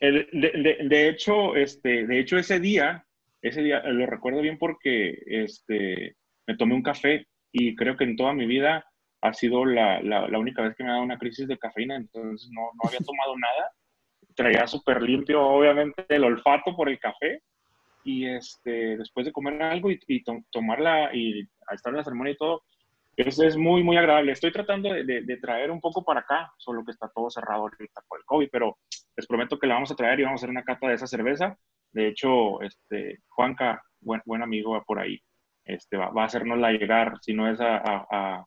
El, 0.00 0.28
de, 0.32 0.50
de, 0.50 0.88
de, 0.88 1.08
hecho, 1.08 1.54
este, 1.54 2.06
de 2.06 2.18
hecho, 2.18 2.36
ese 2.38 2.58
día 2.58 3.06
ese 3.42 3.62
día 3.62 3.78
eh, 3.78 3.92
lo 3.92 4.06
recuerdo 4.06 4.40
bien 4.40 4.58
porque 4.58 5.18
este, 5.26 6.16
me 6.46 6.56
tomé 6.56 6.74
un 6.74 6.82
café 6.82 7.26
y 7.52 7.76
creo 7.76 7.96
que 7.96 8.04
en 8.04 8.16
toda 8.16 8.32
mi 8.32 8.46
vida 8.46 8.84
ha 9.20 9.32
sido 9.34 9.64
la, 9.64 10.02
la, 10.02 10.26
la 10.28 10.38
única 10.38 10.62
vez 10.62 10.74
que 10.74 10.82
me 10.82 10.90
ha 10.90 10.94
dado 10.94 11.04
una 11.04 11.18
crisis 11.18 11.46
de 11.46 11.58
cafeína, 11.58 11.96
entonces 11.96 12.50
no, 12.52 12.62
no 12.62 12.88
había 12.88 12.98
tomado 13.06 13.36
nada. 13.38 13.70
Traía 14.34 14.66
súper 14.66 15.02
limpio, 15.02 15.42
obviamente, 15.42 16.04
el 16.08 16.24
olfato 16.24 16.74
por 16.74 16.88
el 16.88 16.98
café. 16.98 17.42
Y 18.04 18.26
este, 18.26 18.96
después 18.96 19.26
de 19.26 19.32
comer 19.32 19.62
algo 19.62 19.90
y, 19.90 20.00
y 20.08 20.24
to 20.24 20.40
tomarla 20.50 21.14
y 21.14 21.48
estar 21.70 21.92
en 21.92 21.98
la 21.98 22.04
ceremonia 22.04 22.32
y 22.32 22.36
todo, 22.36 22.64
eso 23.16 23.44
es 23.44 23.56
muy, 23.56 23.82
muy 23.82 23.96
agradable. 23.96 24.32
Estoy 24.32 24.52
tratando 24.52 24.92
de, 24.92 25.38
traer 25.40 25.70
un 25.70 25.80
poco 25.80 26.04
para 26.04 26.20
acá, 26.20 26.52
solo 26.56 26.84
que 26.84 26.92
está 26.92 27.08
todo 27.14 27.30
cerrado 27.30 27.62
ahorita 27.62 28.02
por 28.08 28.18
el 28.18 28.24
COVID, 28.24 28.48
pero 28.50 28.78
les 29.16 29.26
prometo 29.26 29.58
que 29.58 29.66
la 29.66 29.74
vamos 29.74 29.90
a 29.90 29.96
traer 29.96 30.20
y 30.20 30.24
vamos 30.24 30.40
a 30.40 30.40
hacer 30.40 30.50
una 30.50 30.64
cata 30.64 30.88
de 30.88 30.94
esa 30.94 31.06
cerveza 31.06 31.56
de 31.92 32.08
hecho, 32.08 32.60
este, 32.62 33.20
Juanca, 33.28 33.82
buen, 34.00 34.42
amigo 34.42 34.82
por 34.86 34.98
ahí, 34.98 35.20
este, 35.64 35.96
va, 35.96 36.10
va 36.10 36.22
a 36.22 36.26
hacernosla 36.26 36.72
llegar, 36.72 37.18
si 37.20 37.34
no 37.34 37.50
es 37.50 37.60
a, 37.60 37.76
a, 37.76 38.46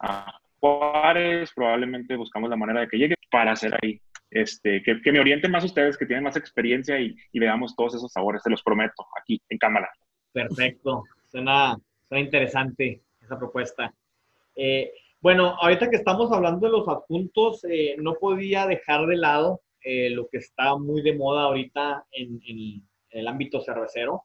a, 0.00 0.40
Juárez, 0.60 1.52
probablemente 1.54 2.16
buscamos 2.16 2.50
la 2.50 2.56
manera 2.56 2.80
de 2.80 2.88
que 2.88 2.98
llegue 2.98 3.14
para 3.30 3.52
hacer 3.52 3.74
ahí. 3.82 4.00
Este, 4.28 4.82
que, 4.82 5.00
que 5.00 5.12
me 5.12 5.20
orienten 5.20 5.52
más 5.52 5.64
ustedes, 5.64 5.96
que 5.96 6.04
tienen 6.04 6.24
más 6.24 6.36
experiencia 6.36 6.98
y, 6.98 7.16
y, 7.32 7.38
veamos 7.38 7.76
todos 7.76 7.94
esos 7.94 8.12
sabores, 8.12 8.42
se 8.42 8.50
los 8.50 8.62
prometo, 8.62 9.06
aquí 9.18 9.40
en 9.48 9.56
cámara. 9.56 9.88
Perfecto, 10.32 11.04
suena, 11.30 11.76
suena 12.08 12.24
interesante 12.24 13.02
esa 13.26 13.38
propuesta. 13.38 13.92
Eh, 14.54 14.92
bueno, 15.20 15.56
ahorita 15.60 15.90
que 15.90 15.96
estamos 15.96 16.32
hablando 16.32 16.66
de 16.66 16.72
los 16.72 16.88
adjuntos, 16.88 17.64
eh, 17.64 17.96
no 17.98 18.14
podía 18.14 18.66
dejar 18.66 19.06
de 19.06 19.16
lado 19.16 19.60
eh, 19.82 20.10
lo 20.10 20.28
que 20.28 20.38
está 20.38 20.76
muy 20.76 21.02
de 21.02 21.16
moda 21.16 21.44
ahorita 21.44 22.06
en, 22.10 22.40
en, 22.46 22.82
el 23.10 23.28
ámbito 23.28 23.60
cervecero. 23.60 24.24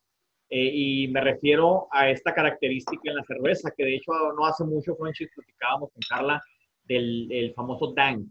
Eh, 0.50 0.70
y 0.74 1.08
me 1.08 1.22
refiero 1.22 1.88
a 1.92 2.10
esta 2.10 2.34
característica 2.34 3.10
en 3.10 3.16
la 3.16 3.24
cerveza, 3.24 3.72
que 3.76 3.86
de 3.86 3.96
hecho 3.96 4.12
no 4.38 4.46
hace 4.46 4.66
mucho, 4.66 4.96
Francis, 4.96 5.30
platicábamos 5.34 5.92
con 5.94 6.02
Carla 6.10 6.42
del 6.84 7.32
el 7.32 7.54
famoso 7.54 7.94
dank. 7.94 8.28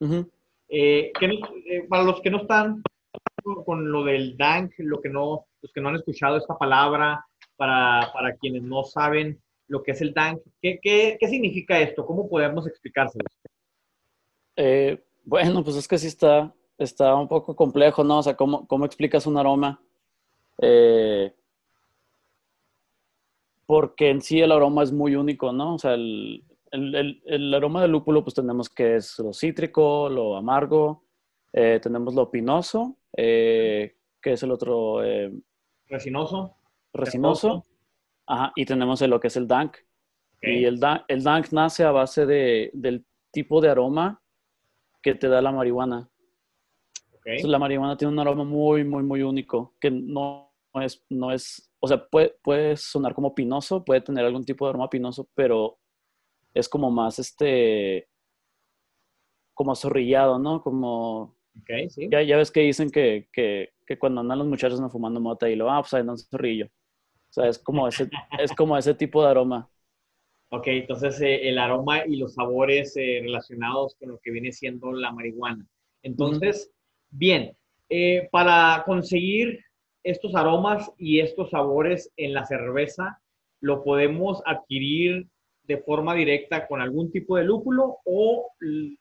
Uh 0.00 0.06
-huh. 0.06 0.30
eh, 0.68 1.10
que 1.18 1.28
no, 1.28 1.34
eh, 1.66 1.86
para 1.88 2.04
los 2.04 2.20
que 2.20 2.30
no 2.30 2.42
están 2.42 2.82
con 3.66 3.90
lo 3.90 4.04
del 4.04 4.36
dank, 4.36 4.72
lo 4.78 5.00
que 5.00 5.08
no, 5.08 5.46
los 5.60 5.72
que 5.72 5.80
no 5.80 5.88
han 5.88 5.96
escuchado 5.96 6.36
esta 6.36 6.56
palabra, 6.56 7.24
para, 7.56 8.10
para 8.12 8.36
quienes 8.36 8.62
no 8.62 8.84
saben 8.84 9.40
lo 9.68 9.82
que 9.82 9.92
es 9.92 10.00
el 10.00 10.12
Dank, 10.12 10.40
¿qué, 10.60 10.78
qué, 10.80 11.16
qué 11.18 11.28
significa 11.28 11.78
esto? 11.80 12.04
¿Cómo 12.04 12.28
podemos 12.28 12.66
explicárselo? 12.66 13.24
Eh, 14.56 15.02
bueno, 15.24 15.64
pues 15.64 15.76
es 15.76 15.88
que 15.88 15.98
sí 15.98 16.06
está, 16.06 16.54
está 16.78 17.14
un 17.14 17.28
poco 17.28 17.56
complejo, 17.56 18.04
¿no? 18.04 18.18
O 18.18 18.22
sea, 18.22 18.36
¿cómo, 18.36 18.66
cómo 18.66 18.84
explicas 18.84 19.26
un 19.26 19.38
aroma? 19.38 19.82
Eh, 20.60 21.32
porque 23.66 24.10
en 24.10 24.20
sí 24.20 24.40
el 24.40 24.52
aroma 24.52 24.82
es 24.82 24.92
muy 24.92 25.16
único, 25.16 25.52
¿no? 25.52 25.74
O 25.74 25.78
sea, 25.78 25.94
el, 25.94 26.44
el, 26.70 27.22
el, 27.24 27.54
aroma 27.54 27.80
del 27.80 27.92
lúpulo, 27.92 28.22
pues 28.22 28.34
tenemos 28.34 28.68
que 28.68 28.96
es 28.96 29.18
lo 29.18 29.32
cítrico, 29.32 30.08
lo 30.10 30.36
amargo, 30.36 31.04
eh, 31.52 31.80
tenemos 31.82 32.14
lo 32.14 32.30
pinoso, 32.30 32.98
que 33.16 33.92
es 34.22 34.42
el 34.42 34.50
otro... 34.50 35.00
Resinoso. 35.86 36.56
Resinoso. 36.92 37.64
Ajá, 38.26 38.52
y 38.56 38.64
tenemos 38.64 39.00
lo 39.02 39.20
que 39.20 39.28
es 39.28 39.36
el 39.36 39.46
dank. 39.46 39.76
Y 40.40 40.64
el 40.64 40.78
el 41.08 41.22
dank 41.22 41.52
nace 41.52 41.84
a 41.84 41.90
base 41.90 42.26
de, 42.26 42.70
del 42.74 43.06
tipo 43.30 43.62
de 43.62 43.70
aroma 43.70 44.22
que 45.02 45.14
te 45.14 45.28
da 45.28 45.40
la 45.40 45.52
marihuana. 45.52 46.10
Entonces, 47.24 47.48
la 47.48 47.58
marihuana 47.58 47.96
tiene 47.96 48.12
un 48.12 48.18
aroma 48.18 48.44
muy, 48.44 48.84
muy, 48.84 49.02
muy 49.02 49.22
único, 49.22 49.74
que 49.80 49.90
no 49.90 50.52
es, 50.74 51.02
no 51.08 51.32
es 51.32 51.70
o 51.84 51.86
sea, 51.86 52.02
puede, 52.06 52.34
puede 52.42 52.78
sonar 52.78 53.12
como 53.12 53.34
pinoso, 53.34 53.84
puede 53.84 54.00
tener 54.00 54.24
algún 54.24 54.42
tipo 54.42 54.64
de 54.64 54.70
aroma 54.70 54.88
pinoso, 54.88 55.28
pero 55.34 55.78
es 56.54 56.66
como 56.66 56.90
más 56.90 57.18
este, 57.18 58.08
como 59.52 59.74
zorrillado, 59.74 60.38
¿no? 60.38 60.62
Como... 60.62 61.36
Okay, 61.60 61.90
sí. 61.90 62.08
ya, 62.10 62.22
ya 62.22 62.38
ves 62.38 62.50
que 62.50 62.60
dicen 62.60 62.90
que, 62.90 63.28
que, 63.30 63.74
que, 63.86 63.98
cuando 63.98 64.22
andan 64.22 64.38
los 64.38 64.48
muchachos 64.48 64.80
no 64.80 64.88
fumando 64.88 65.20
mota 65.20 65.48
y 65.48 65.56
lo, 65.56 65.70
ah, 65.70 65.82
pues 65.82 65.92
ahí 65.92 66.00
un 66.00 66.16
zorrillo. 66.16 66.68
O 67.34 67.40
sea, 67.40 67.48
es 67.48 67.58
como 67.58 67.88
ese, 67.88 68.08
es 68.38 68.52
como 68.52 68.78
ese 68.78 68.94
tipo 68.94 69.20
de 69.20 69.30
aroma. 69.30 69.68
Ok, 70.50 70.68
entonces 70.68 71.20
eh, 71.20 71.48
el 71.48 71.58
aroma 71.58 72.06
y 72.06 72.14
los 72.14 72.34
sabores 72.34 72.96
eh, 72.96 73.18
relacionados 73.22 73.96
con 73.96 74.10
lo 74.10 74.20
que 74.20 74.30
viene 74.30 74.52
siendo 74.52 74.92
la 74.92 75.10
marihuana. 75.10 75.66
Entonces, 76.02 76.70
bien, 77.10 77.56
eh, 77.88 78.28
para 78.30 78.84
conseguir 78.86 79.58
estos 80.04 80.36
aromas 80.36 80.92
y 80.96 81.18
estos 81.18 81.50
sabores 81.50 82.12
en 82.16 82.34
la 82.34 82.46
cerveza 82.46 83.20
lo 83.60 83.82
podemos 83.82 84.40
adquirir 84.46 85.26
de 85.64 85.78
forma 85.78 86.14
directa 86.14 86.68
con 86.68 86.80
algún 86.80 87.10
tipo 87.10 87.36
de 87.36 87.42
lúpulo 87.42 87.96
o 88.04 88.52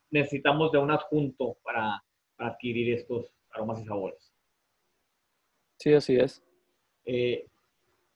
necesitamos 0.09 0.71
de 0.71 0.79
un 0.79 0.89
adjunto 0.89 1.57
para, 1.61 2.03
adquirir 2.39 2.95
estos 2.95 3.31
aromas 3.51 3.79
y 3.79 3.85
sabores? 3.85 4.33
Sí, 5.77 5.93
así 5.93 6.15
es. 6.15 6.41
Eh, 7.05 7.45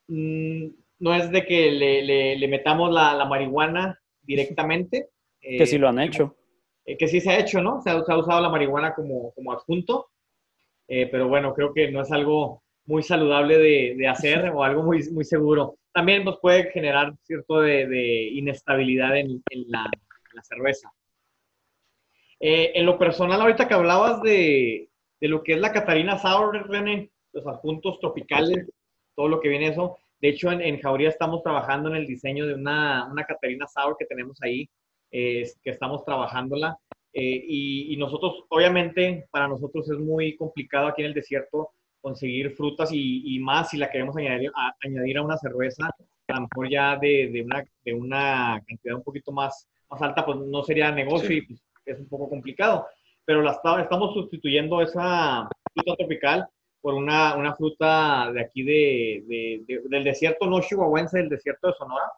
mm, 0.07 0.67
no 0.99 1.13
es 1.13 1.31
de 1.31 1.45
que 1.45 1.71
le, 1.71 2.47
metamos 2.47 2.91
la, 2.91 3.25
marihuana 3.25 3.99
directamente. 4.21 5.09
que 5.41 5.65
sí 5.65 5.77
lo 5.77 5.89
han 5.89 5.99
hecho. 5.99 6.35
Eh, 6.85 6.97
que 6.97 7.07
sí 7.07 7.19
se 7.19 7.31
ha 7.31 7.39
hecho, 7.39 7.61
¿no? 7.61 7.81
Se 7.81 7.89
ha, 7.89 7.97
usado 7.97 8.41
la 8.41 8.49
marihuana 8.49 8.93
como, 8.93 9.31
como 9.33 9.51
adjunto. 9.51 10.09
Eh, 10.87 11.07
pero 11.07 11.27
bueno, 11.27 11.53
creo 11.53 11.73
que 11.73 11.91
no 11.91 12.01
es 12.01 12.11
algo 12.11 12.63
muy 12.85 13.03
saludable 13.03 13.57
de, 13.57 14.07
hacer 14.07 14.49
o 14.55 14.63
algo 14.63 14.83
muy, 14.83 15.07
muy 15.11 15.23
seguro. 15.23 15.77
También 15.93 16.23
nos 16.23 16.39
puede 16.39 16.71
generar 16.71 17.13
cierto 17.23 17.59
de, 17.61 18.29
inestabilidad 18.33 19.17
en, 19.17 19.43
la, 19.67 19.89
cerveza. 20.43 20.91
Eh, 22.39 22.71
en 22.75 22.85
lo 22.85 22.97
personal, 22.97 23.41
ahorita 23.41 23.67
que 23.67 23.73
hablabas 23.73 24.21
de, 24.21 24.89
lo 25.21 25.43
que 25.43 25.53
es 25.53 25.59
la 25.59 25.73
Catarina 25.73 26.19
Sour, 26.19 26.69
René, 26.69 27.09
los 27.33 27.45
adjuntos 27.47 27.99
tropicales, 27.99 28.69
todo 29.17 29.27
lo 29.27 29.41
que 29.41 29.49
viene 29.49 29.69
eso. 29.69 29.97
De 30.21 30.29
hecho, 30.29 30.51
en, 30.51 30.61
en 30.61 30.79
Jauría 30.79 31.09
estamos 31.09 31.43
trabajando 31.43 31.89
en 31.89 31.95
el 31.95 32.07
diseño 32.07 32.45
de 32.45 32.53
una, 32.53 33.07
una 33.11 33.25
Catarina 33.25 33.67
Sour 33.67 33.97
que 33.97 34.05
tenemos 34.05 34.37
ahí, 34.41 34.69
que 35.11 35.51
estamos 35.65 36.05
trabajándola. 36.05 36.77
Eh, 37.13 37.43
y, 37.47 37.93
y, 37.93 37.97
nosotros, 37.97 38.45
obviamente, 38.49 39.27
para 39.31 39.47
nosotros 39.47 39.89
es 39.89 39.97
muy 39.97 40.35
complicado 40.35 40.87
aquí 40.87 41.01
en 41.01 41.07
el 41.07 41.13
desierto 41.15 41.71
conseguir 41.99 42.51
frutas 42.51 42.89
y, 42.93 43.39
más 43.39 43.71
si 43.71 43.77
la 43.77 43.89
queremos 43.89 44.15
añadir 44.17 44.51
a, 44.55 44.75
añadir 44.81 45.17
a 45.17 45.23
una 45.23 45.37
cerveza, 45.37 45.89
a 46.27 46.33
lo 46.35 46.41
mejor 46.41 46.69
ya 46.69 46.95
de, 46.97 47.29
de, 47.31 47.41
una, 47.41 47.65
de 47.83 47.93
una 47.93 48.63
cantidad 48.67 48.95
un 48.95 49.03
poquito 49.03 49.31
más, 49.31 49.67
más 49.89 50.01
alta, 50.01 50.25
pues 50.25 50.37
no 50.37 50.63
sería 50.63 50.91
negocio 50.91 51.35
y 51.35 51.41
pues, 51.41 51.59
es 51.85 51.99
un 51.99 52.07
poco 52.07 52.29
complicado. 52.29 52.85
Pero 53.25 53.41
la, 53.41 53.59
estamos 53.81 54.13
sustituyendo 54.13 54.81
esa 54.81 55.49
fruta 55.73 55.95
tropical 55.97 56.47
por 56.87 56.93
una, 56.93 57.35
una 57.35 57.53
fruta 57.53 58.31
de 58.31 58.39
aquí 58.39 58.63
de, 58.63 59.61
del 59.89 60.05
desierto 60.05 60.47
no 60.47 60.61
chihuahuense, 60.61 61.17
del 61.17 61.27
desierto 61.27 61.67
de 61.67 61.73
Sonora. 61.73 62.13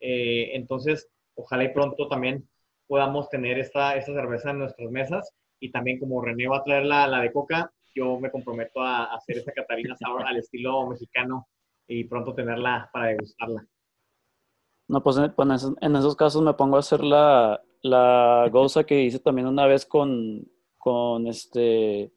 Eh, 0.00 0.52
entonces, 0.54 1.10
ojalá 1.34 1.64
y 1.64 1.74
pronto 1.74 2.08
también 2.08 2.48
podamos 2.86 3.28
tener 3.28 3.58
esta, 3.58 3.96
esta 3.96 4.14
cerveza 4.14 4.52
en 4.52 4.60
nuestras 4.60 4.90
mesas. 4.90 5.30
Y 5.60 5.70
también 5.70 5.98
como 5.98 6.22
René 6.22 6.48
va 6.48 6.56
a 6.56 6.64
traer 6.64 6.86
la, 6.86 7.06
la 7.06 7.20
de 7.20 7.32
coca, 7.32 7.70
yo 7.94 8.18
me 8.18 8.30
comprometo 8.30 8.80
a 8.80 9.14
hacer 9.14 9.36
esa 9.36 9.52
Catarina 9.52 9.94
Sour 9.94 10.22
al 10.22 10.38
estilo 10.38 10.86
mexicano 10.86 11.46
y 11.86 12.04
pronto 12.04 12.34
tenerla 12.34 12.88
para 12.94 13.08
degustarla. 13.08 13.62
No, 14.88 15.02
pues, 15.02 15.18
pues 15.36 15.66
en, 15.82 15.96
esos, 15.96 16.16
casos 16.16 16.40
me 16.40 16.54
pongo 16.54 16.76
a 16.76 16.80
hacer 16.80 17.04
la, 17.04 17.60
la 17.82 18.48
goza 18.50 18.84
que 18.84 19.02
hice 19.02 19.18
también 19.18 19.48
una 19.48 19.66
vez 19.66 19.84
con, 19.84 20.50
con, 20.78 21.26
este, 21.26 22.10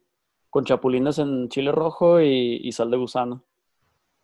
con 0.50 0.64
chapulines 0.64 1.18
en 1.18 1.48
chile 1.48 1.72
rojo 1.72 2.20
y, 2.20 2.70
sal 2.72 2.90
de 2.90 2.96
gusano. 2.96 3.44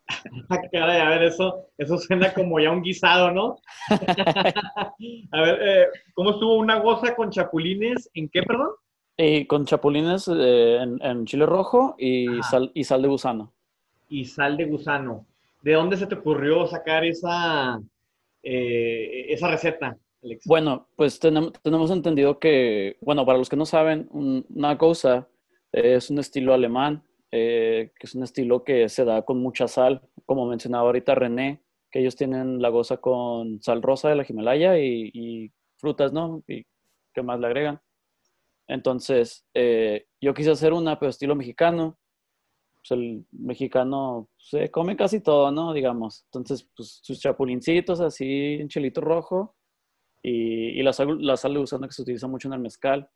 Caray, 0.71 1.01
a 1.01 1.09
ver, 1.09 1.23
eso, 1.23 1.67
eso 1.77 1.97
suena 1.97 2.33
como 2.33 2.59
ya 2.59 2.71
un 2.71 2.83
guisado, 2.83 3.31
¿no? 3.31 3.57
a 5.31 5.41
ver, 5.41 5.59
eh, 5.61 5.87
¿cómo 6.13 6.31
estuvo 6.31 6.55
una 6.55 6.79
goza 6.79 7.15
con 7.15 7.31
chapulines? 7.31 8.09
¿En 8.13 8.29
qué, 8.29 8.43
perdón? 8.43 8.69
Y 9.17 9.45
con 9.45 9.65
chapulines 9.65 10.27
eh, 10.27 10.77
en, 10.81 11.25
chile 11.25 11.45
rojo 11.45 11.95
y 11.97 12.27
sal, 12.43 12.71
y 12.73 12.83
sal 12.83 13.01
de 13.01 13.07
gusano. 13.07 13.53
Y 14.09 14.25
sal 14.25 14.57
de 14.57 14.65
gusano. 14.65 15.25
¿De 15.61 15.73
dónde 15.73 15.97
se 15.97 16.05
te 16.05 16.15
ocurrió 16.15 16.67
sacar 16.67 17.05
esa, 17.05 17.81
eh, 18.43 19.25
esa 19.29 19.47
receta, 19.47 19.97
Alex? 20.21 20.45
Bueno, 20.45 20.87
pues 20.95 21.19
tenemos, 21.19 21.53
tenemos, 21.63 21.89
entendido 21.89 22.37
que, 22.37 22.97
bueno, 23.01 23.25
para 23.25 23.39
los 23.39 23.49
que 23.49 23.55
no 23.55 23.65
saben, 23.65 24.07
una 24.11 24.77
cosa 24.77 25.27
es 25.75 26.09
un 26.09 26.19
estilo 26.19 26.53
alemán, 26.53 27.03
eh, 27.31 27.91
que 27.99 28.07
es 28.07 28.15
un 28.15 28.23
estilo 28.23 28.63
que 28.63 28.87
se 28.87 29.03
da 29.03 29.23
con 29.23 29.39
mucha 29.41 29.67
sal, 29.67 30.01
como 30.25 30.45
mencionaba 30.47 30.85
ahorita 30.85 31.15
René, 31.15 31.61
que 31.91 31.99
ellos 31.99 32.15
tienen 32.15 32.61
la 32.61 32.69
goza 32.69 32.97
con 32.97 33.61
sal 33.61 33.81
rosa 33.81 34.09
de 34.09 34.15
la 34.15 34.25
Himalaya 34.27 34.77
y, 34.79 35.11
y 35.13 35.51
frutas, 35.75 36.13
¿no? 36.13 36.43
¿Y 36.47 36.65
qué 37.13 37.21
más 37.21 37.39
le 37.39 37.47
agregan? 37.47 37.81
Entonces, 38.67 39.45
eh, 39.53 40.07
yo 40.21 40.33
quise 40.33 40.51
hacer 40.51 40.73
una, 40.73 40.97
pero 40.97 41.09
estilo 41.09 41.35
mexicano. 41.35 41.97
Pues 42.75 42.91
el 42.91 43.25
mexicano 43.31 44.29
se 44.37 44.69
come 44.71 44.95
casi 44.95 45.21
todo, 45.21 45.51
¿no? 45.51 45.73
Digamos. 45.73 46.23
Entonces, 46.25 46.69
pues 46.75 46.99
sus 47.03 47.19
chapulincitos 47.19 47.99
así 47.99 48.57
en 48.59 48.69
chelito 48.69 49.01
rojo 49.01 49.55
y, 50.21 50.81
la, 50.81 50.93
sal, 50.93 51.17
la 51.21 51.37
sal 51.37 51.53
de 51.53 51.59
gusano 51.59 51.87
que 51.87 51.93
se 51.93 52.01
utiliza 52.01 52.27
mucho 52.27 52.47
en 52.47 52.53
el 52.53 52.59
mezcal. 52.59 53.09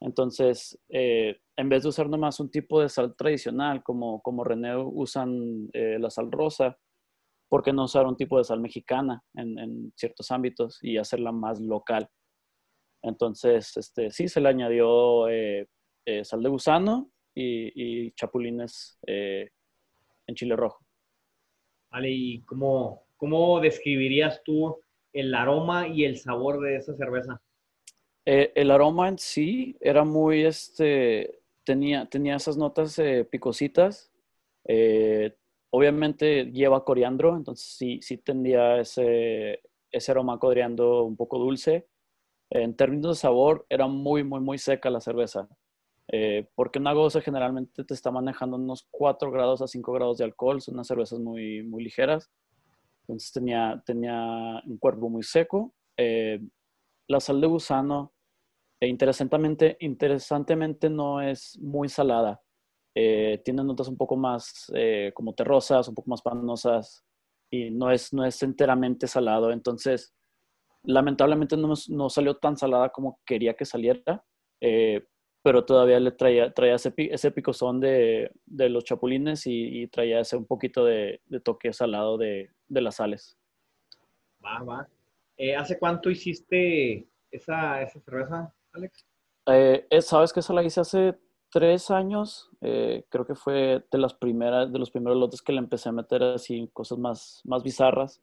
Entonces, 0.00 0.78
eh, 0.88 1.38
en 1.56 1.68
vez 1.68 1.82
de 1.82 1.88
usar 1.88 2.08
nomás 2.08 2.38
un 2.40 2.50
tipo 2.50 2.80
de 2.80 2.88
sal 2.88 3.14
tradicional, 3.16 3.82
como, 3.82 4.20
como 4.20 4.44
René 4.44 4.76
usan 4.76 5.68
eh, 5.72 5.98
la 5.98 6.10
sal 6.10 6.30
rosa, 6.30 6.78
¿por 7.48 7.62
qué 7.62 7.72
no 7.72 7.84
usar 7.84 8.06
un 8.06 8.16
tipo 8.16 8.36
de 8.38 8.44
sal 8.44 8.60
mexicana 8.60 9.22
en, 9.34 9.92
ciertos 9.96 10.30
ámbitos 10.30 10.78
y 10.82 10.98
hacerla 10.98 11.32
más 11.32 11.60
local? 11.60 12.08
Entonces, 13.02 13.76
este, 13.76 14.10
sí, 14.10 14.28
se 14.28 14.40
le 14.40 14.48
añadió 14.48 15.28
eh, 15.28 15.66
sal 16.22 16.42
de 16.42 16.48
gusano 16.48 17.10
y, 17.34 18.12
chapulines 18.12 18.98
en 19.06 20.34
chile 20.34 20.56
rojo. 20.56 20.84
Vale, 21.90 22.10
¿y 22.10 22.42
cómo, 22.42 23.06
cómo 23.16 23.60
describirías 23.60 24.42
tú 24.44 24.78
el 25.12 25.34
aroma 25.34 25.88
y 25.88 26.04
el 26.04 26.18
sabor 26.18 26.60
de 26.60 26.76
esa 26.76 26.94
cerveza? 26.96 27.40
El 28.26 28.70
aroma 28.70 29.08
en 29.08 29.18
sí 29.18 29.76
era 29.80 30.04
muy, 30.04 30.44
este, 30.44 31.40
tenía, 31.64 32.06
tenía 32.06 32.36
esas 32.36 32.56
notas 32.56 33.00
picositas. 33.30 34.12
obviamente 35.70 36.46
lleva 36.52 36.84
coriandro, 36.84 37.36
entonces 37.36 37.66
sí, 37.78 38.00
sí 38.02 38.18
tendría 38.18 38.80
ese, 38.80 39.62
ese 39.90 40.10
aroma 40.10 40.38
coriandro 40.38 41.04
un 41.04 41.16
poco 41.16 41.38
dulce 41.38 41.86
en 42.50 42.76
términos 42.76 43.16
de 43.16 43.20
sabor, 43.20 43.66
era 43.68 43.86
muy, 43.86 44.24
muy, 44.24 44.40
muy 44.40 44.58
seca 44.58 44.90
la 44.90 45.00
cerveza. 45.00 45.48
Eh, 46.08 46.48
porque 46.54 46.78
una 46.78 46.92
goza 46.92 47.20
generalmente 47.20 47.84
te 47.84 47.94
está 47.94 48.10
manejando 48.12 48.56
unos 48.56 48.86
4 48.90 49.30
grados 49.32 49.62
a 49.62 49.66
5 49.66 49.92
grados 49.92 50.18
de 50.18 50.24
alcohol, 50.24 50.60
son 50.60 50.74
unas 50.74 50.86
cervezas 50.86 51.18
muy, 51.18 51.62
muy 51.62 51.82
ligeras. 51.82 52.30
Entonces 53.02 53.32
tenía, 53.32 53.82
tenía 53.84 54.62
un 54.66 54.78
cuerpo 54.78 55.08
muy 55.08 55.22
seco. 55.22 55.74
Eh, 55.96 56.40
la 57.08 57.20
sal 57.20 57.40
de 57.40 57.46
gusano, 57.46 58.12
e 58.80 58.88
interesantemente, 58.88 59.76
interesantemente 59.80 60.90
no 60.90 61.20
es 61.20 61.58
muy 61.60 61.88
salada. 61.88 62.40
eh, 62.98 63.42
tiene 63.44 63.62
notas 63.62 63.88
un 63.88 63.96
poco 63.98 64.16
más 64.16 64.72
eh, 64.74 65.12
como 65.14 65.34
terrosas, 65.34 65.86
un 65.88 65.94
poco 65.94 66.08
más 66.10 66.22
panosas 66.22 67.04
y 67.50 67.70
no 67.70 67.90
es, 67.90 68.12
no 68.14 68.24
es 68.24 68.42
enteramente 68.42 69.06
salado. 69.06 69.52
Entonces, 69.52 70.14
lamentablemente 70.82 71.56
no, 71.58 71.74
no 71.90 72.10
salió 72.10 72.36
tan 72.36 72.56
salada 72.56 72.88
como 72.90 73.20
quería 73.26 73.54
que 73.54 73.66
saliera, 73.66 74.24
eh, 74.62 75.04
pero 75.42 75.64
todavía 75.66 76.00
le 76.00 76.12
traía, 76.12 76.52
traía 76.54 76.76
ese, 76.76 76.94
ese 76.96 77.30
picozón 77.32 77.80
de, 77.80 78.30
de 78.46 78.68
los 78.70 78.84
chapulines 78.84 79.42
y, 79.46 79.86
traía 79.88 80.20
ese 80.20 80.36
un 80.36 80.46
poquito 80.46 80.84
de, 80.84 81.20
de 81.26 81.40
toque 81.40 81.72
salado 81.74 82.16
de, 82.16 82.50
de, 82.66 82.80
las 82.80 82.96
sales. 82.96 83.36
Va, 84.42 84.62
va. 84.62 84.88
¿Hace 85.58 85.78
cuánto 85.78 86.10
hiciste 86.10 87.06
esa, 87.30 87.82
esa 87.82 88.00
cerveza, 88.00 88.54
Alex? 88.76 89.04
Eh, 89.46 89.86
Sabes 90.00 90.32
que 90.32 90.40
esa 90.40 90.52
la 90.52 90.62
hice 90.62 90.80
hace 90.80 91.18
tres 91.50 91.90
años. 91.90 92.50
Eh, 92.60 93.04
creo 93.08 93.26
que 93.26 93.34
fue 93.34 93.84
de 93.90 93.98
las 93.98 94.14
primeras, 94.14 94.72
de 94.72 94.78
los 94.78 94.90
primeros 94.90 95.18
lotes 95.18 95.42
que 95.42 95.52
le 95.52 95.58
empecé 95.58 95.88
a 95.88 95.92
meter 95.92 96.22
así 96.22 96.68
cosas 96.72 96.98
más, 96.98 97.40
más 97.44 97.62
bizarras. 97.62 98.22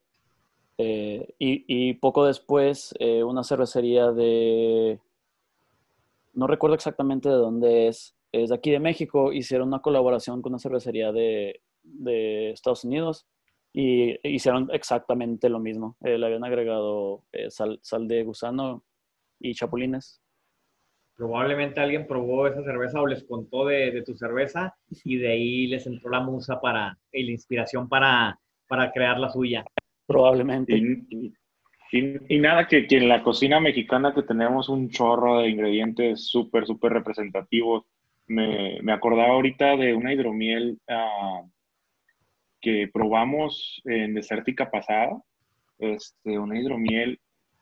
y, 0.77 1.93
poco 1.95 2.25
después, 2.25 2.93
una 2.99 3.43
cervecería 3.43 4.11
de 4.11 4.99
no 6.33 6.47
recuerdo 6.47 6.75
exactamente 6.75 7.29
de 7.29 7.35
dónde 7.35 7.87
es, 7.87 8.15
es 8.31 8.49
de 8.49 8.55
aquí 8.55 8.71
de 8.71 8.79
México, 8.79 9.31
hicieron 9.31 9.67
una 9.67 9.81
colaboración 9.81 10.41
con 10.41 10.53
una 10.53 10.59
cervecería 10.59 11.11
de, 11.11 11.61
Estados 12.53 12.85
Unidos 12.85 13.27
y 13.73 14.17
hicieron 14.27 14.69
exactamente 14.71 15.49
lo 15.49 15.59
mismo. 15.59 15.97
Eh, 16.01 16.17
le 16.17 16.25
habían 16.25 16.45
agregado 16.45 17.23
eh, 17.31 17.49
sal, 17.49 17.79
de 18.07 18.23
gusano 18.23 18.83
y 19.39 19.53
chapulines. 19.53 20.21
Probablemente 21.15 21.79
alguien 21.79 22.07
probó 22.07 22.47
esa 22.47 22.63
cerveza 22.63 22.99
o 22.99 23.07
les 23.07 23.23
contó 23.23 23.65
de, 23.65 24.01
tu 24.05 24.15
cerveza 24.15 24.75
y 25.03 25.17
de 25.17 25.31
ahí 25.31 25.67
les 25.67 25.85
entró 25.85 26.09
la 26.09 26.21
musa 26.21 26.59
para, 26.59 26.97
y 27.11 27.23
la 27.23 27.31
inspiración 27.31 27.87
para, 27.87 28.39
para 28.67 28.91
crear 28.91 29.19
la 29.19 29.29
suya. 29.29 29.63
Probablemente. 30.07 30.75
Y, 31.91 32.39
nada, 32.39 32.67
que, 32.67 32.87
en 32.89 33.07
la 33.07 33.21
cocina 33.21 33.59
mexicana 33.59 34.15
que 34.15 34.23
tenemos 34.23 34.67
un 34.67 34.89
chorro 34.89 35.39
de 35.39 35.49
ingredientes 35.49 36.27
súper, 36.27 36.65
súper 36.65 36.93
representativos. 36.93 37.85
Me, 38.25 38.79
me, 38.81 38.93
acordaba 38.93 39.33
ahorita 39.33 39.75
de 39.75 39.93
una 39.93 40.13
hidromiel 40.13 40.79
ah, 40.89 41.43
que 42.63 42.89
probamos 42.91 43.81
en 43.85 44.15
desértica 44.15 44.71
pasada. 44.71 45.21
Este, 45.77 46.39
una 46.39 46.57
hidromiel 46.57 47.19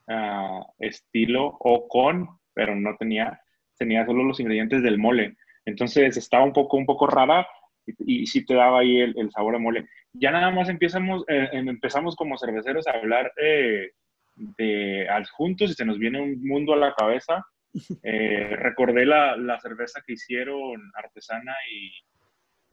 uh, 0.08 0.64
estilo 0.80 1.58
o 1.60 1.88
con, 1.88 2.30
pero 2.54 2.76
no 2.76 2.96
tenía, 2.98 3.42
tenía 3.78 4.06
solo 4.06 4.24
los 4.24 4.40
ingredientes 4.40 4.84
del 4.84 4.98
mole. 4.98 5.38
Entonces 5.66 6.18
estaba 6.18 6.44
un 6.44 6.54
poco, 6.54 6.78
un 6.78 6.86
poco 6.86 7.08
rara 7.08 7.48
y, 7.86 8.26
sí 8.28 8.46
te 8.46 8.56
daba 8.56 8.80
ahí 8.80 9.00
el, 9.00 9.32
sabor 9.32 9.54
de 9.54 9.60
mole. 9.60 9.88
Ya 10.14 10.32
nada 10.32 10.52
más 10.52 10.70
empezamos, 10.70 11.24
eh, 11.28 11.50
empezamos 11.54 12.16
como 12.16 12.38
cerveceros 12.38 12.88
a 12.88 12.92
hablar 12.92 13.32
eh, 13.42 13.92
de 14.36 15.08
adjuntos 15.10 15.72
y 15.72 15.74
se 15.74 15.86
nos 15.86 16.00
viene 16.00 16.22
un 16.22 16.46
mundo 16.46 16.74
a 16.74 16.78
la 16.78 16.94
cabeza. 16.94 17.46
Eh, 18.04 18.54
recordé 18.58 19.06
la, 19.06 19.38
la, 19.38 19.58
cerveza 19.62 20.02
que 20.06 20.14
hicieron 20.14 20.92
artesana 20.94 21.56
y, 21.72 21.90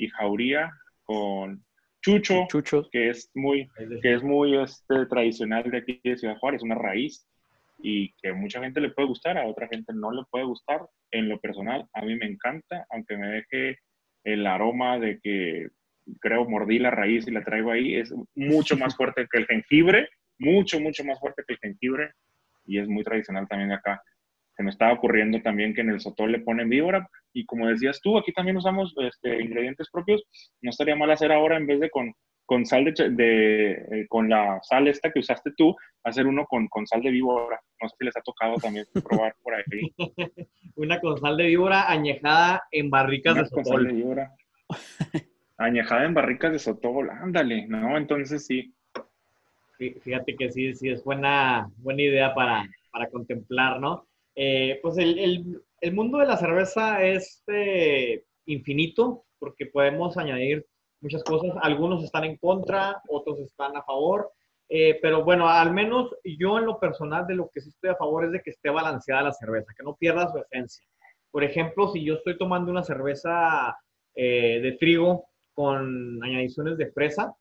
y 0.05 0.09
jauría 0.09 0.73
con 1.05 1.65
chucho, 2.01 2.47
chucho, 2.49 2.89
que 2.91 3.11
es 3.11 3.31
muy, 3.35 3.69
que 4.03 4.15
es 4.15 4.23
muy 4.25 4.57
este, 4.57 5.07
tradicional 5.07 5.71
de 5.71 5.79
aquí 5.79 6.01
de 6.03 6.17
Ciudad 6.17 6.37
Juárez, 6.39 6.63
una 6.63 6.75
raíz 6.75 7.29
y 7.79 8.13
que 8.21 8.33
mucha 8.33 8.61
gente 8.61 8.81
le 8.81 8.91
puede 8.91 9.09
gustar, 9.09 9.39
a 9.39 9.47
otra 9.47 9.69
gente 9.69 9.93
no 9.95 10.11
le 10.11 10.23
puede 10.31 10.45
gustar. 10.45 10.81
En 11.11 11.29
lo 11.29 11.39
personal, 11.41 11.87
a 11.93 12.03
mí 12.03 12.17
me 12.17 12.27
encanta, 12.27 12.87
aunque 12.91 13.17
me 13.17 13.29
deje 13.29 13.79
el 14.25 14.47
aroma 14.47 14.99
de 14.99 15.19
que 15.21 15.69
creo 16.21 16.49
mordí 16.49 16.79
la 16.79 16.91
raíz 16.91 17.27
y 17.27 17.31
la 17.31 17.45
traigo 17.45 17.71
ahí, 17.71 17.95
es 17.95 18.13
mucho 18.35 18.77
más 18.77 18.97
fuerte 18.97 19.27
que 19.31 19.39
el 19.39 19.47
jengibre 19.47 20.09
mucho, 20.39 20.81
mucho 20.81 21.05
más 21.05 21.19
fuerte 21.21 21.43
que 21.47 21.55
el 21.55 21.61
jengibre 21.61 22.13
y 22.65 22.79
es 22.79 22.89
muy 22.89 23.05
tradicional 23.05 23.49
también 23.49 23.71
de 23.71 23.77
acá. 23.77 24.03
Se 24.57 24.63
me 24.63 24.71
estaba 24.71 24.93
ocurriendo 24.93 25.41
también 25.41 25.75
que 25.75 25.83
en 25.83 25.91
el 25.91 26.01
sotol 26.01 26.33
le 26.33 26.41
ponen 26.41 26.69
víbora 26.69 27.09
y 27.33 27.45
como 27.45 27.69
decías 27.69 28.01
tú, 28.01 28.19
aquí 28.19 28.33
también 28.33 28.57
usamos 28.57 28.95
este, 28.99 29.41
ingredientes 29.41 29.89
propios. 29.91 30.25
No 30.61 30.71
estaría 30.71 30.97
mal 30.97 31.11
hacer 31.11 31.33
ahora 31.33 31.57
en 31.57 31.67
vez 31.67 31.81
de 31.81 31.91
con, 31.91 32.13
con 32.49 32.65
sal 32.65 32.95
de, 32.95 33.73
eh, 33.73 34.07
con 34.09 34.31
la 34.31 34.59
sal 34.63 34.89
esta 34.89 35.13
que 35.13 35.21
usaste 35.21 35.53
tú, 35.55 35.77
hacer 36.03 36.27
uno 36.27 36.47
con, 36.47 36.67
con 36.69 36.87
sal 36.87 37.03
de 37.03 37.11
víbora. 37.11 37.61
No 37.79 37.89
sé 37.91 37.97
si 37.99 38.05
les 38.07 38.17
ha 38.17 38.23
tocado 38.23 38.55
también 38.57 38.87
probar 39.05 39.37
por 39.43 39.55
ahí. 39.55 39.95
Una 40.77 40.99
con 40.99 41.19
sal 41.19 41.37
de 41.37 41.45
víbora 41.45 41.91
añejada 41.91 42.63
en 42.71 42.89
barricas 42.89 43.35
de 43.35 43.45
sotol. 43.45 43.65
Con 43.65 43.75
sal 43.75 43.85
de 43.85 43.93
víbora. 43.93 44.35
añejada 45.59 46.05
en 46.07 46.15
barricas 46.15 46.53
de 46.53 46.59
sotol, 46.59 47.11
ándale, 47.11 47.67
¿no? 47.67 47.99
Entonces 47.99 48.47
sí, 48.47 48.75
Fíjate 49.79 50.35
que 50.35 50.51
sí, 50.51 50.75
sí 50.75 50.89
es 50.89 51.05
buena, 51.05 51.71
buena 51.77 52.03
idea 52.03 52.35
para, 52.35 52.67
para 52.91 53.11
contemplar, 53.11 53.79
¿no? 53.79 54.09
Eh, 54.35 54.81
pues 54.83 54.97
el, 54.99 55.19
el, 55.19 55.63
el, 55.83 55.95
mundo 55.95 56.19
de 56.19 56.27
la 56.27 56.39
cerveza 56.39 57.05
es 57.05 57.45
eh, 57.47 58.25
infinito 58.47 59.25
porque 59.39 59.67
podemos 59.67 60.17
añadir 60.17 60.67
muchas 61.01 61.23
cosas. 61.25 61.53
Algunos 61.63 62.05
están 62.05 62.25
en 62.25 62.37
contra, 62.37 63.03
otros 63.09 63.41
están 63.41 63.77
a 63.77 63.83
favor. 63.83 64.33
Eh, 64.71 64.99
pero 65.01 65.25
bueno, 65.25 65.49
al 65.49 65.73
menos 65.73 66.15
yo 66.25 66.59
en 66.59 66.67
lo 66.67 66.79
personal 66.79 67.27
de 67.27 67.35
lo 67.35 67.49
que 67.49 67.61
sí 67.61 67.71
estoy 67.71 67.91
a 67.91 67.97
favor 67.97 68.27
es 68.27 68.33
de 68.33 68.43
que 68.43 68.51
esté 68.51 68.69
balanceada 68.69 69.23
la 69.23 69.33
cerveza, 69.33 69.73
que 69.77 69.83
no 69.83 69.97
pierda 69.97 70.31
su 70.31 70.39
esencia. 70.39 70.87
Por 71.31 71.43
ejemplo, 71.43 71.89
si 71.89 72.05
yo 72.05 72.15
estoy 72.15 72.37
tomando 72.37 72.71
una 72.71 72.83
cerveza 72.83 73.77
de 74.15 74.77
trigo 74.81 75.27
con 75.55 76.23
añadiciones 76.25 76.77
de 76.77 76.91
fresa, 76.91 77.35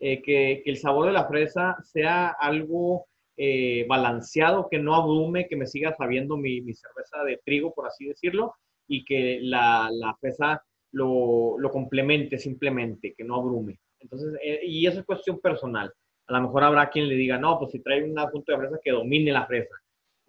eh, 0.00 0.20
que, 0.22 0.62
el 0.66 0.76
sabor 0.76 1.06
de 1.06 1.12
la 1.12 1.26
fresa 1.26 1.76
sea 1.82 2.28
algo 2.28 3.06
eh, 3.36 3.86
balanceado, 3.88 4.68
que 4.68 4.78
no 4.78 4.94
abrume, 4.94 5.46
que 5.48 5.56
me 5.56 5.66
siga 5.66 5.94
sabiendo 5.96 6.36
mi, 6.36 6.60
cerveza 6.74 7.24
de 7.24 7.40
trigo, 7.44 7.72
por 7.72 7.86
así 7.86 8.06
decirlo, 8.06 8.54
y 8.86 9.04
que 9.04 9.38
la, 9.40 9.90
fresa 10.20 10.62
lo, 10.94 11.70
complemente 11.70 12.38
simplemente, 12.38 13.14
que 13.16 13.24
no 13.24 13.36
abrume. 13.36 13.78
Entonces, 14.00 14.34
eh, 14.42 14.60
y 14.64 14.86
eso 14.86 15.00
es 15.00 15.06
cuestión 15.06 15.40
personal. 15.40 15.92
A 16.26 16.32
lo 16.34 16.42
mejor 16.42 16.64
habrá 16.64 16.90
quien 16.90 17.08
le 17.08 17.16
diga, 17.16 17.38
no, 17.38 17.58
pues 17.58 17.72
si 17.72 17.80
trae 17.80 18.02
un 18.02 18.18
adjunto 18.18 18.52
de 18.52 18.58
fresa 18.58 18.80
que 18.82 18.92
domine 18.92 19.32
la 19.32 19.46
fresa. 19.46 19.74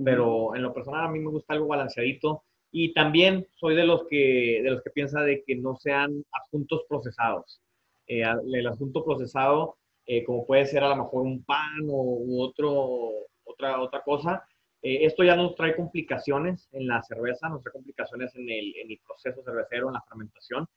Pero 0.03 0.55
en 0.55 0.63
lo 0.63 0.74
personal 0.74 1.05
a 1.05 1.11
mí 1.11 1.20
me 1.20 1.30
gusta 1.30 1.53
algo 1.53 1.68
balanceadito. 1.68 2.43
Y 2.72 2.93
también 2.93 3.47
soy 3.55 3.76
de 3.76 3.86
los 3.86 4.05
que, 4.09 4.61
de 4.63 4.70
los 4.70 4.82
que 4.82 4.89
piensa 4.89 5.22
de 5.22 5.43
que 5.45 5.55
no 5.55 5.76
sean 5.78 6.26
adjuntos 6.32 6.82
procesados. 6.89 7.61
Eh, 8.07 8.24
el 8.53 8.68
asunto 8.68 9.03
procesado, 9.05 9.78
eh, 10.05 10.24
como 10.26 10.45
puede 10.45 10.66
ser 10.66 10.84
a 10.84 10.89
lo 10.89 10.97
mejor 10.97 11.22
un 11.22 11.43
pan 11.45 11.88
o, 11.89 12.18
u 12.20 12.41
otro, 12.41 13.11
otra, 13.45 13.82
otra 13.82 14.01
cosa. 14.01 14.43
Eh, 14.86 15.05
esto 15.05 15.23
ya 15.23 15.36
nos 15.36 15.55
trae 15.55 15.75
complicaciones 15.75 16.69
en 16.71 16.88
la 16.88 17.01
cerveza, 17.01 17.49
nos 17.49 17.61
trae 17.63 17.73
complicaciones 17.73 18.36
en 18.36 18.49
el, 18.49 18.99
proceso 19.05 19.41
cervecero, 19.43 19.88
en 19.88 19.93
la 19.93 20.03
fermentación. 20.07 20.67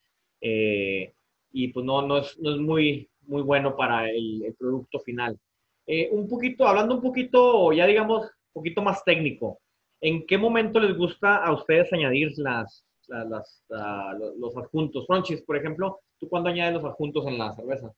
y 1.50 1.68
pues 1.68 1.84
no, 1.84 2.02
no, 2.02 2.18
es, 2.18 2.38
no 2.38 2.54
es 2.54 2.60
muy, 2.60 3.10
muy 3.22 3.42
bueno 3.42 3.76
para 3.76 4.08
el, 4.10 4.54
producto 4.58 5.00
final. 5.00 5.38
un 6.12 6.28
poquito, 6.28 6.66
hablando 6.66 6.94
un 6.94 7.02
poquito, 7.02 7.72
ya 7.72 7.86
digamos, 7.86 8.22
un 8.24 8.52
poquito 8.52 8.82
más 8.82 9.04
técnico, 9.04 9.60
¿en 10.00 10.26
qué 10.26 10.38
momento 10.38 10.80
les 10.80 10.96
gusta 10.96 11.36
a 11.36 11.52
ustedes 11.52 11.92
añadir 11.92 12.32
las, 12.38 12.86
los 13.08 14.56
adjuntos? 14.56 15.06
Franchis, 15.06 15.42
por 15.42 15.56
ejemplo, 15.56 16.00
¿Tú 16.18 16.28
cuándo 16.28 16.48
añades 16.48 16.74
los 16.74 16.84
adjuntos 16.84 17.26
en 17.26 17.38
la 17.38 17.54
cerveza? 17.54 17.92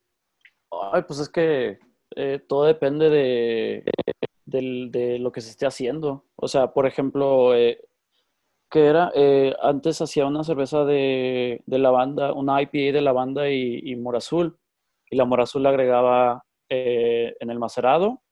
Ay, 0.93 1.03
pues 1.07 1.21
es 1.21 1.29
que 1.29 1.79
eh, 2.17 2.41
todo 2.47 2.65
depende 2.65 3.09
de, 3.09 3.85
de, 4.51 5.19
lo 5.19 5.33
que 5.33 5.41
se 5.41 5.51
esté 5.51 5.67
haciendo. 5.67 6.25
O 6.37 6.49
sea, 6.49 6.73
por 6.73 6.87
ejemplo, 6.87 7.55
eh, 7.55 7.81
que 8.71 8.87
era, 8.87 9.13
eh, 9.15 9.55
antes 9.63 10.01
hacía 10.01 10.27
una 10.27 10.45
cerveza 10.45 10.85
de, 10.85 11.63
de 11.67 11.79
lavanda, 11.79 12.33
una 12.33 12.61
IPA 12.63 12.93
de 12.93 13.01
lavanda 13.03 13.51
y, 13.51 13.81
y 13.85 13.97
morazul. 13.97 14.59
Y 15.11 15.17
la 15.17 15.25
morazul 15.25 15.63
la 15.63 15.71
agregaba 15.71 16.45
en 16.69 17.51
el 17.51 17.59
macerado 17.59 18.23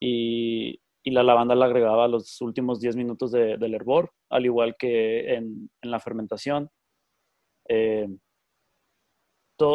y, 0.00 0.80
y, 1.02 1.10
la 1.10 1.22
lavanda 1.22 1.54
la 1.54 1.66
agregaba 1.66 2.08
los 2.08 2.40
últimos 2.40 2.80
10 2.80 2.96
minutos 2.96 3.32
del 3.32 3.74
hervor, 3.74 4.12
al 4.30 4.46
igual 4.46 4.76
que 4.78 5.34
en, 5.34 5.70
en 5.82 5.90
la 5.90 6.00
fermentación 6.00 6.70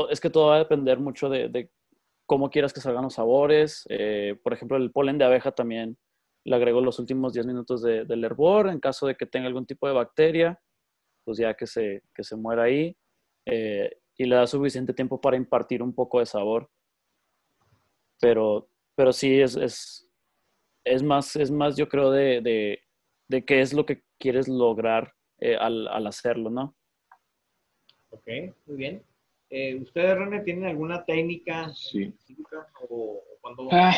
es 0.09 0.19
que 0.19 0.29
todo 0.29 0.47
va 0.47 0.55
a 0.55 0.59
depender 0.59 0.99
mucho 0.99 1.29
de, 1.29 1.69
cómo 2.31 2.49
quieras 2.49 2.71
que 2.71 2.79
salgan 2.79 3.03
los 3.03 3.15
sabores. 3.15 3.83
Eh, 3.89 4.39
por 4.41 4.53
ejemplo, 4.53 4.77
el 4.77 4.89
polen 4.93 5.17
de 5.17 5.25
abeja 5.25 5.51
también 5.51 5.97
le 6.45 6.55
agrego 6.55 6.79
los 6.79 6.97
últimos 6.97 7.33
10 7.33 7.45
minutos 7.45 7.81
del 7.81 8.23
hervor. 8.23 8.69
En 8.69 8.79
caso 8.79 9.05
de 9.05 9.15
que 9.15 9.25
tenga 9.25 9.47
algún 9.47 9.65
tipo 9.65 9.85
de 9.85 9.93
bacteria, 9.93 10.57
pues 11.25 11.39
ya 11.39 11.53
que 11.55 11.67
se, 11.67 12.03
que 12.15 12.23
se 12.23 12.37
muera 12.37 12.63
ahí. 12.63 12.95
Eh, 13.45 13.97
y 14.15 14.23
le 14.23 14.37
da 14.37 14.47
suficiente 14.47 14.93
tiempo 14.93 15.19
para 15.19 15.35
impartir 15.35 15.83
un 15.83 15.93
poco 15.93 16.19
de 16.19 16.25
sabor. 16.25 16.69
Pero, 18.21 18.69
pero 18.95 19.11
sí, 19.11 19.41
es, 19.41 19.57
es, 19.57 20.09
es 20.85 21.03
más, 21.03 21.35
es 21.35 21.51
más, 21.51 21.75
yo 21.75 21.89
creo, 21.89 22.11
de, 22.11 22.39
de, 23.27 23.45
qué 23.45 23.59
es 23.59 23.73
lo 23.73 23.85
que 23.85 24.05
quieres 24.17 24.47
lograr 24.47 25.15
eh, 25.39 25.57
al, 25.57 25.85
al 25.89 26.07
hacerlo, 26.07 26.49
¿no? 26.49 26.77
Ok, 28.11 28.27
muy 28.67 28.77
bien. 28.77 29.10
Eh, 29.53 29.75
¿Ustedes, 29.75 30.17
René, 30.17 30.39
tienen 30.41 30.65
alguna 30.65 31.03
técnica 31.03 31.69
Sí. 31.73 32.03
específica 32.03 32.67
o, 32.89 33.15
o 33.17 33.37
cuando 33.41 33.67
Ah. 33.71 33.93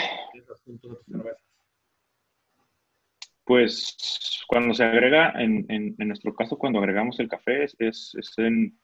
Pues 3.46 4.44
cuando 4.48 4.74
se 4.74 4.84
agrega, 4.84 5.32
en, 5.36 5.66
en- 5.70 5.96
en 6.00 6.08
nuestro 6.08 6.34
caso, 6.34 6.58
cuando 6.58 6.80
agregamos 6.80 7.20
el 7.20 7.28
café, 7.28 7.64
es, 7.66 7.76
es, 7.80 8.16
es 8.18 8.34
en- 8.38 8.76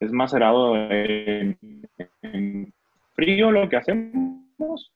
es 0.00 0.10
macerado 0.12 0.76
en, 0.90 1.58
en 2.22 2.72
frío 3.14 3.50
lo 3.50 3.68
que 3.68 3.76
hacemos. 3.76 4.92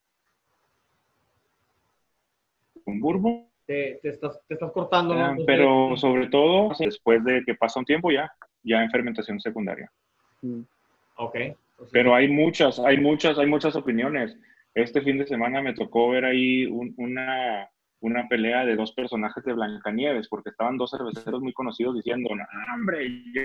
Con 2.85 3.01
bourbon. 3.01 3.47
Te, 3.67 4.01
te 4.03 4.09
estás, 4.09 4.41
te 4.49 4.55
estás 4.55 4.73
cortando, 4.73 5.15
¿no? 5.15 5.21
Ah, 5.21 5.31
Entonces, 5.31 5.47
pero 5.47 5.97
sobre 5.97 6.29
todo 6.29 6.73
después 6.79 7.23
de 7.25 7.43
que 7.45 7.55
pasa 7.55 7.79
un 7.79 7.85
tiempo 7.87 8.11
ya, 8.11 8.29
ya 8.65 8.83
en 8.83 8.91
fermentación 8.91 9.39
secundaria. 9.39 9.91
Mm. 10.41 10.63
Ok. 11.25 11.37
Pero 11.91 12.15
hay 12.15 12.29
muchas, 12.29 12.79
hay 12.79 12.99
muchas, 12.99 13.39
hay 13.39 13.47
muchas 13.47 13.75
opiniones. 13.77 14.37
Este 14.75 15.01
fin 15.03 15.19
de 15.19 15.27
semana 15.27 15.61
me 15.61 15.75
tocó 15.75 16.11
ver 16.11 16.25
ahí 16.25 16.65
un- 16.67 16.95
una, 16.97 17.69
una 18.01 18.29
pelea 18.29 18.65
de 18.65 18.77
dos 18.77 18.93
personajes 18.93 19.45
de 19.45 19.53
Blancanieves, 19.53 20.29
porque 20.29 20.51
estaban 20.51 20.77
dos 20.77 20.91
cerveceros 20.91 21.41
muy 21.41 21.53
conocidos 21.53 21.97
diciendo, 21.97 22.35
"No, 22.35 22.45
hombre, 22.75 23.09
yo, 23.35 23.43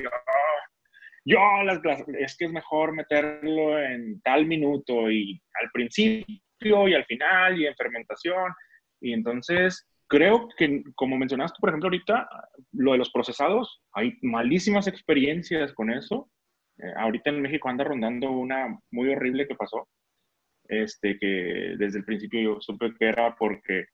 yo 1.26 1.40
las, 1.66 1.84
las- 1.84 2.08
es 2.08 2.38
que 2.38 2.46
es 2.46 2.52
mejor 2.52 2.94
meterlo 2.94 3.80
en 3.80 4.22
tal 4.22 4.46
minuto 4.46 5.12
y 5.12 5.42
al 5.62 5.70
principio 5.72 6.88
y 6.88 6.94
al 6.94 7.06
final 7.06 7.60
y 7.60 7.66
en 7.68 7.76
fermentación. 7.76 8.54
Y 9.02 9.14
entonces 9.14 9.88
creo 10.08 10.48
que, 10.58 10.84
como 10.96 11.18
mencionaste, 11.18 11.58
por 11.60 11.70
ejemplo, 11.70 11.88
ahorita, 11.88 12.30
lo 12.74 12.94
de 12.94 12.98
los 13.00 13.12
procesados, 13.12 13.82
hay 13.94 14.14
malísimas 14.22 14.88
experiencias 14.88 15.74
con 15.74 15.92
eso. 15.92 16.30
Eh, 16.80 16.94
ahorita 16.96 17.30
en 17.30 17.42
México 17.42 17.70
anda 17.70 17.84
rondando 17.84 18.32
una 18.32 18.78
muy 18.92 19.10
horrible 19.10 19.48
que 19.48 19.56
pasó, 19.56 19.88
este, 20.68 21.18
que 21.18 21.76
desde 21.78 22.00
el 22.00 22.06
principio 22.06 22.42
yo 22.42 22.62
supe 22.62 22.94
que 22.98 23.06
era 23.06 23.36
porque 23.36 23.86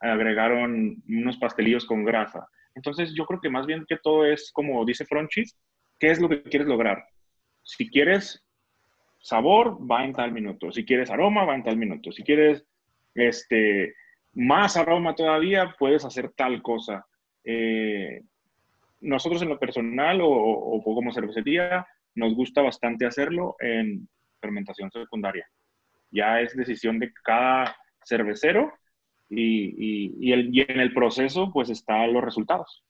agregaron 0.00 1.02
unos 1.08 1.36
pastelillos 1.38 1.84
con 1.84 2.04
grasa. 2.04 2.46
Entonces 2.74 3.14
yo 3.14 3.26
creo 3.26 3.40
que 3.40 3.50
más 3.50 3.66
bien 3.66 3.84
que 3.88 3.96
todo 3.96 4.26
es, 4.26 4.50
como 4.52 4.84
dice 4.84 5.06
Fronchis, 5.06 5.56
¿qué 5.98 6.10
es 6.10 6.20
lo 6.20 6.28
que 6.28 6.42
quieres 6.42 6.68
lograr? 6.68 7.04
Si 7.62 7.88
quieres 7.88 8.44
sabor, 9.18 9.78
va 9.90 10.04
en 10.04 10.12
tal 10.12 10.32
minuto. 10.32 10.70
Si 10.70 10.84
quieres 10.84 11.10
aroma, 11.10 11.44
va 11.44 11.54
en 11.54 11.64
tal 11.64 11.76
minuto. 11.76 12.12
Si 12.12 12.22
quieres 12.22 12.64
este, 13.14 13.94
más 14.34 14.76
aroma 14.76 15.14
todavía, 15.14 15.74
puedes 15.78 16.04
hacer 16.04 16.30
tal 16.32 16.62
cosa. 16.62 17.06
Eh, 17.44 18.22
nosotros 19.00 19.42
en 19.42 19.48
lo 19.48 19.58
personal 19.58 20.20
o, 20.20 20.28
o 20.28 20.82
como 20.82 21.12
cervecería 21.12 21.86
nos 22.16 22.34
gusta 22.34 22.62
bastante 22.62 23.06
hacerlo 23.06 23.56
en 23.60 24.08
fermentación 24.40 24.90
secundaria. 24.90 25.48
Ya 26.10 26.40
es 26.40 26.56
decisión 26.56 26.98
de 26.98 27.12
cada 27.24 27.76
cervecero 28.04 28.72
y, 29.28 30.14
y- 30.28 30.32
el- 30.32 30.54
y 30.54 30.60
en 30.60 30.80
el 30.80 30.92
proceso 30.94 31.50
pues 31.52 31.70
están 31.70 32.12
los 32.12 32.24
resultados. 32.24 32.82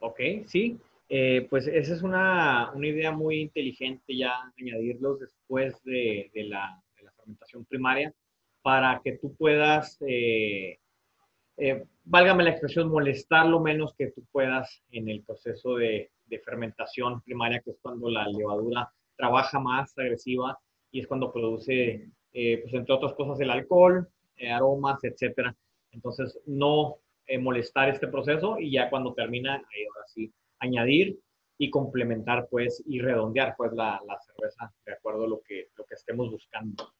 Ok, 0.00 0.20
sí. 0.46 0.78
Eh, 1.08 1.46
pues 1.50 1.66
esa 1.66 1.94
es 1.94 2.02
una, 2.02 2.70
una 2.72 2.86
idea 2.86 3.12
muy 3.12 3.40
inteligente 3.40 4.16
ya, 4.16 4.32
añadirlos 4.58 5.20
después 5.20 5.82
de, 5.84 6.30
de 6.32 6.44
la 6.44 6.80
fermentación 7.16 7.64
primaria 7.66 8.12
para 8.62 9.00
que 9.04 9.18
tú 9.18 9.34
puedas, 9.36 9.98
eh, 10.06 10.78
eh, 11.58 11.84
válgame 12.04 12.44
la 12.44 12.50
expresión, 12.50 12.88
molestar 12.88 13.46
lo 13.46 13.60
menos 13.60 13.94
que 13.94 14.06
tú 14.12 14.24
puedas 14.32 14.82
en 14.90 15.08
el 15.10 15.22
proceso 15.22 15.74
de, 15.76 16.10
de 16.32 16.40
fermentación 16.40 17.20
primaria, 17.22 17.60
que 17.60 17.70
es 17.70 17.78
cuando 17.80 18.08
la 18.08 18.26
levadura 18.26 18.90
trabaja 19.16 19.60
más 19.60 19.96
agresiva 19.98 20.58
y 20.90 21.00
es 21.00 21.06
cuando 21.06 21.30
produce, 21.30 22.08
eh, 22.32 22.58
pues 22.62 22.74
entre 22.74 22.94
otras 22.94 23.12
cosas, 23.12 23.38
el 23.40 23.50
alcohol, 23.50 24.08
eh, 24.36 24.50
aromas, 24.50 25.04
etcétera. 25.04 25.54
Entonces, 25.90 26.38
no 26.46 26.96
eh, 27.26 27.38
molestar 27.38 27.90
este 27.90 28.08
proceso 28.08 28.58
y 28.58 28.72
ya 28.72 28.88
cuando 28.88 29.12
termina, 29.14 29.54
ahora 29.54 30.06
sí, 30.06 30.32
añadir 30.58 31.18
y 31.58 31.70
complementar, 31.70 32.48
pues, 32.50 32.82
y 32.86 33.00
redondear, 33.00 33.54
pues, 33.56 33.72
la, 33.72 34.00
la 34.06 34.18
cerveza 34.20 34.72
de 34.86 34.94
acuerdo 34.94 35.24
a 35.24 35.28
lo 35.28 35.40
que, 35.46 35.68
lo 35.76 35.84
que 35.84 35.94
estemos 35.94 36.30
buscando. 36.30 36.92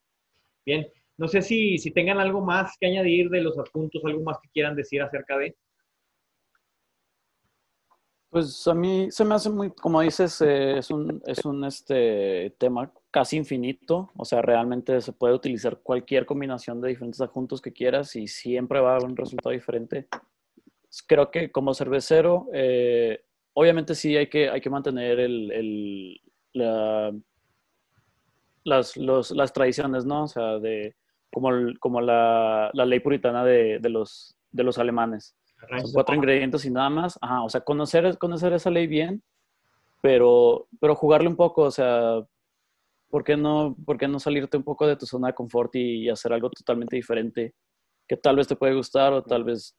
Bien, 0.65 0.87
no 1.17 1.27
sé 1.27 1.43
si, 1.43 1.79
si 1.79 1.91
tengan 1.91 2.21
algo 2.21 2.41
más 2.43 2.77
que 2.79 2.87
añadir 2.87 3.31
de 3.31 3.41
los 3.41 3.59
adjuntos, 3.59 4.03
algo 4.05 4.23
más 4.23 4.39
que 4.43 4.51
quieran 4.51 4.77
decir 4.77 5.03
acerca 5.03 5.39
de. 5.39 5.57
Pues 8.33 8.67
a 8.67 8.73
mí 8.73 9.11
se 9.11 9.27
me 9.27 9.35
hace 9.35 9.51
muy, 9.51 9.71
como 9.73 10.01
dices, 10.01 10.41
eh, 10.41 10.79
es 10.79 10.91
un, 10.91 11.23
es 11.27 11.45
un 11.45 11.65
este, 11.67 12.55
tema 12.57 12.91
casi 13.11 13.37
infinito. 13.37 14.11
O 14.17 14.25
sea, 14.25 14.41
realmente 14.41 15.03
se 15.03 15.13
puede 15.13 15.35
utilizar 15.35 15.81
cualquier 15.83 16.25
combinación 16.25 16.81
de 16.81 16.89
diferentes 16.89 17.21
adjuntos 17.21 17.61
que 17.61 17.75
quieras 17.75 18.17
y 18.17 18.27
siempre 18.29 18.81
va 18.81 18.93
a 18.93 18.97
haber 18.97 19.05
un 19.11 19.17
resultado 19.19 19.51
diferente. 19.53 20.09
Creo 21.07 21.31
que 21.31 21.53
como 21.53 21.75
cervecero, 21.75 22.47
eh, 22.55 23.23
obviamente 23.53 23.95
sí 23.95 24.17
hay 24.17 24.29
que, 24.29 24.49
hay 24.49 24.63
que 24.63 24.71
mantener 24.71 25.21
el, 25.21 25.53
el- 25.53 26.21
la- 26.55 27.13
las, 28.65 28.97
los- 28.97 29.31
las 29.33 29.53
tradiciones, 29.53 30.07
¿no? 30.07 30.25
O 30.25 30.29
sea, 30.29 30.59
de, 30.59 30.95
como, 31.31 31.51
el- 31.51 31.79
como 31.79 32.01
la, 32.01 32.71
la 32.73 32.87
ley 32.87 33.01
puritana 33.01 33.45
de, 33.45 33.79
de 33.79 33.89
los, 33.91 34.37
de 34.53 34.63
los 34.65 34.79
alemanes. 34.79 35.35
Son 35.69 35.93
cuatro 35.93 36.15
ingredientes 36.15 36.65
y 36.65 36.71
nada 36.71 36.91
más. 36.91 37.19
Ajá, 37.21 37.43
o 37.43 37.49
sea, 37.49 37.61
conocer, 37.61 38.19
conocer 38.19 38.53
esa 38.53 38.71
ley 38.71 38.87
bien, 38.87 39.23
pero, 40.01 40.69
pero 40.81 40.95
jugarle 40.95 41.29
un 41.29 41.37
poco, 41.37 41.63
o 41.63 41.71
sea, 41.71 42.21
¿por 43.09 43.25
qué, 43.25 43.37
no, 43.37 43.77
¿por 43.85 43.97
qué 43.97 44.09
no 44.09 44.19
salirte 44.19 44.57
un 44.57 44.65
poco 44.65 44.87
de 44.87 44.97
tu 44.97 45.07
zona 45.07 45.29
de 45.29 45.35
confort 45.35 45.75
y, 45.77 46.09
hacer 46.09 46.33
algo 46.33 46.51
totalmente 46.51 46.97
diferente 46.97 47.55
que 48.09 48.17
tal 48.17 48.37
vez 48.37 48.49
te 48.49 48.57
puede 48.57 48.75
gustar 48.75 49.13
o 49.13 49.23
tal 49.23 49.45
vez 49.45 49.77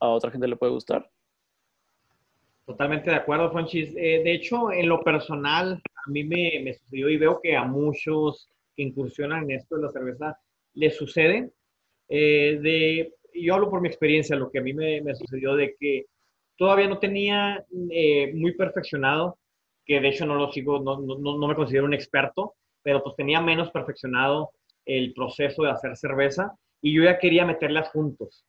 a 0.00 0.08
otra 0.08 0.30
gente 0.30 0.48
le 0.48 0.56
puede 0.56 0.72
gustar? 0.72 1.08
Totalmente 2.64 3.10
de 3.10 3.16
acuerdo, 3.16 3.52
Franchis. 3.52 3.90
Eh, 3.96 4.22
de 4.24 4.32
hecho, 4.32 4.72
en 4.72 4.88
lo 4.88 5.00
personal, 5.02 5.80
a 5.94 6.10
mí 6.10 6.24
me, 6.24 6.60
me 6.64 6.74
sucedió 6.74 7.08
y 7.08 7.16
veo 7.16 7.40
que 7.40 7.56
a 7.56 7.64
muchos 7.64 8.48
que 8.74 8.82
incursionan 8.82 9.44
en 9.44 9.58
esto 9.58 9.76
de 9.76 9.82
la 9.82 9.90
cerveza 9.90 10.38
les 10.74 10.96
sucede. 10.96 11.52
eh, 12.08 12.58
de, 12.62 13.15
yo 13.40 13.54
hablo 13.54 13.70
por 13.70 13.80
mi 13.80 13.88
experiencia, 13.88 14.36
lo 14.36 14.50
que 14.50 14.58
a 14.58 14.62
mí 14.62 14.72
me, 14.72 15.14
sucedió 15.14 15.54
de 15.54 15.74
que 15.78 16.06
todavía 16.56 16.88
no 16.88 16.98
tenía 16.98 17.64
eh, 17.90 18.32
muy 18.34 18.54
perfeccionado, 18.54 19.38
que 19.84 20.00
de 20.00 20.08
hecho 20.08 20.26
no 20.26 20.34
lo 20.34 20.50
sigo, 20.52 20.80
no, 20.80 20.98
no, 21.00 21.38
no 21.38 21.48
me 21.48 21.54
considero 21.54 21.84
un 21.84 21.94
experto, 21.94 22.54
pero 22.82 23.02
pues 23.02 23.16
tenía 23.16 23.40
menos 23.40 23.70
perfeccionado 23.70 24.50
el 24.84 25.12
proceso 25.14 25.62
de 25.62 25.70
hacer 25.70 25.96
cerveza 25.96 26.52
y 26.80 26.94
yo 26.94 27.02
ya 27.02 27.18
quería 27.18 27.44
meterlas 27.44 27.88
juntos. 27.90 28.44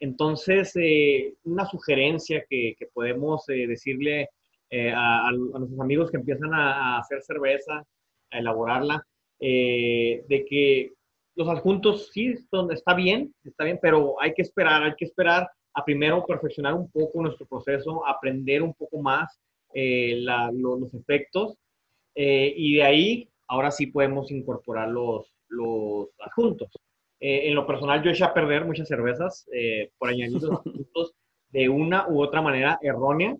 Entonces, 0.00 0.72
eh, 0.76 1.34
una 1.44 1.66
sugerencia 1.66 2.44
que, 2.48 2.74
que 2.78 2.86
podemos 2.86 3.48
eh, 3.48 3.66
decirle 3.66 4.28
a, 4.94 5.30
nuestros 5.32 5.80
amigos 5.80 6.10
que 6.10 6.18
empiezan 6.18 6.52
a, 6.52 6.98
hacer 6.98 7.22
cerveza, 7.22 7.82
a 8.30 8.38
elaborarla, 8.38 9.02
de 9.40 10.46
que 10.46 10.92
los 11.38 11.48
adjuntos 11.48 12.10
sí 12.12 12.34
son, 12.50 12.72
está 12.72 12.94
bien, 12.94 13.32
está 13.44 13.62
bien, 13.62 13.78
pero 13.80 14.20
hay 14.20 14.34
que 14.34 14.42
esperar, 14.42 14.82
hay 14.82 14.94
que 14.96 15.04
esperar 15.04 15.48
a 15.72 15.84
primero 15.84 16.26
perfeccionar 16.26 16.74
un 16.74 16.90
poco 16.90 17.22
nuestro 17.22 17.46
proceso, 17.46 18.04
aprender 18.04 18.60
un 18.60 18.74
poco 18.74 19.00
más 19.00 19.40
eh, 19.72 20.16
la, 20.18 20.50
lo, 20.52 20.76
los 20.76 20.92
efectos 20.94 21.56
eh, 22.16 22.52
y 22.56 22.74
de 22.74 22.82
ahí 22.82 23.28
ahora 23.46 23.70
sí 23.70 23.86
podemos 23.86 24.32
incorporar 24.32 24.88
los, 24.88 25.32
los 25.48 26.08
adjuntos. 26.18 26.72
Eh, 27.20 27.48
en 27.48 27.54
lo 27.54 27.64
personal, 27.64 28.02
yo 28.02 28.10
eché 28.10 28.24
a 28.24 28.34
perder 28.34 28.64
muchas 28.64 28.88
cervezas 28.88 29.46
eh, 29.52 29.92
por 29.96 30.08
añadir 30.08 30.42
los 30.42 30.50
adjuntos 30.66 31.14
de 31.50 31.68
una 31.68 32.08
u 32.08 32.20
otra 32.20 32.42
manera 32.42 32.80
errónea 32.82 33.36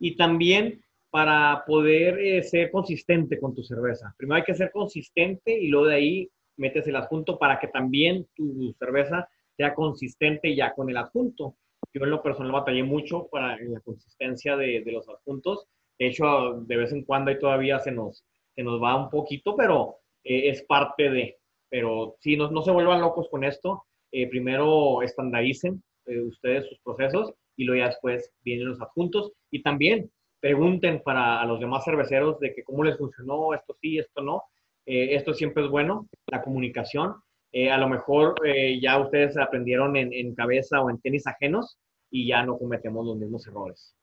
y 0.00 0.16
también 0.16 0.82
para 1.10 1.62
poder 1.64 2.42
ser 2.42 2.72
consistente 2.72 3.38
con 3.38 3.54
tu 3.54 3.62
cerveza. 3.62 4.12
Primero 4.18 4.38
hay 4.38 4.44
que 4.44 4.56
ser 4.56 4.72
consistente 4.72 5.56
y 5.56 5.68
luego 5.68 5.86
de 5.86 5.94
ahí 5.94 6.30
metes 6.56 6.86
el 6.86 6.96
adjunto 6.96 7.38
para 7.38 7.58
que 7.58 7.68
también 7.68 8.26
tu 8.34 8.74
cerveza 8.78 9.28
sea 9.56 9.74
consistente 9.74 10.54
ya 10.54 10.74
con 10.74 10.90
el 10.90 10.96
adjunto. 10.96 11.56
Yo 11.92 12.04
en 12.04 12.10
lo 12.10 12.22
personal 12.22 12.52
batallé 12.52 12.82
mucho 12.82 13.28
para 13.28 13.56
la 13.58 13.80
consistencia 13.80 14.56
de, 14.56 14.82
de 14.82 14.92
los 14.92 15.08
adjuntos. 15.08 15.66
De 15.98 16.08
hecho, 16.08 16.60
de 16.66 16.76
vez 16.76 16.92
en 16.92 17.04
cuando 17.04 17.30
ahí 17.30 17.38
todavía 17.38 17.78
se 17.78 17.90
nos, 17.90 18.24
se 18.54 18.62
nos 18.62 18.82
va 18.82 18.96
un 18.96 19.10
poquito, 19.10 19.56
pero 19.56 19.96
eh, 20.24 20.50
es 20.50 20.62
parte 20.62 21.10
de. 21.10 21.38
Pero 21.68 22.16
sí, 22.20 22.36
no, 22.36 22.50
no 22.50 22.62
se 22.62 22.70
vuelvan 22.70 23.00
locos 23.00 23.28
con 23.30 23.44
esto. 23.44 23.84
Eh, 24.12 24.28
primero 24.28 25.02
estandaricen 25.02 25.82
eh, 26.06 26.20
ustedes 26.20 26.68
sus 26.68 26.78
procesos 26.80 27.34
y 27.56 27.64
luego 27.64 27.80
ya 27.80 27.88
después 27.88 28.32
vienen 28.42 28.68
los 28.68 28.80
adjuntos. 28.80 29.32
Y 29.50 29.62
también 29.62 30.10
pregunten 30.40 31.02
para 31.02 31.40
a 31.40 31.46
los 31.46 31.60
demás 31.60 31.84
cerveceros 31.84 32.38
de 32.40 32.54
que 32.54 32.62
cómo 32.62 32.84
les 32.84 32.98
funcionó, 32.98 33.54
esto 33.54 33.76
sí, 33.80 33.98
esto 33.98 34.22
no. 34.22 34.42
Eh, 34.86 35.14
esto 35.16 35.34
siempre 35.34 35.64
es 35.64 35.70
bueno, 35.70 36.08
la 36.26 36.42
comunicación. 36.42 37.16
Eh, 37.52 37.70
a 37.70 37.78
lo 37.78 37.88
mejor 37.88 38.34
eh, 38.44 38.80
ya 38.80 38.98
ustedes 38.98 39.36
aprendieron 39.36 39.96
en, 39.96 40.12
en, 40.12 40.34
cabeza 40.34 40.80
o 40.80 40.90
en 40.90 41.00
tenis 41.00 41.26
ajenos 41.26 41.78
y 42.10 42.26
ya 42.26 42.44
no 42.44 42.58
cometemos 42.58 43.04
los 43.04 43.16
mismos 43.16 43.46
errores. 43.46 43.96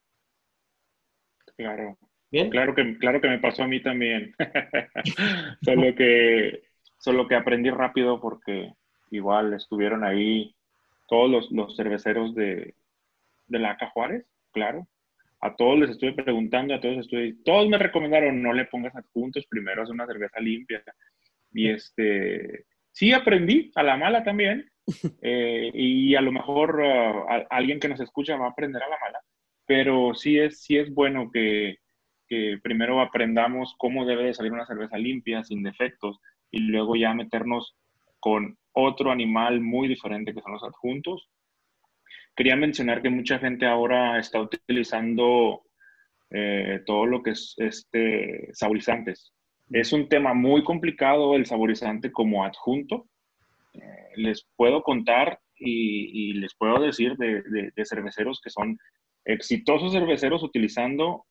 Claro. 1.55 1.97
¿Bien? 2.31 2.49
Claro 2.49 2.73
que, 2.73 2.97
claro 2.97 3.21
que 3.21 3.29
me 3.29 3.39
pasó 3.39 3.63
a 3.63 3.67
mí 3.67 3.81
también. 3.81 4.33
solo, 5.61 5.95
que, 5.95 6.63
solo 6.97 7.27
que 7.27 7.35
aprendí 7.35 7.69
rápido 7.69 8.19
porque 8.19 8.73
igual 9.11 9.53
estuvieron 9.53 10.03
ahí 10.03 10.55
todos 11.07 11.29
los, 11.29 11.51
los 11.51 11.75
cerveceros 11.75 12.33
de, 12.33 12.73
de 13.47 13.59
la 13.59 13.71
Aca 13.71 13.89
Juárez, 13.91 14.25
claro. 14.51 14.87
A 15.43 15.53
todos 15.57 15.77
les 15.77 15.89
estuve 15.89 16.13
preguntando, 16.13 16.73
a 16.73 16.79
todos 16.79 16.99
estuve, 16.99 17.35
todos 17.43 17.67
me 17.67 17.77
recomendaron 17.77 18.41
no 18.41 18.53
le 18.53 18.63
pongas 18.63 18.95
adjuntos, 18.95 19.45
primero 19.45 19.83
haz 19.83 19.89
una 19.89 20.07
cerveza 20.07 20.39
limpia. 20.39 20.81
Y 21.51 21.69
este, 21.69 22.65
sí 22.91 23.11
aprendí 23.11 23.69
a 23.75 23.83
la 23.83 23.97
mala 23.97 24.23
también, 24.23 24.71
eh, 25.21 25.69
y 25.73 26.15
a 26.15 26.21
lo 26.21 26.31
mejor 26.31 26.79
uh, 26.79 27.45
alguien 27.49 27.81
que 27.81 27.89
nos 27.89 27.99
escucha 27.99 28.37
va 28.37 28.47
a 28.47 28.49
aprender 28.51 28.81
a 28.83 28.87
la 28.87 28.97
mala, 28.97 29.19
pero 29.65 30.13
sí 30.15 30.39
es, 30.39 30.61
sí 30.61 30.77
es 30.77 30.93
bueno 30.93 31.29
que, 31.29 31.79
que 32.27 32.57
primero 32.63 33.01
aprendamos 33.01 33.75
cómo 33.77 34.05
debe 34.05 34.23
de 34.23 34.33
salir 34.33 34.53
una 34.53 34.65
cerveza 34.65 34.97
limpia, 34.97 35.43
sin 35.43 35.61
defectos, 35.61 36.21
y 36.51 36.59
luego 36.59 36.95
ya 36.95 37.13
meternos 37.13 37.75
con 38.21 38.57
otro 38.71 39.11
animal 39.11 39.59
muy 39.59 39.89
diferente 39.89 40.33
que 40.33 40.41
son 40.41 40.53
los 40.53 40.63
adjuntos. 40.63 41.27
Quería 42.35 42.55
mencionar 42.55 43.01
que 43.01 43.09
mucha 43.09 43.37
gente 43.39 43.65
ahora 43.65 44.19
está 44.19 44.39
utilizando 44.41 45.63
eh, 46.31 46.81
todo 46.85 47.05
lo 47.05 47.21
que 47.21 47.31
es 47.31 47.53
este, 47.57 48.49
saborizantes. 48.53 49.33
Es 49.69 49.93
un 49.93 50.09
tema 50.09 50.33
muy 50.33 50.63
complicado 50.63 51.35
el 51.35 51.45
saborizante 51.45 52.11
como 52.11 52.43
adjunto. 52.43 53.07
Eh, 53.73 53.79
les 54.15 54.47
puedo 54.55 54.81
contar 54.81 55.39
y, 55.55 56.33
les 56.33 56.55
puedo 56.55 56.81
decir 56.81 57.15
de, 57.17 57.71
cerveceros 57.85 58.41
que 58.43 58.49
son 58.49 58.77
exitosos 59.25 59.93
cerveceros 59.93 60.43
utilizando 60.43 61.25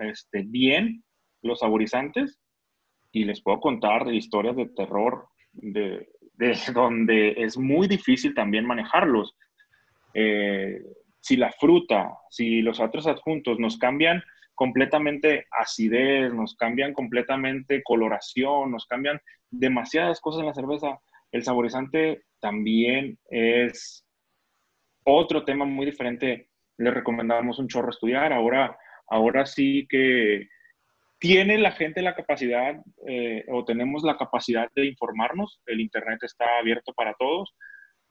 este, 0.00 0.42
bien 0.46 1.02
los 1.42 1.60
saborizantes 1.60 2.38
y 3.12 3.24
les 3.24 3.42
puedo 3.42 3.60
contar 3.60 4.04
de 4.04 4.14
historias 4.14 4.56
de 4.56 4.66
terror 4.66 5.26
de, 5.52 6.08
de 6.34 6.54
donde 6.74 7.34
es 7.38 7.56
muy 7.56 7.88
difícil 7.88 8.34
también 8.34 8.66
manejarlos. 8.66 9.34
Eh, 10.14 10.80
si 11.20 11.36
la 11.36 11.52
fruta, 11.52 12.16
si 12.30 12.62
los 12.62 12.80
otros 12.80 13.06
adjuntos 13.06 13.58
nos 13.58 13.78
cambian 13.78 14.22
completamente 14.54 15.46
acidez, 15.50 16.32
nos 16.32 16.54
cambian 16.54 16.92
completamente 16.92 17.82
coloración, 17.82 18.70
nos 18.70 18.86
cambian 18.86 19.20
demasiadas 19.50 20.20
cosas 20.20 20.40
en 20.40 20.46
la 20.46 20.54
cerveza, 20.54 21.00
el 21.32 21.42
saborizante 21.42 22.22
también 22.40 23.18
es 23.28 24.06
otro 25.04 25.44
tema 25.44 25.64
muy 25.64 25.86
diferente. 25.86 26.50
Le 26.78 26.90
recomendamos 26.90 27.58
un 27.58 27.68
chorro 27.68 27.90
estudiar. 27.90 28.32
Ahora, 28.32 28.76
ahora 29.08 29.44
sí 29.44 29.86
que 29.88 30.48
¿Tiene 31.24 31.56
la 31.56 31.72
gente 31.72 32.02
la 32.02 32.14
capacidad 32.14 32.76
eh, 33.06 33.46
o 33.48 33.64
tenemos 33.64 34.02
la 34.02 34.18
capacidad 34.18 34.68
de 34.74 34.84
informarnos? 34.84 35.58
El 35.64 35.80
Internet 35.80 36.18
está 36.22 36.58
abierto 36.58 36.92
para 36.92 37.14
todos. 37.14 37.54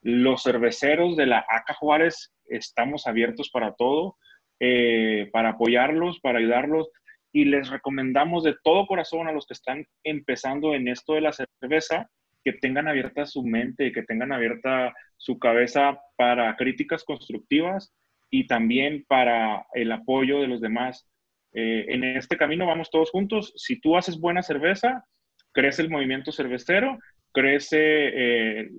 Los 0.03 0.43
cerveceros 0.43 1.17
de 1.17 1.25
la 1.25 1.45
ACA 1.49 1.73
Juárez 1.73 2.33
estamos 2.45 3.07
abiertos 3.07 3.49
para 3.49 3.73
todo, 3.73 4.17
eh, 4.59 5.29
para 5.31 5.49
apoyarlos, 5.49 6.19
para 6.19 6.39
ayudarlos. 6.39 6.89
Y 7.31 7.45
les 7.45 7.69
recomendamos 7.69 8.43
de 8.43 8.55
todo 8.63 8.85
corazón 8.85 9.27
a 9.27 9.31
los 9.31 9.47
que 9.47 9.53
están 9.53 9.87
empezando 10.03 10.75
en 10.75 10.87
esto 10.87 11.13
de 11.13 11.21
la 11.21 11.33
cerveza 11.33 12.09
que 12.43 12.53
tengan 12.53 12.87
abierta 12.87 13.25
su 13.25 13.41
mente, 13.41 13.91
que 13.91 14.03
tengan 14.03 14.33
abierta 14.33 14.93
su 15.17 15.39
cabeza 15.39 15.99
para 16.17 16.55
críticas 16.57 17.03
constructivas 17.03 17.95
y 18.29 18.45
también 18.45 19.05
para 19.07 19.65
el 19.73 19.91
apoyo 19.91 20.41
de 20.41 20.47
los 20.47 20.61
demás 20.61 21.07
eh, 21.53 21.85
en 21.89 22.03
este 22.03 22.37
camino 22.37 22.65
vamos 22.65 22.89
todos 22.89 23.11
juntos. 23.11 23.53
Si 23.55 23.79
tú 23.79 23.95
haces 23.95 24.19
buena 24.19 24.41
cerveza, 24.41 25.05
crece 25.51 25.83
el 25.83 25.89
movimiento 25.89 26.31
cervecero, 26.31 26.97
crece 27.33 27.77
eh, 27.79 28.69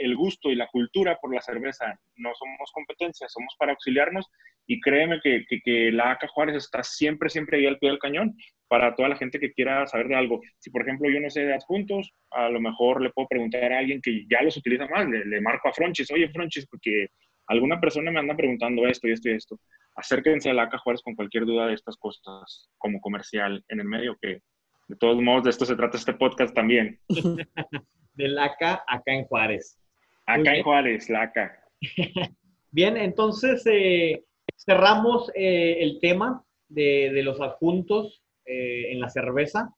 el 0.00 0.16
gusto 0.16 0.50
y 0.50 0.54
la 0.54 0.68
cultura 0.68 1.18
por 1.20 1.34
la 1.34 1.42
cerveza. 1.42 1.98
No 2.16 2.32
somos 2.34 2.70
competencia, 2.72 3.28
somos 3.28 3.54
para 3.58 3.72
auxiliarnos 3.72 4.30
y 4.66 4.80
créeme 4.80 5.20
que, 5.22 5.44
que, 5.64 5.92
la 5.92 6.12
ACA 6.12 6.28
Juárez 6.28 6.56
está 6.56 6.82
siempre, 6.82 7.28
siempre 7.28 7.58
ahí 7.58 7.66
al 7.66 7.78
pie 7.78 7.90
del 7.90 7.98
cañón 7.98 8.34
para 8.68 8.94
toda 8.94 9.08
la 9.08 9.16
gente 9.16 9.38
que 9.38 9.52
quiera 9.52 9.86
saber 9.86 10.08
de 10.08 10.16
algo. 10.16 10.40
Si, 10.58 10.70
por 10.70 10.82
ejemplo, 10.82 11.10
yo 11.10 11.20
no 11.20 11.30
sé 11.30 11.44
de 11.44 11.54
adjuntos, 11.54 12.10
a 12.30 12.48
lo 12.48 12.60
mejor 12.60 13.02
le 13.02 13.10
puedo 13.10 13.28
preguntar 13.28 13.72
a 13.72 13.78
alguien 13.78 14.00
que 14.00 14.24
ya 14.30 14.42
los 14.42 14.56
utiliza 14.56 14.86
más, 14.88 15.06
le, 15.08 15.40
marco 15.40 15.68
a 15.68 15.72
Fronchis, 15.72 16.10
oye 16.10 16.28
Fronchis, 16.30 16.66
porque 16.66 17.08
alguna 17.48 17.80
persona 17.80 18.10
me 18.10 18.20
anda 18.20 18.36
preguntando 18.36 18.86
esto 18.86 19.08
y 19.08 19.12
esto 19.12 19.28
y 19.28 19.32
esto 19.34 19.60
acérquense 19.96 20.50
a 20.50 20.54
la 20.54 20.64
ACA 20.64 20.78
Juárez 20.78 21.02
con 21.02 21.14
cualquier 21.14 21.46
duda 21.46 21.66
de 21.66 21.74
estas 21.74 21.96
cosas 21.96 22.68
como 22.78 23.00
comercial 23.00 23.64
en 23.68 23.80
el 23.80 23.86
medio, 23.86 24.16
que 24.20 24.40
de 24.88 24.96
todos 24.96 25.20
modos 25.20 25.44
de 25.44 25.50
esto 25.50 25.64
se 25.64 25.76
trata 25.76 25.96
este 25.96 26.14
podcast 26.14 26.54
también. 26.54 27.00
Del 28.14 28.38
ACA 28.38 28.84
acá 28.86 29.12
en 29.12 29.24
Juárez. 29.24 29.78
Acá 30.26 30.56
en 30.56 30.62
Juárez, 30.62 31.10
la 31.10 31.22
ACA. 31.22 31.60
Bien, 32.70 32.96
entonces 32.96 33.64
eh, 33.66 34.24
cerramos 34.56 35.30
eh, 35.34 35.78
el 35.80 35.98
tema 36.00 36.44
de, 36.68 37.10
de 37.12 37.22
los 37.22 37.40
adjuntos 37.40 38.22
eh, 38.44 38.92
en 38.92 39.00
la 39.00 39.08
cerveza. 39.08 39.74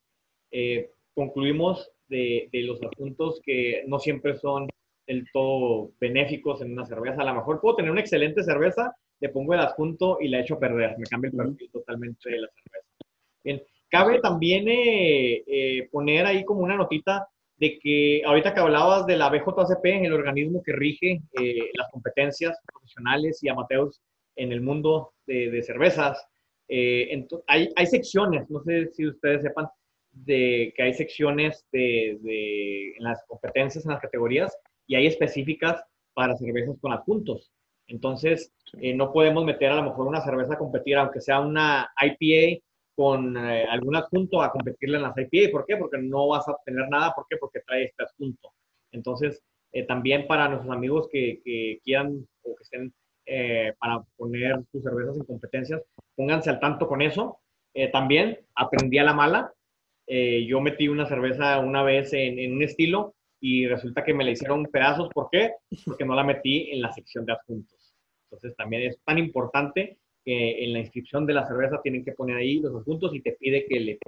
concluimos 1.15 1.91
de, 2.09 2.49
de, 2.53 2.63
los 2.63 2.83
adjuntos 2.83 3.41
que 3.45 3.85
no 3.87 3.99
siempre 3.99 4.37
son 4.37 4.69
del 5.07 5.27
todo 5.33 5.93
benéficos 6.01 6.63
en 6.63 6.73
una 6.73 6.87
cerveza. 6.87 7.23
A 7.23 7.25
lo 7.25 7.35
mejor 7.35 7.61
puedo 7.61 7.77
tener 7.77 7.91
una 7.91 8.01
excelente 8.01 8.43
cerveza, 8.43 8.95
le 9.21 9.29
pongo 9.31 9.55
el 9.55 9.61
adjunto 9.61 10.19
y 10.21 10.29
la 10.29 10.41
echo 10.41 10.55
a 10.55 10.61
perder. 10.61 10.97
Me 10.99 11.07
cambia 11.07 11.31
el 11.31 11.37
perfil 11.37 11.71
totalmente 11.71 12.31
de 12.31 12.41
la 12.41 12.49
cerveza. 12.49 12.87
Bien, 13.45 13.63
cabe 13.89 14.21
también 14.21 14.69
eh, 14.69 15.43
eh, 15.47 15.89
poner 15.91 16.27
ahí 16.27 16.45
como 16.45 16.61
una 16.61 16.77
notita 16.77 17.29
de 17.57 17.79
que 17.79 18.23
ahorita 18.25 18.55
que 18.55 18.61
hablabas 18.61 19.07
de 19.07 19.17
la 19.17 19.31
BJCP, 19.31 19.85
el 19.85 20.13
organismo 20.13 20.63
que 20.63 20.73
rige 20.73 21.21
eh, 21.41 21.71
las 21.75 21.91
competencias 21.91 22.57
profesionales 22.73 23.43
y 23.43 23.49
amateurs 23.49 24.01
en 24.37 24.53
el 24.53 24.61
mundo 24.61 25.13
de, 25.27 25.63
cervezas, 25.63 26.25
hay, 26.69 27.69
hay, 27.75 27.87
secciones, 27.87 28.49
no 28.49 28.63
sé 28.63 28.89
si 28.93 29.07
ustedes 29.07 29.43
sepan, 29.43 29.67
de 30.13 30.73
que 30.77 30.83
hay 30.85 30.95
secciones 30.95 31.67
de, 31.73 32.19
de, 32.21 32.91
en 32.97 33.03
las 33.03 33.25
competencias, 33.27 33.85
en 33.85 33.93
las 33.93 34.01
categorías, 34.01 34.57
y 34.87 34.95
hay 34.95 35.07
específicas 35.07 35.83
para 36.15 36.37
cervezas 36.37 36.77
con 36.81 36.93
adjuntos. 36.93 37.53
Entonces, 37.89 38.53
eh, 38.81 38.95
no 38.95 39.13
podemos 39.13 39.45
meter 39.45 39.73
a 39.73 39.77
lo 39.77 39.83
mejor 39.83 40.07
una 40.07 40.21
cerveza 40.21 40.55
a 40.55 40.59
competir, 40.59 40.97
aunque 40.97 41.21
sea 41.21 41.41
una 41.41 41.91
IPA 42.01 42.63
con 42.99 43.37
eh, 43.37 43.65
algún 43.71 43.95
adjunto 43.95 44.43
a 44.43 44.51
competirle 44.51 44.97
en 44.97 45.05
las 45.05 45.15
IPA. 45.17 45.53
¿Por 45.53 45.65
qué? 45.65 45.77
Porque 45.77 45.99
no 45.99 46.27
vas 46.27 46.49
a 46.49 46.51
obtener 46.51 46.89
nada. 46.89 47.15
¿Por 47.15 47.27
qué? 47.31 47.37
Porque 47.37 47.61
trae 47.61 47.85
este 47.85 48.03
adjunto. 48.03 48.51
Entonces, 48.91 49.41
eh, 49.71 49.87
también 49.87 50.27
para 50.27 50.49
nuestros 50.49 50.75
amigos 50.75 51.09
que, 51.09 51.79
quieran 51.85 52.27
o 52.43 52.57
que 52.57 52.63
estén 52.65 52.93
para 53.79 54.03
poner 54.17 54.65
sus 54.73 54.83
cervezas 54.83 55.17
en 55.17 55.25
competencias, 55.27 55.81
pónganse 56.17 56.51
al 56.51 56.59
tanto 56.59 56.89
con 56.89 57.01
eso. 57.01 57.39
también 57.93 58.41
aprendí 58.57 58.99
a 58.99 59.05
la 59.05 59.13
mala. 59.13 59.53
yo 60.09 60.61
metí 60.61 60.89
una 60.89 61.07
cerveza 61.07 61.61
una 61.61 61.85
vez 61.85 62.13
en, 62.15 62.41
en 62.41 62.55
un 62.55 62.63
estilo 62.65 63.15
y 63.41 63.69
resulta 63.69 64.03
que 64.03 64.15
me 64.15 64.25
la 64.25 64.33
hicieron 64.33 64.65
pedazos. 64.67 65.09
¿Por 65.15 65.29
qué? 65.31 65.53
Porque 65.85 66.05
no 66.05 66.17
la 66.17 66.25
metí 66.25 66.71
en 66.73 66.81
la 66.83 66.93
sección 66.93 67.25
de 67.27 67.35
adjuntos. 67.35 67.95
Entonces 68.25 68.57
también 68.57 68.83
es 68.83 68.99
tan 69.05 69.19
importante 69.19 69.99
que 70.29 70.63
en 70.63 70.75
la 70.75 70.81
inscripción 70.81 71.25
de 71.25 71.33
la 71.33 71.47
cerveza 71.47 71.81
tienen 71.83 72.05
que 72.05 72.13
poner 72.13 72.37
ahí 72.37 72.61
los 72.61 72.75
adjuntos 72.75 73.15
y 73.15 73.23
te 73.23 73.33
pide 73.33 73.65
que, 73.65 73.81
le, 73.81 73.99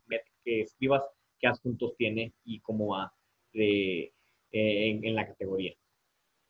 que 0.45 0.61
escribas 0.61 1.03
qué 1.39 1.47
adjuntos 1.47 1.97
tiene 1.97 2.35
y 2.45 2.61
cómo 2.61 2.89
va 2.89 3.11
eh, 3.55 4.13
en, 4.53 5.15
la 5.15 5.27
categoría. 5.27 5.73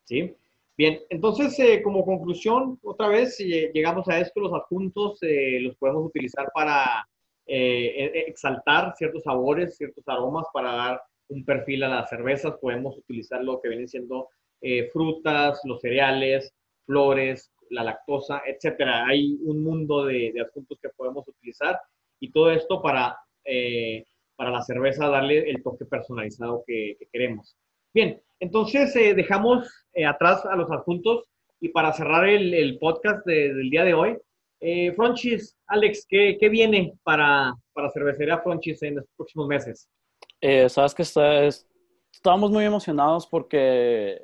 ¿Sí? 0.02 0.34
Bien, 0.76 1.00
entonces 1.08 1.56
eh, 1.60 1.82
como 1.84 2.04
conclusión, 2.04 2.80
otra 2.82 3.06
vez 3.06 3.38
eh, 3.38 3.70
llegamos 3.72 4.08
a 4.08 4.18
esto, 4.18 4.40
los 4.40 4.52
adjuntos 4.52 5.20
los 5.22 5.76
podemos 5.76 6.04
utilizar 6.04 6.50
para 6.52 7.08
e, 7.46 8.24
exaltar 8.26 8.96
ciertos 8.96 9.22
sabores, 9.22 9.76
ciertos 9.76 10.02
aromas, 10.08 10.46
para 10.52 10.72
dar 10.72 11.02
un 11.28 11.44
perfil 11.44 11.84
a 11.84 11.88
las 11.90 12.10
cervezas, 12.10 12.58
podemos 12.60 12.98
utilizar 12.98 13.44
lo 13.44 13.60
que 13.60 13.68
vienen 13.68 13.86
siendo 13.86 14.30
frutas, 14.92 15.60
los 15.62 15.80
cereales, 15.80 16.52
flores, 16.86 17.52
la 17.70 17.84
lactosa, 17.84 18.42
etcétera. 18.46 19.06
Hay 19.06 19.38
un 19.42 19.62
mundo 19.62 20.04
de, 20.04 20.34
adjuntos 20.40 20.78
que 20.80 20.90
podemos 20.90 21.26
utilizar 21.26 21.80
y 22.20 22.30
todo 22.30 22.50
esto 22.50 22.82
para, 22.82 23.16
eh, 23.44 24.04
para 24.36 24.50
la 24.50 24.62
cerveza 24.62 25.08
darle 25.08 25.50
el 25.50 25.62
toque 25.62 25.86
personalizado 25.86 26.62
que, 26.66 26.96
queremos. 27.12 27.56
Bien, 27.94 28.20
entonces 28.38 28.94
eh, 28.96 29.14
dejamos 29.14 29.68
eh, 29.94 30.04
atrás 30.04 30.44
a 30.44 30.56
los 30.56 30.70
adjuntos 30.70 31.24
y 31.60 31.70
para 31.70 31.92
cerrar 31.92 32.28
el, 32.28 32.78
podcast 32.78 33.24
del 33.26 33.68
día 33.70 33.84
de 33.84 33.94
hoy, 33.94 34.16
Fronchis, 34.94 35.56
Alex, 35.66 36.06
¿qué, 36.08 36.36
viene 36.50 36.94
para, 37.02 37.52
para 37.72 37.90
Cervecería 37.90 38.38
Fronchis 38.38 38.82
en 38.82 38.96
los 38.96 39.04
próximos 39.16 39.46
meses? 39.46 39.88
Sabes 40.68 40.94
que 40.94 41.02
está, 41.02 41.46
estamos 41.46 42.50
muy 42.50 42.64
emocionados 42.64 43.26
porque 43.26 44.22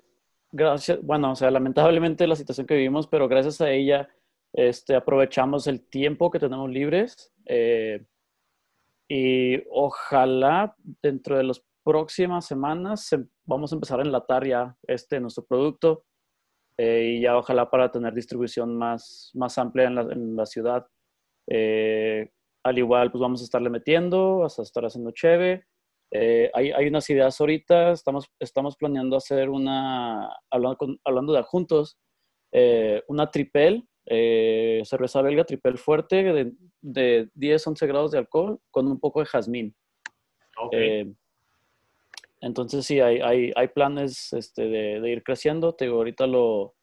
gracias, 0.56 1.02
bueno, 1.02 1.32
o 1.32 1.36
sea, 1.36 1.50
lamentablemente 1.50 2.26
la 2.26 2.36
situación 2.36 2.66
que 2.66 2.74
vivimos, 2.74 3.06
pero 3.06 3.28
gracias 3.28 3.60
a 3.60 3.70
ella 3.70 4.08
este, 4.52 4.94
aprovechamos 4.94 5.66
el 5.66 5.86
tiempo 5.88 6.30
que 6.30 6.38
tenemos 6.38 6.70
libres. 6.70 7.32
Eh, 7.44 8.06
y 9.08 9.62
ojalá 9.70 10.74
dentro 11.02 11.36
de 11.36 11.44
las 11.44 11.62
próximas 11.84 12.46
semanas 12.46 13.10
vamos 13.44 13.70
a 13.70 13.76
empezar 13.76 14.00
a 14.00 14.02
enlatar 14.02 14.44
ya 14.44 14.76
este 14.88 15.20
nuestro 15.20 15.44
producto 15.44 16.04
eh, 16.76 17.14
y 17.16 17.20
ya 17.20 17.36
ojalá 17.36 17.70
para 17.70 17.92
tener 17.92 18.12
distribución 18.14 18.76
más, 18.76 19.30
más 19.34 19.56
amplia 19.58 19.86
en 19.86 19.94
la, 19.94 20.02
en 20.02 20.36
la 20.36 20.46
ciudad. 20.46 20.86
Eh, 21.48 22.30
al 22.64 22.78
igual, 22.78 23.12
pues 23.12 23.20
vamos 23.20 23.40
a 23.42 23.44
estarle 23.44 23.70
metiendo, 23.70 24.44
hasta 24.44 24.62
estar 24.62 24.84
haciendo 24.84 25.12
cheve. 25.12 25.66
Eh, 26.10 26.50
hay, 26.54 26.70
hay, 26.70 26.86
unas 26.86 27.08
ideas 27.10 27.40
ahorita, 27.40 27.92
estamos, 27.92 28.26
estamos 28.38 28.76
planeando 28.76 29.16
hacer 29.16 29.48
una, 29.50 30.28
hablando, 30.50 30.78
hablando 31.04 31.32
de 31.32 31.38
adjuntos, 31.38 31.98
una 33.08 33.30
tripel, 33.30 33.86
cerveza 34.06 35.20
belga 35.20 35.44
tripel 35.44 35.76
fuerte 35.76 36.22
de, 36.22 36.52
de 36.80 37.28
10-11 37.34 37.86
grados 37.86 38.10
de 38.12 38.18
alcohol 38.18 38.58
con 38.70 38.86
un 38.86 38.98
poco 38.98 39.20
de 39.20 39.26
jazmín. 39.26 39.76
Okay. 40.58 41.14
Entonces 42.40 42.86
sí, 42.86 43.00
hay, 43.00 43.20
hay, 43.20 43.52
hay 43.56 43.68
planes 43.68 44.32
este, 44.32 44.68
de, 44.68 45.00
de, 45.00 45.10
ir 45.10 45.22
creciendo. 45.22 45.74
Te 45.74 45.86
digo, 45.86 45.98
ahorita 45.98 46.26
lo, 46.26 46.76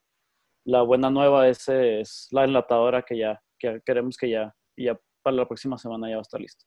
la 0.66 0.82
buena 0.82 1.10
nueva 1.10 1.48
es, 1.48 1.68
es, 1.70 2.28
la 2.32 2.44
enlatadora 2.44 3.04
que 3.04 3.18
ya 3.18 3.42
que 3.60 3.82
queremos 3.86 4.18
que 4.18 4.30
ya, 4.30 4.54
ya 4.78 5.00
para 5.22 5.38
la 5.38 5.48
próxima 5.48 5.78
semana 5.78 6.10
ya 6.10 6.16
va 6.16 6.20
a 6.20 6.24
estar 6.24 6.42
listo. 6.42 6.66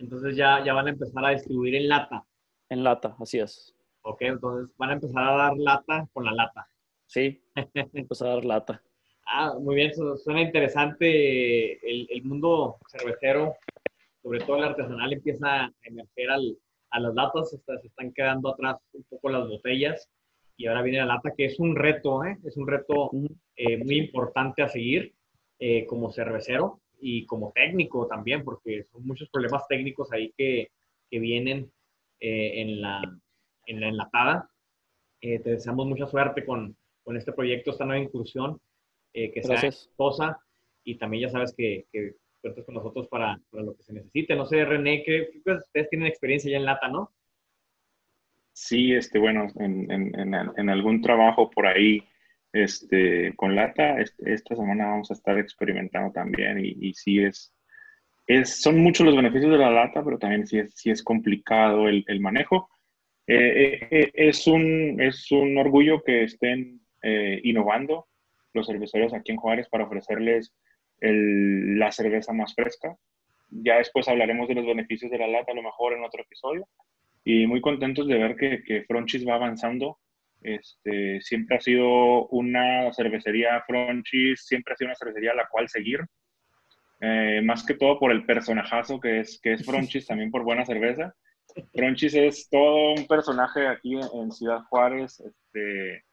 Entonces 0.00 0.34
ya, 0.36 0.64
ya 0.64 0.72
van 0.72 0.86
a 0.86 0.90
empezar 0.90 1.24
a 1.24 1.30
distribuir 1.30 1.74
en 1.76 1.88
lata. 1.88 2.24
En 2.68 2.82
lata, 2.82 3.14
así 3.20 3.38
es. 3.38 3.74
Ok, 4.02 4.22
entonces 4.22 4.74
van 4.78 4.90
a 4.90 4.92
empezar 4.94 5.22
a 5.22 5.36
dar 5.36 5.56
lata 5.56 6.08
con 6.12 6.24
la 6.24 6.32
lata. 6.32 6.66
Sí, 7.06 7.42
empezar 7.92 8.28
a 8.28 8.34
dar 8.34 8.44
lata. 8.44 8.82
Ah, 9.26 9.54
muy 9.60 9.74
bien, 9.76 9.92
suena 9.94 10.40
interesante. 10.40 11.72
El, 11.88 12.08
el 12.10 12.22
mundo 12.24 12.78
cervecero, 12.88 13.54
sobre 14.22 14.40
todo 14.40 14.56
el 14.56 14.64
artesanal, 14.64 15.12
empieza 15.12 15.64
a 15.64 15.72
emerger 15.82 16.30
al, 16.30 16.58
a 16.90 17.00
las 17.00 17.14
latas, 17.14 17.50
se 17.50 17.86
están 17.86 18.12
quedando 18.12 18.48
atrás 18.48 18.76
un 18.92 19.04
poco 19.04 19.28
las 19.28 19.46
botellas 19.48 20.08
y 20.56 20.66
ahora 20.66 20.82
viene 20.82 20.98
la 20.98 21.14
lata, 21.14 21.32
que 21.36 21.46
es 21.46 21.58
un 21.58 21.76
reto, 21.76 22.24
¿eh? 22.24 22.38
es 22.44 22.56
un 22.56 22.66
reto 22.66 23.10
eh, 23.56 23.78
muy 23.78 23.98
importante 23.98 24.62
a 24.62 24.68
seguir 24.68 25.14
eh, 25.58 25.86
como 25.86 26.10
cervecero 26.10 26.80
y 27.00 27.26
como 27.26 27.52
técnico 27.52 28.06
también, 28.06 28.44
porque 28.44 28.84
son 28.92 29.06
muchos 29.06 29.28
problemas 29.30 29.66
técnicos 29.68 30.12
ahí 30.12 30.32
que, 30.36 30.70
que 31.10 31.18
vienen 31.18 31.70
en, 32.20 32.80
la, 32.80 33.02
en 33.66 33.80
la 33.80 33.88
enlatada. 33.88 34.50
te 35.20 35.38
deseamos 35.38 35.86
mucha 35.86 36.06
suerte 36.06 36.44
con, 36.44 36.76
con, 37.02 37.16
este 37.16 37.32
proyecto, 37.32 37.70
esta 37.70 37.84
nueva 37.84 38.02
incursión, 38.02 38.60
que 39.12 39.42
sea 39.42 39.56
exitosa 39.56 40.38
y 40.84 40.96
también 40.96 41.22
ya 41.22 41.28
sabes 41.30 41.54
que, 41.56 41.86
que 41.92 42.14
cuentas 42.40 42.64
con 42.64 42.74
nosotros 42.74 43.08
para, 43.08 43.40
para, 43.50 43.64
lo 43.64 43.76
que 43.76 43.82
se 43.82 43.92
necesite. 43.92 44.34
No 44.34 44.46
sé, 44.46 44.64
René, 44.64 45.02
que 45.02 45.30
ustedes 45.44 45.88
tienen 45.90 46.06
experiencia 46.08 46.50
ya 46.50 46.56
en 46.56 46.64
lata, 46.64 46.88
¿no? 46.88 47.10
Sí, 48.52 48.92
este, 48.92 49.18
bueno, 49.18 49.46
en, 49.56 49.90
en, 49.90 50.34
en, 50.34 50.70
algún 50.70 51.00
trabajo 51.00 51.50
por 51.50 51.66
ahí 51.66 52.02
este, 52.52 53.34
con 53.36 53.54
lata, 53.54 54.00
este, 54.00 54.32
esta 54.32 54.56
semana 54.56 54.86
vamos 54.86 55.10
a 55.10 55.14
estar 55.14 55.38
experimentando 55.38 56.12
también 56.12 56.58
y, 56.58 56.76
y 56.80 56.94
sí 56.94 57.22
es, 57.22 57.52
es, 58.26 58.60
son 58.60 58.78
muchos 58.78 59.06
los 59.06 59.16
beneficios 59.16 59.50
de 59.50 59.58
la 59.58 59.70
lata, 59.70 60.04
pero 60.04 60.18
también 60.18 60.46
sí 60.46 60.58
es, 60.58 60.72
sí 60.74 60.90
es 60.90 61.02
complicado 61.02 61.88
el, 61.88 62.04
el 62.06 62.20
manejo. 62.20 62.68
Eh, 63.26 63.36
eh, 63.36 63.88
eh 63.90 64.10
es, 64.14 64.46
un, 64.46 65.00
es 65.00 65.30
un 65.32 65.58
orgullo 65.58 66.02
que 66.02 66.24
estén 66.24 66.80
eh, 67.02 67.40
innovando 67.44 68.06
los 68.52 68.66
cerveceros 68.66 69.14
aquí 69.14 69.32
en 69.32 69.38
Juárez 69.38 69.68
para 69.68 69.84
ofrecerles 69.84 70.52
el, 71.00 71.78
la 71.78 71.92
cerveza 71.92 72.32
más 72.32 72.54
fresca. 72.54 72.96
Ya 73.50 73.78
después 73.78 74.06
hablaremos 74.08 74.48
de 74.48 74.54
los 74.54 74.66
beneficios 74.66 75.10
de 75.10 75.18
la 75.18 75.26
lata, 75.26 75.52
a 75.52 75.56
lo 75.56 75.62
mejor 75.62 75.92
en 75.92 76.04
otro 76.04 76.22
episodio. 76.22 76.68
Y 77.24 77.46
muy 77.46 77.60
contentos 77.60 78.06
de 78.06 78.18
ver 78.18 78.36
que, 78.36 78.62
que 78.62 78.82
Fronchis 78.82 79.26
va 79.26 79.34
avanzando. 79.34 79.98
Este, 80.42 81.20
siempre 81.20 81.56
ha 81.56 81.60
sido 81.60 82.26
una 82.28 82.92
cervecería 82.92 83.62
Fronchis, 83.66 84.46
siempre 84.46 84.72
ha 84.72 84.76
sido 84.76 84.88
una 84.88 84.96
cervecería 84.96 85.32
a 85.32 85.36
la 85.36 85.48
cual 85.48 85.68
seguir. 85.68 86.00
Eh, 87.00 87.40
más 87.42 87.64
que 87.64 87.74
todo 87.74 87.98
por 87.98 88.12
el 88.12 88.26
personajazo 88.26 89.00
que 89.00 89.20
es, 89.20 89.40
que 89.40 89.54
es 89.54 89.64
Fronchis, 89.64 90.06
también 90.06 90.30
por 90.30 90.44
buena 90.44 90.64
cerveza. 90.64 91.14
Fronchis 91.74 92.14
es 92.14 92.48
todo 92.48 92.92
un 92.92 93.06
personaje 93.06 93.66
aquí 93.66 93.94
en 93.94 94.32
Ciudad 94.32 94.60
Juárez. 94.68 95.20
Este, 95.20 96.04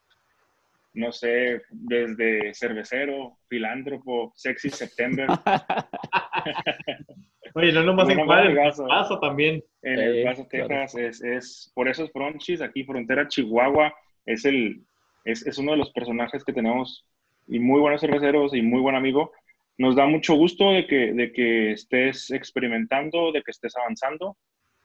no 0.97 1.11
sé, 1.11 1.61
desde 1.69 2.53
cervecero, 2.53 3.37
filántropo, 3.47 4.33
sexy 4.35 4.69
September. 4.69 5.27
Oye, 7.53 7.71
no 7.71 7.83
nomás 7.83 8.09
en 8.09 8.25
Juárez, 8.25 8.79
en 8.79 8.87
Paso 8.87 9.19
también. 9.19 9.63
En 9.83 9.99
el 9.99 10.23
Paso, 10.23 10.47
Texas, 10.49 10.95
es, 10.95 11.23
es, 11.23 11.71
por 11.75 11.87
eso 11.87 12.03
es 12.03 12.11
Fronchis, 12.11 12.61
aquí 12.61 12.83
frontera 12.83 13.27
Chihuahua, 13.27 13.93
es, 14.27 14.45
el, 14.45 14.83
es, 15.25 15.47
es, 15.47 15.57
uno 15.57 15.71
de 15.71 15.77
los 15.77 15.89
personajes 15.91 16.43
que 16.43 16.53
tenemos 16.53 17.05
y 17.47 17.57
muy 17.57 17.79
buenos 17.79 18.01
cerveceros 18.01 18.53
y 18.53 18.61
muy 18.61 18.81
buen 18.81 18.95
amigo. 18.95 19.31
Nos 19.79 19.95
da 19.95 20.05
mucho 20.05 20.35
gusto 20.35 20.71
de 20.71 20.85
que, 20.85 21.13
de 21.13 21.31
que 21.31 21.71
estés 21.71 22.29
experimentando, 22.29 23.31
de 23.31 23.41
que 23.41 23.51
estés 23.51 23.75
avanzando. 23.75 24.37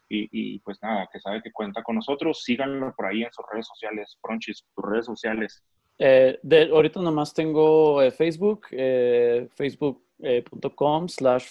Y, 0.09 0.29
y, 0.31 0.59
pues 0.61 0.79
nada, 0.83 1.09
que 1.13 1.21
sabe 1.21 1.43
que 1.43 1.53
cuenta 1.53 1.83
con 1.83 1.97
nosotros. 1.97 2.43
Síganlo 2.43 2.95
por 2.95 3.07
ahí 3.07 3.23
en 3.23 3.33
sus 3.33 3.45
redes 3.51 3.67
sociales, 3.67 4.19
Fronchis, 4.21 4.65
sus 4.75 4.85
redes 4.85 5.07
sociales. 5.07 5.63
Eh, 5.99 6.39
de, 6.43 6.69
ahorita 6.71 7.01
nomás 7.01 7.33
tengo 7.35 8.03
eh, 8.03 8.11
Facebook, 8.11 8.67
eh, 8.71 9.49
facebook.com 9.57 11.09
slash 11.09 11.47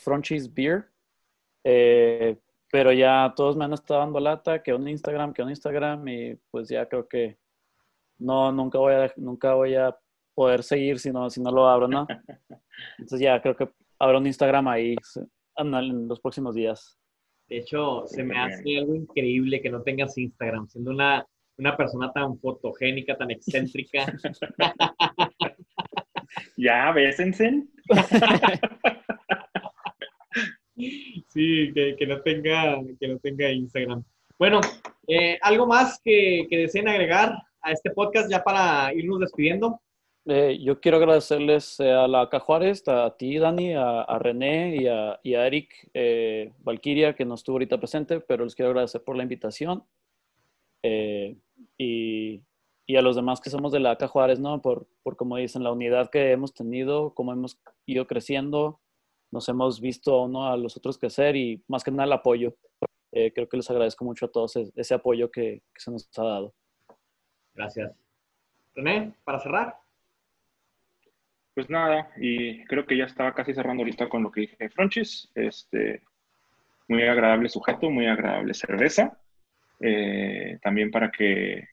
beer 0.53 0.87
pero 2.71 2.93
ya 2.93 3.33
todos 3.35 3.57
me 3.57 3.65
han 3.65 3.73
estado 3.73 3.99
dando 3.99 4.19
lata, 4.19 4.63
que 4.63 4.73
un 4.73 4.87
Instagram, 4.87 5.33
que 5.33 5.43
un 5.43 5.49
Instagram, 5.49 6.07
y 6.07 6.35
pues 6.49 6.69
ya 6.69 6.87
creo 6.87 7.07
que 7.07 7.37
no, 8.21 8.51
nunca 8.51 8.77
voy 8.77 8.93
a, 8.93 9.11
nunca 9.17 9.53
voy 9.53 9.75
a 9.75 9.95
poder 10.33 10.63
seguir 10.63 10.99
si 10.99 11.11
no, 11.11 11.29
si 11.29 11.41
no 11.41 11.51
lo 11.51 11.67
abro, 11.67 11.87
¿no? 11.87 12.07
Entonces 12.97 13.19
ya 13.19 13.41
creo 13.41 13.55
que 13.55 13.69
abro 13.99 14.19
un 14.19 14.27
Instagram 14.27 14.67
ahí 14.67 14.95
en 15.57 16.07
los 16.07 16.19
próximos 16.19 16.55
días. 16.55 16.97
De 17.47 17.57
hecho, 17.57 18.07
se 18.07 18.23
me 18.23 18.39
hace 18.39 18.77
algo 18.77 18.95
increíble 18.95 19.61
que 19.61 19.69
no 19.69 19.81
tengas 19.81 20.17
Instagram, 20.17 20.67
siendo 20.67 20.91
una 20.91 21.25
una 21.61 21.77
persona 21.77 22.11
tan 22.11 22.37
fotogénica, 22.39 23.15
tan 23.15 23.29
excéntrica. 23.29 24.11
ya, 26.57 26.91
bésense. 26.91 27.67
sí, 31.27 31.71
que, 31.73 32.07
no 32.07 32.21
tenga, 32.21 32.81
que 32.99 33.07
no 33.07 33.19
tenga 33.19 33.51
Instagram. 33.51 34.03
Bueno, 34.39 34.59
eh, 35.07 35.37
¿algo 35.41 35.67
más 35.67 36.01
que, 36.03 36.47
deseen 36.49 36.87
agregar 36.87 37.35
a 37.61 37.71
este 37.71 37.91
podcast 37.91 38.29
ya 38.29 38.43
para 38.43 38.93
irnos 38.93 39.19
despidiendo? 39.19 39.79
Eh, 40.25 40.59
yo 40.61 40.79
quiero 40.79 40.97
agradecerles 40.97 41.79
eh, 41.79 41.91
a 41.91 42.07
la 42.07 42.29
Cajuárez, 42.29 42.87
a 42.87 43.15
ti, 43.17 43.37
Dani, 43.37 43.73
a, 43.73 44.17
René 44.19 44.75
y 44.75 44.87
a, 44.87 45.19
y 45.23 45.33
a 45.33 45.47
Eric 45.47 45.89
Valkyria, 46.59 47.15
que 47.15 47.25
no 47.25 47.35
estuvo 47.35 47.55
ahorita 47.55 47.79
presente, 47.79 48.19
pero 48.19 48.43
les 48.43 48.55
quiero 48.55 48.69
agradecer 48.69 49.03
por 49.03 49.15
la 49.15 49.23
invitación. 49.23 49.83
Eh, 50.83 51.37
y, 51.77 52.41
y, 52.87 52.95
a 52.95 53.01
los 53.01 53.15
demás 53.15 53.39
que 53.39 53.49
somos 53.49 53.71
de 53.71 53.79
la 53.79 53.91
ACA 53.91 54.07
Juárez, 54.07 54.39
¿no? 54.39 54.61
Por, 54.61 54.87
por, 55.03 55.15
como 55.15 55.37
dicen, 55.37 55.63
la 55.63 55.71
unidad 55.71 56.09
que 56.09 56.31
hemos 56.31 56.53
tenido, 56.53 57.13
cómo 57.13 57.31
hemos 57.33 57.59
ido 57.85 58.07
creciendo, 58.07 58.79
nos 59.31 59.47
hemos 59.49 59.79
visto 59.79 60.23
uno 60.23 60.47
a 60.47 60.57
los 60.57 60.75
otros 60.77 60.97
crecer 60.97 61.35
y 61.35 61.63
más 61.67 61.83
que 61.83 61.91
nada 61.91 62.05
el 62.05 62.13
apoyo. 62.13 62.55
Eh, 63.13 63.31
creo 63.33 63.47
que 63.47 63.57
les 63.57 63.69
agradezco 63.69 64.05
mucho 64.05 64.25
a 64.25 64.31
todos 64.31 64.55
ese 64.55 64.93
apoyo 64.93 65.29
que, 65.31 65.61
que, 65.73 65.79
se 65.79 65.91
nos 65.91 66.09
ha 66.17 66.23
dado. 66.23 66.53
Gracias. 67.61 67.91
René, 68.73 69.13
para 69.23 69.39
cerrar. 69.39 69.75
Pues 71.53 71.69
nada, 71.69 72.09
y 72.17 72.65
creo 72.65 72.87
que 72.87 72.97
ya 72.97 73.03
estaba 73.03 73.35
casi 73.35 73.53
cerrando 73.53 73.81
ahorita 73.81 74.09
con 74.09 74.23
lo 74.23 74.31
que 74.31 74.41
dije 74.41 74.69
Franchis. 74.71 75.29
Este, 75.35 76.01
muy 76.87 77.03
agradable 77.03 77.49
sujeto, 77.49 77.91
muy 77.91 78.07
agradable 78.07 78.55
cerveza. 78.55 79.15
Eh, 79.79 80.57
también 80.63 80.89
para 80.89 81.11
que 81.11 81.67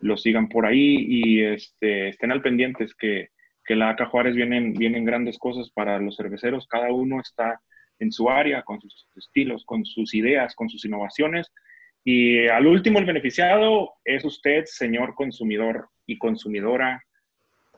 lo 0.00 0.16
sigan 0.16 0.48
por 0.48 0.64
ahí 0.64 1.04
y 1.06 1.44
este, 1.44 2.08
estén 2.08 2.32
al 2.32 2.40
pendientes 2.40 2.94
que, 2.94 3.28
que 3.66 3.76
la 3.76 3.90
ACA 3.90 4.06
Juárez 4.06 4.34
vienen, 4.34 4.72
vienen 4.72 5.04
grandes 5.04 5.38
cosas 5.38 5.70
para 5.74 5.98
los 5.98 6.16
cerveceros, 6.16 6.66
cada 6.68 6.90
uno 6.90 7.20
está 7.20 7.60
en 7.98 8.12
su 8.12 8.30
área, 8.30 8.62
con 8.62 8.80
sus 8.80 9.06
estilos, 9.14 9.62
con 9.66 9.84
sus 9.84 10.14
ideas, 10.14 10.54
con 10.54 10.70
sus 10.70 10.86
innovaciones. 10.86 11.52
Y 12.04 12.48
al 12.48 12.66
último, 12.66 12.98
el 12.98 13.04
beneficiado 13.04 13.94
es 14.04 14.24
usted, 14.24 14.64
señor 14.64 15.14
consumidor 15.14 15.88
y 16.06 16.18
consumidora. 16.18 17.04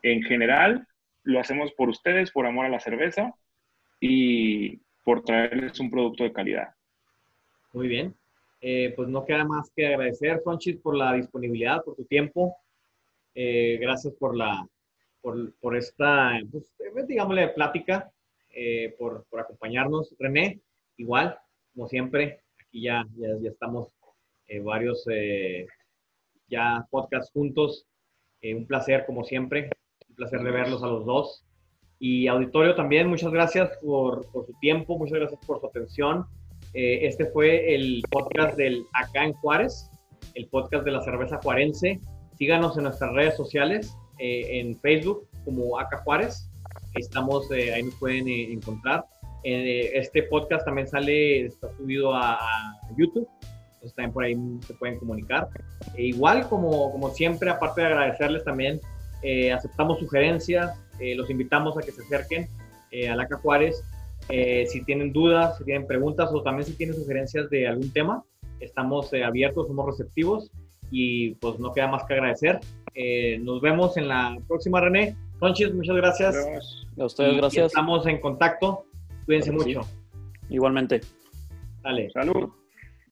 En 0.01 0.23
general, 0.23 0.87
lo 1.23 1.39
hacemos 1.39 1.71
por 1.73 1.89
ustedes, 1.89 2.31
por 2.31 2.45
amor 2.45 2.65
a 2.65 2.69
la 2.69 2.79
cerveza 2.79 3.33
y 3.99 4.77
por 5.03 5.23
traerles 5.23 5.79
un 5.79 5.91
producto 5.91 6.23
de 6.23 6.33
calidad. 6.33 6.69
Muy 7.73 7.87
bien. 7.87 8.15
Eh, 8.61 8.93
pues 8.95 9.07
no 9.09 9.25
queda 9.25 9.45
más 9.45 9.69
que 9.75 9.85
agradecer, 9.85 10.41
Conchis, 10.43 10.77
por 10.77 10.95
la 10.95 11.13
disponibilidad, 11.13 11.83
por 11.83 11.95
tu 11.95 12.05
tiempo. 12.05 12.57
Eh, 13.35 13.77
gracias 13.79 14.13
por 14.15 14.35
la, 14.35 14.67
por, 15.21 15.53
por 15.59 15.75
esta, 15.75 16.39
pues, 16.51 16.73
digámosle, 17.07 17.49
plática, 17.49 18.11
eh, 18.49 18.95
por, 18.97 19.25
por, 19.29 19.41
acompañarnos. 19.41 20.15
René, 20.17 20.61
igual, 20.97 21.37
como 21.73 21.87
siempre, 21.87 22.41
aquí 22.59 22.81
ya, 22.83 23.05
ya, 23.17 23.49
estamos 23.49 23.89
eh, 24.47 24.59
varios 24.59 25.03
eh, 25.11 25.65
ya 26.47 26.85
podcasts 26.91 27.31
juntos. 27.31 27.85
Eh, 28.41 28.53
un 28.53 28.67
placer, 28.67 29.05
como 29.05 29.23
siempre, 29.23 29.69
un 30.09 30.15
placer 30.15 30.41
de 30.43 30.51
verlos 30.51 30.83
a 30.83 30.87
los 30.87 31.05
dos. 31.05 31.45
Y 31.97 32.27
auditorio 32.27 32.75
también, 32.75 33.07
muchas 33.07 33.31
gracias 33.31 33.69
por, 33.81 34.29
por 34.31 34.45
su 34.45 34.53
tiempo, 34.59 34.97
muchas 34.97 35.19
gracias 35.19 35.39
por 35.45 35.59
su 35.59 35.67
atención. 35.67 36.25
este 36.73 37.25
fue 37.27 37.73
el 37.73 38.03
podcast 38.11 38.57
del 38.57 38.83
Acá 38.93 39.23
en 39.23 39.33
Juárez, 39.33 39.89
el 40.33 40.45
podcast 40.47 40.83
de 40.83 40.91
la 40.91 41.01
cerveza 41.01 41.39
juarense. 41.41 41.99
Síganos 42.37 42.77
en 42.77 42.83
nuestras 42.83 43.13
redes 43.13 43.37
sociales, 43.37 43.95
en 44.19 44.75
Facebook 44.81 45.25
como 45.45 45.79
Acá 45.79 45.99
Juárez. 46.03 46.49
Estamos, 46.95 47.49
ahí 47.49 47.81
nos 47.81 47.95
pueden 47.95 48.27
encontrar. 48.27 49.05
este 49.43 50.23
podcast 50.23 50.65
también 50.65 50.87
sale, 50.87 51.45
está 51.45 51.69
subido 51.77 52.13
a 52.13 52.37
YouTube 52.97 53.27
también 53.93 54.13
por 54.13 54.23
ahí 54.23 54.35
se 54.65 54.73
pueden 54.73 54.97
comunicar. 54.97 55.49
E 55.95 56.05
igual, 56.05 56.47
como, 56.47 56.91
como 56.91 57.09
siempre, 57.09 57.49
aparte 57.49 57.81
de 57.81 57.87
agradecerles 57.87 58.43
también, 58.43 58.79
eh, 59.21 59.51
aceptamos 59.51 59.99
sugerencias, 59.99 60.79
eh, 60.99 61.15
los 61.15 61.29
invitamos 61.29 61.77
a 61.77 61.81
que 61.81 61.91
se 61.91 62.01
acerquen 62.03 62.47
eh, 62.91 63.09
a 63.09 63.15
Laca 63.15 63.37
Juárez. 63.37 63.83
si 64.67 64.83
tienen 64.85 65.13
dudas, 65.13 65.57
si 65.57 65.65
tienen 65.65 65.85
preguntas 65.85 66.29
o 66.33 66.41
también 66.41 66.65
si 66.65 66.73
tienen 66.73 66.95
sugerencias 66.95 67.49
de 67.49 67.67
algún 67.67 67.91
tema, 67.91 68.23
estamos 68.59 69.11
abiertos, 69.13 69.67
somos 69.67 69.85
receptivos 69.85 70.51
y 70.89 71.35
pues 71.35 71.59
no 71.59 71.73
queda 71.73 71.87
más 71.87 72.05
que 72.05 72.13
agradecer. 72.13 72.59
nos 73.41 73.61
vemos 73.61 73.97
en 73.97 74.07
la 74.07 74.37
próxima, 74.47 74.81
René. 74.81 75.15
Conchis, 75.39 75.73
muchas 75.73 75.95
gracias. 75.95 76.35
A 76.97 77.05
ustedes, 77.05 77.37
gracias. 77.37 77.67
estamos 77.67 78.07
en 78.07 78.19
contacto. 78.19 78.85
Cuídense 79.25 79.51
mucho. 79.51 79.81
Igualmente. 80.49 81.01
Dale. 81.83 82.09
Salud. 82.11 82.64